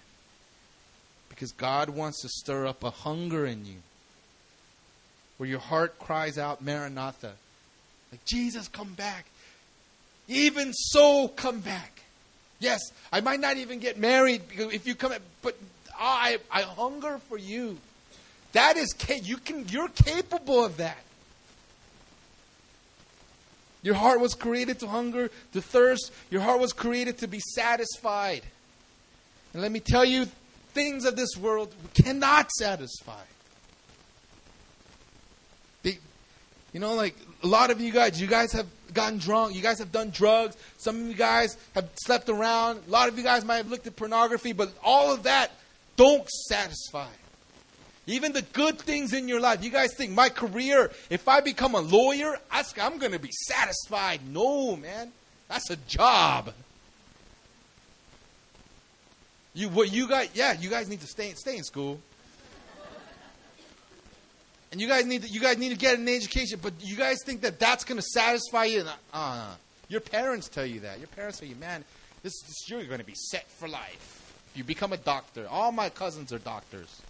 Because 1.28 1.52
God 1.52 1.90
wants 1.90 2.22
to 2.22 2.28
stir 2.28 2.66
up 2.66 2.82
a 2.82 2.90
hunger 2.90 3.46
in 3.46 3.64
you 3.64 3.76
where 5.36 5.48
your 5.48 5.60
heart 5.60 5.98
cries 5.98 6.36
out, 6.36 6.62
Maranatha. 6.62 7.32
Like, 8.10 8.24
Jesus, 8.24 8.68
come 8.68 8.94
back. 8.94 9.26
Even 10.26 10.72
so, 10.72 11.28
come 11.28 11.60
back. 11.60 12.02
Yes, 12.60 12.80
I 13.12 13.20
might 13.20 13.40
not 13.40 13.56
even 13.56 13.78
get 13.78 13.98
married 13.98 14.48
because 14.48 14.72
if 14.74 14.86
you 14.86 14.94
come, 14.94 15.12
but 15.42 15.56
I, 15.98 16.38
I 16.50 16.62
hunger 16.62 17.18
for 17.28 17.38
you. 17.38 17.78
That 18.52 18.76
is, 18.76 18.94
you 19.22 19.36
can, 19.36 19.66
you're 19.68 19.88
capable 19.88 20.64
of 20.64 20.78
that. 20.78 20.98
Your 23.82 23.94
heart 23.94 24.20
was 24.20 24.34
created 24.34 24.80
to 24.80 24.88
hunger, 24.88 25.30
to 25.52 25.62
thirst. 25.62 26.10
Your 26.30 26.40
heart 26.40 26.58
was 26.60 26.72
created 26.72 27.18
to 27.18 27.28
be 27.28 27.38
satisfied. 27.38 28.42
And 29.52 29.62
let 29.62 29.72
me 29.72 29.80
tell 29.80 30.04
you, 30.04 30.26
things 30.74 31.04
of 31.04 31.16
this 31.16 31.36
world 31.36 31.74
cannot 31.94 32.50
satisfy. 32.52 33.22
They, 35.82 35.98
you 36.72 36.80
know, 36.80 36.94
like 36.94 37.16
a 37.42 37.46
lot 37.46 37.70
of 37.70 37.80
you 37.80 37.92
guys, 37.92 38.20
you 38.20 38.26
guys 38.26 38.52
have 38.52 38.66
gotten 38.92 39.18
drunk. 39.18 39.54
You 39.54 39.62
guys 39.62 39.78
have 39.78 39.92
done 39.92 40.10
drugs. 40.10 40.56
Some 40.76 41.00
of 41.02 41.06
you 41.08 41.14
guys 41.14 41.56
have 41.74 41.88
slept 41.96 42.28
around. 42.28 42.82
A 42.86 42.90
lot 42.90 43.08
of 43.08 43.18
you 43.18 43.24
guys 43.24 43.44
might 43.44 43.56
have 43.56 43.70
looked 43.70 43.86
at 43.86 43.96
pornography, 43.96 44.52
but 44.52 44.72
all 44.82 45.12
of 45.12 45.24
that 45.24 45.50
don't 45.96 46.28
satisfy. 46.28 47.08
Even 48.06 48.32
the 48.32 48.42
good 48.42 48.78
things 48.78 49.12
in 49.12 49.28
your 49.28 49.40
life. 49.40 49.62
You 49.62 49.70
guys 49.70 49.94
think 49.94 50.12
my 50.12 50.30
career, 50.30 50.90
if 51.10 51.28
I 51.28 51.40
become 51.40 51.74
a 51.74 51.80
lawyer, 51.80 52.38
I'm 52.50 52.98
going 52.98 53.12
to 53.12 53.18
be 53.18 53.30
satisfied. 53.30 54.20
No, 54.26 54.76
man. 54.76 55.12
That's 55.48 55.68
a 55.70 55.76
job. 55.76 56.52
You 59.58 59.68
what 59.70 59.92
you 59.92 60.06
guys 60.06 60.28
yeah, 60.34 60.52
you 60.52 60.70
guys 60.70 60.88
need 60.88 61.00
to 61.00 61.08
stay 61.08 61.32
stay 61.34 61.56
in 61.56 61.64
school. 61.64 61.98
And 64.70 64.80
you 64.80 64.86
guys 64.86 65.04
need 65.04 65.22
to 65.22 65.28
you 65.28 65.40
guys 65.40 65.58
need 65.58 65.70
to 65.70 65.76
get 65.76 65.98
an 65.98 66.08
education, 66.08 66.60
but 66.62 66.74
you 66.78 66.94
guys 66.94 67.16
think 67.24 67.40
that 67.40 67.58
that's 67.58 67.82
going 67.82 67.98
to 67.98 68.06
satisfy 68.06 68.66
you? 68.66 68.84
Uh, 69.12 69.54
your 69.88 70.00
parents 70.00 70.48
tell 70.48 70.64
you 70.64 70.78
that. 70.80 71.00
Your 71.00 71.08
parents 71.08 71.40
tell 71.40 71.48
you, 71.48 71.56
man, 71.56 71.84
this, 72.22 72.40
this 72.42 72.68
you're 72.68 72.84
going 72.84 73.00
to 73.00 73.04
be 73.04 73.16
set 73.16 73.50
for 73.50 73.66
life. 73.66 74.44
If 74.52 74.58
you 74.58 74.62
become 74.62 74.92
a 74.92 74.96
doctor, 74.96 75.48
all 75.50 75.72
my 75.72 75.88
cousins 75.88 76.32
are 76.32 76.38
doctors. 76.38 77.02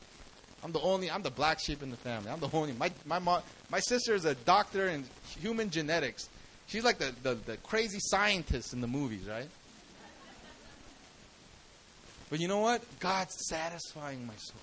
I'm 0.64 0.72
the 0.72 0.80
only. 0.80 1.11
I'm 1.11 1.22
the 1.22 1.30
black 1.30 1.61
sheep 1.61 1.82
in 1.82 1.90
the 1.90 1.99
family. 1.99 2.30
I'm 2.30 2.40
the 2.40 2.49
only. 2.55 2.72
My 2.72 2.90
my 3.05 3.18
mom, 3.18 3.42
my 3.68 3.80
sister 3.80 4.14
is 4.14 4.24
a 4.24 4.34
doctor 4.34 4.88
in 4.88 5.05
human 5.38 5.68
genetics. 5.68 6.30
She's 6.66 6.84
like 6.84 6.96
the, 6.96 7.12
the, 7.22 7.34
the 7.34 7.57
crazy 7.59 7.99
scientist 8.01 8.72
in 8.72 8.80
the 8.80 8.86
movies, 8.86 9.26
right? 9.28 9.49
But 12.30 12.40
you 12.40 12.48
know 12.48 12.58
what? 12.58 12.82
God's 13.00 13.36
satisfying 13.48 14.26
my 14.26 14.34
soul. 14.36 14.60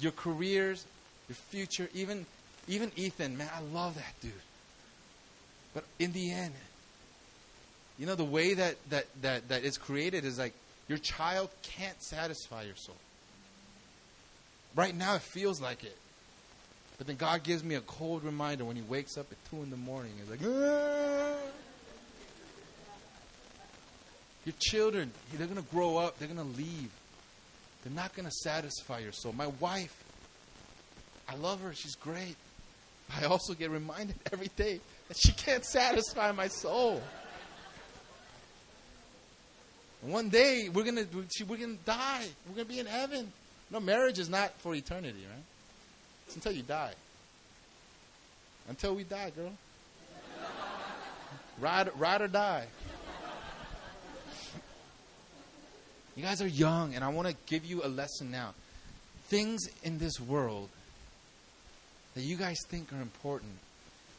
Your 0.00 0.12
careers, 0.12 0.84
your 1.28 1.36
future, 1.36 1.88
even 1.94 2.26
even 2.68 2.92
Ethan, 2.96 3.36
man, 3.36 3.48
I 3.54 3.60
love 3.74 3.96
that 3.96 4.14
dude. 4.20 4.32
But 5.74 5.84
in 5.98 6.12
the 6.12 6.30
end, 6.30 6.54
you 7.98 8.06
know, 8.06 8.14
the 8.14 8.24
way 8.24 8.54
that, 8.54 8.76
that, 8.90 9.06
that, 9.22 9.48
that 9.48 9.64
is 9.64 9.76
created 9.76 10.24
is 10.24 10.38
like 10.38 10.54
your 10.88 10.98
child 10.98 11.50
can't 11.62 12.00
satisfy 12.02 12.62
your 12.62 12.76
soul. 12.76 12.96
Right 14.74 14.96
now, 14.96 15.16
it 15.16 15.22
feels 15.22 15.60
like 15.60 15.84
it. 15.84 15.96
But 16.96 17.06
then 17.06 17.16
God 17.16 17.42
gives 17.42 17.64
me 17.64 17.74
a 17.74 17.80
cold 17.80 18.24
reminder 18.24 18.64
when 18.64 18.76
he 18.76 18.82
wakes 18.82 19.18
up 19.18 19.26
at 19.30 19.50
2 19.50 19.62
in 19.62 19.70
the 19.70 19.76
morning. 19.76 20.12
He's 20.20 20.30
like, 20.30 20.40
"Ah." 20.44 21.36
Your 24.44 24.54
children, 24.58 25.12
they're 25.34 25.46
going 25.46 25.62
to 25.62 25.70
grow 25.70 25.98
up, 25.98 26.18
they're 26.18 26.28
going 26.28 26.38
to 26.38 26.56
leave. 26.56 26.90
They're 27.84 27.94
not 27.94 28.14
going 28.14 28.26
to 28.26 28.32
satisfy 28.32 29.00
your 29.00 29.12
soul. 29.12 29.32
My 29.32 29.48
wife, 29.58 29.94
I 31.28 31.36
love 31.36 31.60
her, 31.62 31.72
she's 31.74 31.94
great. 31.94 32.36
I 33.18 33.24
also 33.24 33.54
get 33.54 33.70
reminded 33.70 34.16
every 34.32 34.50
day 34.56 34.80
that 35.08 35.16
she 35.16 35.32
can't 35.32 35.64
satisfy 35.64 36.32
my 36.32 36.48
soul. 36.48 37.02
One 40.02 40.30
day 40.30 40.70
we're 40.72 40.84
gonna 40.84 41.04
we're 41.46 41.58
gonna 41.58 41.74
die. 41.84 42.26
We're 42.48 42.54
gonna 42.54 42.64
be 42.64 42.78
in 42.78 42.86
heaven. 42.86 43.30
No, 43.70 43.80
marriage 43.80 44.18
is 44.18 44.30
not 44.30 44.58
for 44.60 44.74
eternity, 44.74 45.26
right? 45.28 45.44
It's 46.26 46.36
until 46.36 46.52
you 46.52 46.62
die. 46.62 46.92
Until 48.68 48.94
we 48.94 49.04
die, 49.04 49.30
girl. 49.30 49.52
ride, 51.60 51.90
ride 51.98 52.22
or 52.22 52.28
die. 52.28 52.66
You 56.16 56.22
guys 56.22 56.42
are 56.42 56.48
young, 56.48 56.94
and 56.94 57.04
I 57.04 57.08
want 57.08 57.28
to 57.28 57.36
give 57.46 57.64
you 57.64 57.82
a 57.84 57.88
lesson 57.88 58.30
now. 58.30 58.54
Things 59.28 59.68
in 59.82 59.98
this 59.98 60.18
world 60.20 60.68
that 62.14 62.22
you 62.22 62.36
guys 62.36 62.58
think 62.68 62.92
are 62.92 63.00
important, 63.00 63.52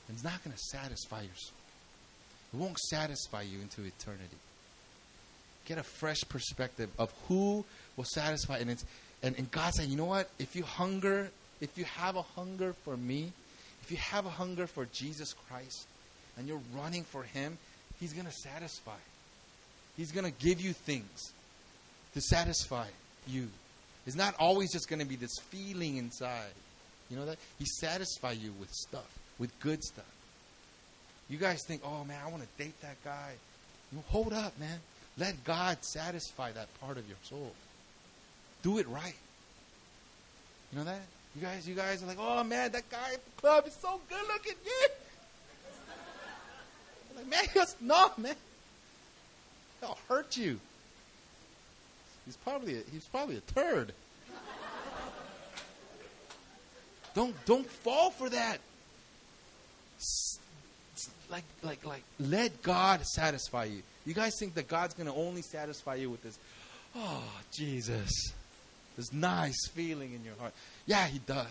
it's 0.09 0.23
not 0.23 0.43
going 0.43 0.55
to 0.55 0.61
satisfy 0.71 1.21
your 1.21 1.35
soul. 1.35 1.57
It 2.53 2.57
won't 2.57 2.79
satisfy 2.79 3.43
you 3.43 3.59
into 3.61 3.81
eternity. 3.81 4.37
Get 5.65 5.77
a 5.77 5.83
fresh 5.83 6.21
perspective 6.27 6.89
of 6.97 7.13
who 7.27 7.65
will 7.95 8.05
satisfy, 8.05 8.57
and 8.57 8.69
it's 8.69 8.85
and, 9.23 9.37
and 9.37 9.51
God 9.51 9.73
said, 9.73 9.87
you 9.87 9.95
know 9.95 10.05
what? 10.05 10.29
If 10.39 10.55
you 10.55 10.63
hunger, 10.63 11.29
if 11.59 11.77
you 11.77 11.85
have 11.85 12.15
a 12.15 12.23
hunger 12.23 12.73
for 12.83 12.97
me, 12.97 13.31
if 13.83 13.91
you 13.91 13.97
have 13.97 14.25
a 14.25 14.29
hunger 14.29 14.65
for 14.65 14.85
Jesus 14.85 15.33
Christ, 15.47 15.85
and 16.37 16.47
you're 16.47 16.61
running 16.75 17.03
for 17.03 17.23
Him, 17.23 17.57
He's 17.99 18.13
going 18.13 18.25
to 18.25 18.31
satisfy. 18.31 18.97
He's 19.95 20.11
going 20.11 20.25
to 20.25 20.31
give 20.43 20.59
you 20.59 20.73
things 20.73 21.31
to 22.13 22.21
satisfy 22.21 22.87
you. 23.27 23.47
It's 24.05 24.15
not 24.15 24.35
always 24.39 24.71
just 24.71 24.89
going 24.89 24.99
to 24.99 25.05
be 25.05 25.15
this 25.15 25.37
feeling 25.49 25.97
inside. 25.97 26.51
You 27.09 27.17
know 27.17 27.25
that? 27.25 27.37
He 27.59 27.65
satisfy 27.65 28.31
you 28.31 28.51
with 28.59 28.71
stuff, 28.71 29.07
with 29.37 29.57
good 29.59 29.83
stuff. 29.83 30.05
You 31.29 31.37
guys 31.37 31.63
think, 31.65 31.81
oh 31.85 32.03
man, 32.03 32.19
I 32.25 32.29
want 32.29 32.43
to 32.43 32.63
date 32.63 32.79
that 32.81 33.01
guy. 33.03 33.31
You 33.91 34.03
hold 34.07 34.33
up, 34.33 34.57
man. 34.59 34.79
Let 35.17 35.43
God 35.43 35.77
satisfy 35.81 36.51
that 36.53 36.67
part 36.79 36.97
of 36.97 37.07
your 37.07 37.17
soul. 37.23 37.51
Do 38.63 38.77
it 38.79 38.87
right. 38.87 39.15
You 40.71 40.79
know 40.79 40.85
that? 40.85 41.01
You 41.35 41.41
guys, 41.41 41.67
you 41.67 41.75
guys 41.75 42.03
are 42.03 42.07
like, 42.07 42.17
oh 42.19 42.43
man, 42.43 42.71
that 42.71 42.89
guy 42.89 43.13
at 43.13 43.23
the 43.23 43.41
club 43.41 43.67
is 43.67 43.73
so 43.73 43.99
good 44.09 44.27
looking. 44.27 44.53
Yeah. 44.65 44.87
like, 47.17 47.27
man, 47.29 47.43
just 47.53 47.81
no, 47.81 48.11
man. 48.17 48.35
That'll 49.79 49.97
hurt 50.07 50.37
you. 50.37 50.59
He's 52.25 52.37
probably 52.37 52.75
a, 52.75 52.81
he's 52.91 53.05
probably 53.05 53.37
a 53.37 53.41
turd. 53.41 53.93
don't 57.15 57.35
don't 57.45 57.67
fall 57.67 58.11
for 58.11 58.29
that. 58.29 58.57
Like 61.29 61.43
like 61.63 61.85
like 61.85 62.03
let 62.19 62.61
God 62.61 63.05
satisfy 63.05 63.65
you. 63.65 63.81
You 64.05 64.13
guys 64.13 64.33
think 64.39 64.55
that 64.55 64.67
God's 64.67 64.93
going 64.93 65.07
to 65.07 65.15
only 65.15 65.41
satisfy 65.41 65.95
you 65.95 66.09
with 66.09 66.23
this 66.23 66.37
oh 66.95 67.23
Jesus. 67.51 68.11
This 68.97 69.13
nice 69.13 69.67
feeling 69.69 70.13
in 70.13 70.23
your 70.25 70.35
heart. 70.35 70.53
Yeah, 70.85 71.07
he 71.07 71.19
does. 71.19 71.47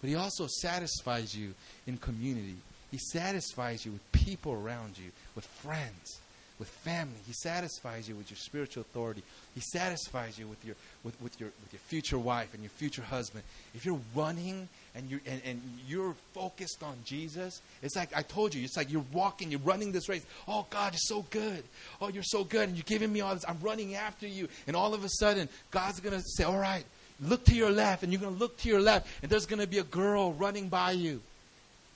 But 0.00 0.10
he 0.10 0.16
also 0.16 0.48
satisfies 0.48 1.34
you 1.34 1.54
in 1.86 1.96
community. 1.98 2.56
He 2.90 2.98
satisfies 2.98 3.86
you 3.86 3.92
with 3.92 4.12
people 4.12 4.52
around 4.52 4.98
you, 4.98 5.10
with 5.34 5.46
friends 5.46 6.20
with 6.58 6.68
family. 6.68 7.16
He 7.26 7.32
satisfies 7.32 8.08
you 8.08 8.14
with 8.14 8.30
your 8.30 8.38
spiritual 8.38 8.82
authority. 8.82 9.22
He 9.54 9.60
satisfies 9.60 10.38
you 10.38 10.46
with 10.46 10.64
your 10.64 10.76
with, 11.02 11.20
with 11.20 11.38
your 11.40 11.50
with 11.62 11.72
your 11.72 11.80
future 11.80 12.18
wife 12.18 12.54
and 12.54 12.62
your 12.62 12.70
future 12.70 13.02
husband. 13.02 13.42
If 13.74 13.84
you're 13.84 14.00
running 14.14 14.68
and 14.94 15.10
you're 15.10 15.20
and, 15.26 15.40
and 15.44 15.60
you're 15.88 16.14
focused 16.32 16.82
on 16.82 16.94
Jesus, 17.04 17.60
it's 17.82 17.96
like 17.96 18.16
I 18.16 18.22
told 18.22 18.54
you, 18.54 18.62
it's 18.62 18.76
like 18.76 18.90
you're 18.92 19.04
walking, 19.12 19.50
you're 19.50 19.60
running 19.60 19.90
this 19.90 20.08
race. 20.08 20.24
Oh 20.46 20.66
God, 20.70 20.92
you're 20.92 20.98
so 21.00 21.24
good. 21.30 21.64
Oh, 22.00 22.08
you're 22.08 22.22
so 22.22 22.44
good, 22.44 22.68
and 22.68 22.76
you're 22.76 22.84
giving 22.86 23.12
me 23.12 23.20
all 23.20 23.34
this. 23.34 23.44
I'm 23.48 23.58
running 23.60 23.94
after 23.96 24.26
you, 24.26 24.48
and 24.66 24.76
all 24.76 24.94
of 24.94 25.04
a 25.04 25.08
sudden, 25.08 25.48
God's 25.70 26.00
gonna 26.00 26.22
say, 26.22 26.44
All 26.44 26.58
right, 26.58 26.84
look 27.20 27.44
to 27.46 27.54
your 27.54 27.70
left, 27.70 28.04
and 28.04 28.12
you're 28.12 28.22
gonna 28.22 28.36
look 28.36 28.56
to 28.58 28.68
your 28.68 28.80
left, 28.80 29.08
and 29.22 29.30
there's 29.30 29.46
gonna 29.46 29.66
be 29.66 29.78
a 29.78 29.84
girl 29.84 30.32
running 30.34 30.68
by 30.68 30.92
you. 30.92 31.20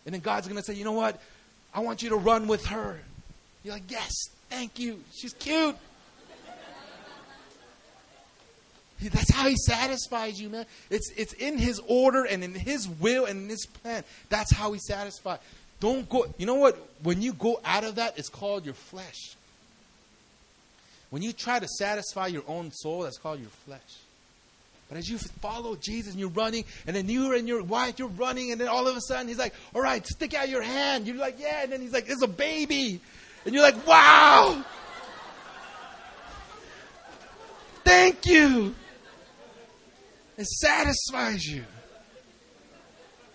And 0.05 0.15
then 0.15 0.21
God's 0.21 0.49
gonna 0.49 0.63
say, 0.63 0.75
You 0.75 0.85
know 0.85 0.93
what? 0.93 1.21
I 1.73 1.81
want 1.81 2.03
you 2.03 2.09
to 2.11 2.17
run 2.17 2.49
with 2.49 2.67
her. 2.67 2.99
You're 3.63 3.75
like, 3.75 3.89
Yes, 3.89 4.11
Thank 4.51 4.78
you. 4.78 5.03
She's 5.14 5.32
cute. 5.34 5.76
That's 9.01 9.32
how 9.32 9.49
he 9.49 9.57
satisfies 9.57 10.40
you, 10.40 10.49
man. 10.49 10.66
It's 10.90 11.12
it's 11.16 11.32
in 11.34 11.57
his 11.57 11.80
order 11.86 12.24
and 12.24 12.42
in 12.42 12.53
his 12.53 12.88
will 12.88 13.26
and 13.26 13.42
in 13.42 13.49
his 13.49 13.64
plan. 13.66 14.03
That's 14.28 14.53
how 14.53 14.72
he 14.72 14.80
satisfies. 14.80 15.38
Don't 15.78 16.09
go. 16.09 16.26
You 16.36 16.46
know 16.46 16.57
what? 16.57 16.76
When 17.05 17.22
you 17.22 17.32
go 17.32 17.61
out 17.64 17.84
of 17.84 17.94
that, 17.96 18.18
it's 18.18 18.28
called 18.28 18.64
your 18.64 18.74
flesh. 18.74 19.36
When 21.11 21.22
you 21.22 21.32
try 21.32 21.59
to 21.59 21.68
satisfy 21.68 22.26
your 22.26 22.42
own 22.49 22.72
soul, 22.72 23.03
that's 23.03 23.18
called 23.18 23.40
your 23.40 23.51
flesh. 23.66 23.80
But 24.88 24.99
as 24.99 25.09
you 25.09 25.18
follow 25.18 25.76
Jesus 25.76 26.12
and 26.12 26.20
you're 26.20 26.30
running, 26.30 26.64
and 26.86 26.96
then 26.96 27.09
you 27.09 27.34
and 27.34 27.46
your 27.46 27.62
wife, 27.62 27.99
you're 27.99 28.09
running, 28.09 28.53
and 28.53 28.61
then 28.61 28.68
all 28.68 28.88
of 28.88 28.96
a 28.96 29.01
sudden 29.03 29.28
he's 29.28 29.38
like, 29.38 29.55
All 29.74 29.82
right, 29.82 30.05
stick 30.07 30.34
out 30.34 30.49
your 30.49 30.62
hand. 30.62 31.07
You're 31.07 31.16
like, 31.16 31.38
Yeah. 31.38 31.62
And 31.62 31.72
then 31.72 31.80
he's 31.80 31.92
like, 31.92 32.07
There's 32.07 32.22
a 32.22 32.28
baby. 32.28 33.01
And 33.45 33.55
you're 33.55 33.62
like, 33.62 33.86
wow! 33.86 34.64
Thank 37.84 38.26
you! 38.26 38.74
It 40.36 40.47
satisfies 40.47 41.45
you. 41.45 41.64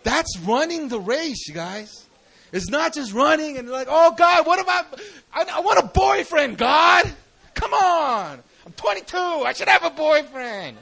That's 0.04 0.38
running 0.40 0.90
the 0.90 1.00
race, 1.00 1.48
you 1.48 1.54
guys. 1.54 2.06
It's 2.52 2.70
not 2.70 2.94
just 2.94 3.14
running 3.14 3.58
and 3.58 3.68
like, 3.70 3.88
oh 3.90 4.14
God, 4.16 4.46
what 4.46 4.60
about, 4.60 5.02
I, 5.34 5.44
I 5.56 5.60
want 5.62 5.80
a 5.80 5.88
boyfriend, 5.88 6.58
God. 6.58 7.12
Come 7.56 7.74
on. 7.74 8.40
I'm 8.66 8.74
22. 8.74 9.18
I 9.18 9.54
should 9.54 9.68
have 9.68 9.84
a 9.84 9.90
boyfriend. 9.90 10.78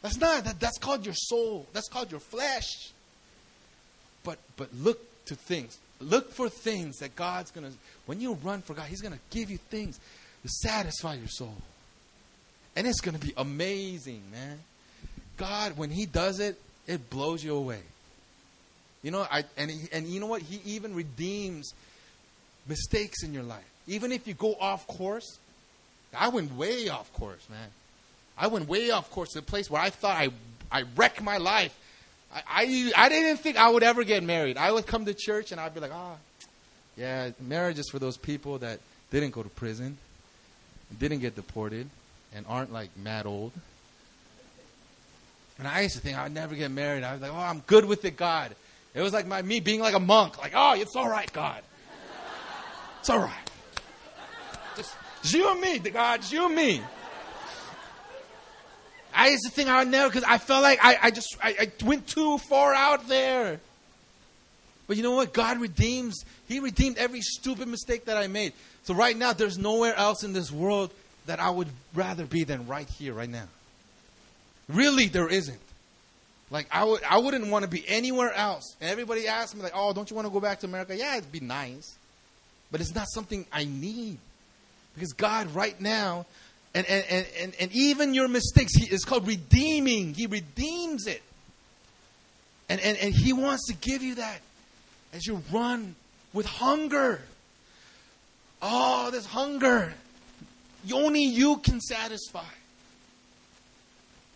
That's 0.00 0.18
not, 0.18 0.44
that, 0.44 0.60
that's 0.60 0.78
called 0.78 1.04
your 1.04 1.14
soul. 1.14 1.66
That's 1.72 1.88
called 1.88 2.10
your 2.10 2.20
flesh. 2.20 2.92
But, 4.24 4.38
but 4.56 4.68
look 4.74 5.00
to 5.26 5.34
things. 5.34 5.78
Look 6.02 6.32
for 6.32 6.48
things 6.48 6.98
that 6.98 7.16
God's 7.16 7.50
going 7.50 7.70
to, 7.70 7.72
when 8.06 8.20
you 8.20 8.34
run 8.42 8.62
for 8.62 8.74
God, 8.74 8.86
He's 8.86 9.00
going 9.00 9.14
to 9.14 9.20
give 9.30 9.50
you 9.50 9.58
things 9.58 9.98
to 10.42 10.48
satisfy 10.48 11.14
your 11.14 11.28
soul. 11.28 11.56
And 12.74 12.86
it's 12.86 13.00
going 13.00 13.18
to 13.18 13.24
be 13.24 13.32
amazing, 13.36 14.22
man. 14.32 14.58
God, 15.36 15.76
when 15.76 15.90
He 15.90 16.06
does 16.06 16.40
it, 16.40 16.58
it 16.86 17.10
blows 17.10 17.44
you 17.44 17.54
away. 17.54 17.80
You 19.02 19.10
know, 19.10 19.26
I, 19.30 19.44
and, 19.56 19.70
he, 19.70 19.88
and 19.92 20.06
you 20.06 20.20
know 20.20 20.26
what? 20.26 20.42
He 20.42 20.60
even 20.74 20.94
redeems 20.94 21.74
mistakes 22.68 23.24
in 23.24 23.34
your 23.34 23.42
life. 23.42 23.64
Even 23.86 24.12
if 24.12 24.28
you 24.28 24.34
go 24.34 24.54
off 24.54 24.86
course, 24.86 25.38
I 26.16 26.28
went 26.28 26.54
way 26.56 26.88
off 26.88 27.12
course, 27.14 27.48
man. 27.50 27.68
I 28.38 28.46
went 28.46 28.68
way 28.68 28.90
off 28.90 29.10
course 29.10 29.30
to 29.30 29.40
a 29.40 29.42
place 29.42 29.70
where 29.70 29.82
I 29.82 29.90
thought 29.90 30.16
I, 30.16 30.28
I 30.70 30.84
wrecked 30.96 31.20
my 31.20 31.38
life. 31.38 31.76
I, 32.34 32.42
I, 32.48 32.92
I 32.96 33.08
didn't 33.08 33.38
think 33.38 33.56
I 33.56 33.68
would 33.68 33.82
ever 33.82 34.04
get 34.04 34.22
married. 34.22 34.56
I 34.56 34.72
would 34.72 34.86
come 34.86 35.04
to 35.04 35.14
church 35.14 35.52
and 35.52 35.60
I'd 35.60 35.74
be 35.74 35.80
like, 35.80 35.92
ah, 35.92 36.16
yeah, 36.96 37.30
marriage 37.40 37.78
is 37.78 37.88
for 37.90 37.98
those 37.98 38.16
people 38.16 38.58
that 38.58 38.80
didn't 39.10 39.30
go 39.30 39.42
to 39.42 39.48
prison, 39.48 39.98
didn't 40.98 41.20
get 41.20 41.34
deported, 41.34 41.88
and 42.34 42.46
aren't 42.48 42.72
like 42.72 42.90
mad 42.96 43.26
old. 43.26 43.52
And 45.58 45.68
I 45.68 45.82
used 45.82 45.94
to 45.94 46.00
think 46.00 46.18
I 46.18 46.24
would 46.24 46.32
never 46.32 46.54
get 46.54 46.70
married. 46.70 47.04
I 47.04 47.12
was 47.12 47.22
like, 47.22 47.32
oh, 47.32 47.36
I'm 47.36 47.60
good 47.60 47.84
with 47.84 48.04
it, 48.04 48.16
God. 48.16 48.54
It 48.94 49.00
was 49.00 49.12
like 49.12 49.26
my, 49.26 49.40
me 49.42 49.60
being 49.60 49.80
like 49.80 49.94
a 49.94 50.00
monk, 50.00 50.38
like, 50.38 50.52
oh, 50.54 50.74
it's 50.74 50.96
all 50.96 51.08
right, 51.08 51.30
God. 51.32 51.62
It's 53.00 53.10
all 53.10 53.20
right. 53.20 53.50
Just, 54.76 54.94
you 55.24 55.50
and 55.50 55.60
me, 55.60 55.78
the 55.78 55.90
God, 55.90 56.20
you 56.30 56.46
and 56.46 56.54
me. 56.54 56.80
I 59.22 59.36
to 59.36 59.50
think 59.50 59.68
I 59.68 59.78
would 59.80 59.88
never 59.88 60.08
because 60.08 60.24
I 60.24 60.38
felt 60.38 60.62
like 60.62 60.78
I, 60.82 60.98
I 61.02 61.10
just 61.10 61.36
I, 61.42 61.56
I 61.60 61.84
went 61.84 62.06
too 62.06 62.38
far 62.38 62.74
out 62.74 63.08
there. 63.08 63.60
But 64.86 64.96
you 64.96 65.02
know 65.02 65.12
what? 65.12 65.32
God 65.32 65.60
redeems. 65.60 66.24
He 66.48 66.60
redeemed 66.60 66.98
every 66.98 67.20
stupid 67.20 67.68
mistake 67.68 68.06
that 68.06 68.16
I 68.16 68.26
made. 68.26 68.52
So 68.82 68.94
right 68.94 69.16
now, 69.16 69.32
there's 69.32 69.58
nowhere 69.58 69.94
else 69.94 70.24
in 70.24 70.32
this 70.32 70.50
world 70.50 70.90
that 71.26 71.38
I 71.38 71.50
would 71.50 71.68
rather 71.94 72.26
be 72.26 72.44
than 72.44 72.66
right 72.66 72.88
here, 72.88 73.14
right 73.14 73.28
now. 73.28 73.46
Really, 74.68 75.06
there 75.06 75.28
isn't. 75.28 75.60
Like 76.50 76.66
I 76.70 76.84
would, 76.84 77.02
I 77.04 77.18
wouldn't 77.18 77.46
want 77.46 77.64
to 77.64 77.70
be 77.70 77.84
anywhere 77.88 78.32
else. 78.32 78.76
And 78.80 78.90
everybody 78.90 79.28
asks 79.28 79.54
me 79.54 79.62
like, 79.62 79.72
"Oh, 79.74 79.92
don't 79.92 80.10
you 80.10 80.16
want 80.16 80.26
to 80.26 80.32
go 80.32 80.40
back 80.40 80.60
to 80.60 80.66
America?" 80.66 80.96
Yeah, 80.96 81.16
it'd 81.16 81.32
be 81.32 81.40
nice, 81.40 81.94
but 82.70 82.80
it's 82.80 82.94
not 82.94 83.06
something 83.08 83.46
I 83.52 83.64
need 83.64 84.18
because 84.94 85.12
God, 85.12 85.54
right 85.54 85.80
now, 85.80 86.26
and 86.74 86.86
and 86.86 87.26
and 87.38 87.54
and, 87.60 87.72
even 87.72 88.14
your 88.14 88.28
mistakes, 88.28 88.74
He 88.74 88.86
is 88.86 89.04
called 89.04 89.26
redeeming. 89.26 90.14
He 90.14 90.26
redeems 90.26 91.06
it, 91.06 91.22
and 92.68 92.80
and 92.80 92.96
and 92.98 93.14
He 93.14 93.32
wants 93.32 93.66
to 93.66 93.74
give 93.74 94.02
you 94.02 94.16
that 94.16 94.40
as 95.12 95.26
you 95.26 95.42
run 95.52 95.94
with 96.32 96.46
hunger. 96.46 97.20
Oh, 98.62 99.10
this 99.10 99.26
hunger, 99.26 99.92
only 100.92 101.24
you 101.24 101.56
can 101.58 101.80
satisfy. 101.80 102.44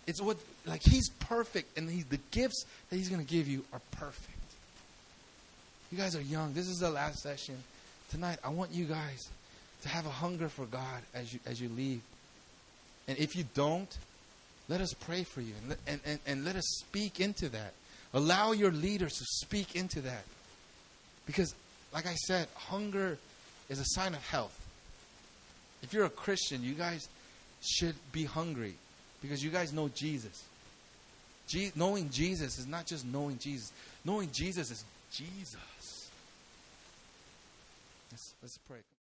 It's 0.07 0.21
what 0.21 0.37
like 0.67 0.83
he's 0.83 1.09
perfect 1.09 1.79
and 1.79 1.89
he's 1.89 2.07
the 2.07 2.19
gifts 2.31 2.65
that 2.91 2.97
he's 2.97 3.09
going 3.09 3.25
to 3.25 3.31
give 3.31 3.49
you 3.49 3.65
are 3.73 3.81
perfect. 3.93 4.31
You 5.91 5.99
guys 5.99 6.17
are 6.17 6.21
young. 6.21 6.53
This 6.53 6.69
is 6.69 6.79
the 6.79 6.91
last 6.91 7.21
session. 7.21 7.57
Tonight 8.11 8.39
I 8.45 8.51
want 8.51 8.73
you 8.73 8.85
guys 8.85 9.29
to 9.83 9.89
have 9.89 10.07
a 10.07 10.11
hunger 10.11 10.49
for 10.49 10.67
God 10.67 11.03
as 11.15 11.33
you 11.33 11.41
as 11.47 11.61
you 11.61 11.69
leave. 11.69 12.03
And 13.09 13.19
if 13.19 13.37
you 13.37 13.45
don't, 13.55 13.97
let 14.69 14.81
us 14.81 14.93
pray 14.93 15.23
for 15.23 15.41
you 15.41 15.55
and, 15.63 15.77
and, 15.87 16.01
and, 16.05 16.19
and 16.27 16.45
let 16.45 16.57
us 16.57 16.65
speak 16.81 17.21
into 17.21 17.49
that. 17.51 17.73
Allow 18.13 18.53
your 18.53 18.73
leaders 18.73 19.13
to 19.15 19.25
speak 19.25 19.77
into 19.77 20.01
that. 20.03 20.25
Because, 21.27 21.55
like 21.93 22.07
I 22.07 22.15
said, 22.15 22.49
hunger 22.55 23.19
is 23.69 23.79
a 23.79 23.85
sign 23.85 24.15
of 24.15 24.25
health. 24.27 24.59
If 25.83 25.93
you're 25.93 26.05
a 26.05 26.11
Christian, 26.11 26.63
you 26.63 26.75
guys 26.75 27.09
should 27.61 27.95
be 28.13 28.25
hungry 28.25 28.75
because 29.23 29.43
you 29.43 29.51
guys 29.51 29.73
know 29.73 29.89
Jesus. 29.89 30.45
Je- 31.49 31.73
knowing 31.77 32.11
Jesus 32.11 32.59
is 32.59 32.67
not 32.67 32.87
just 32.87 33.07
knowing 33.07 33.39
Jesus. 33.39 33.73
Knowing 34.05 34.31
Jesus 34.33 34.71
is 34.71 34.85
Jesus. 35.13 36.11
Let's, 38.11 38.35
let's 38.43 38.59
pray. 38.69 38.87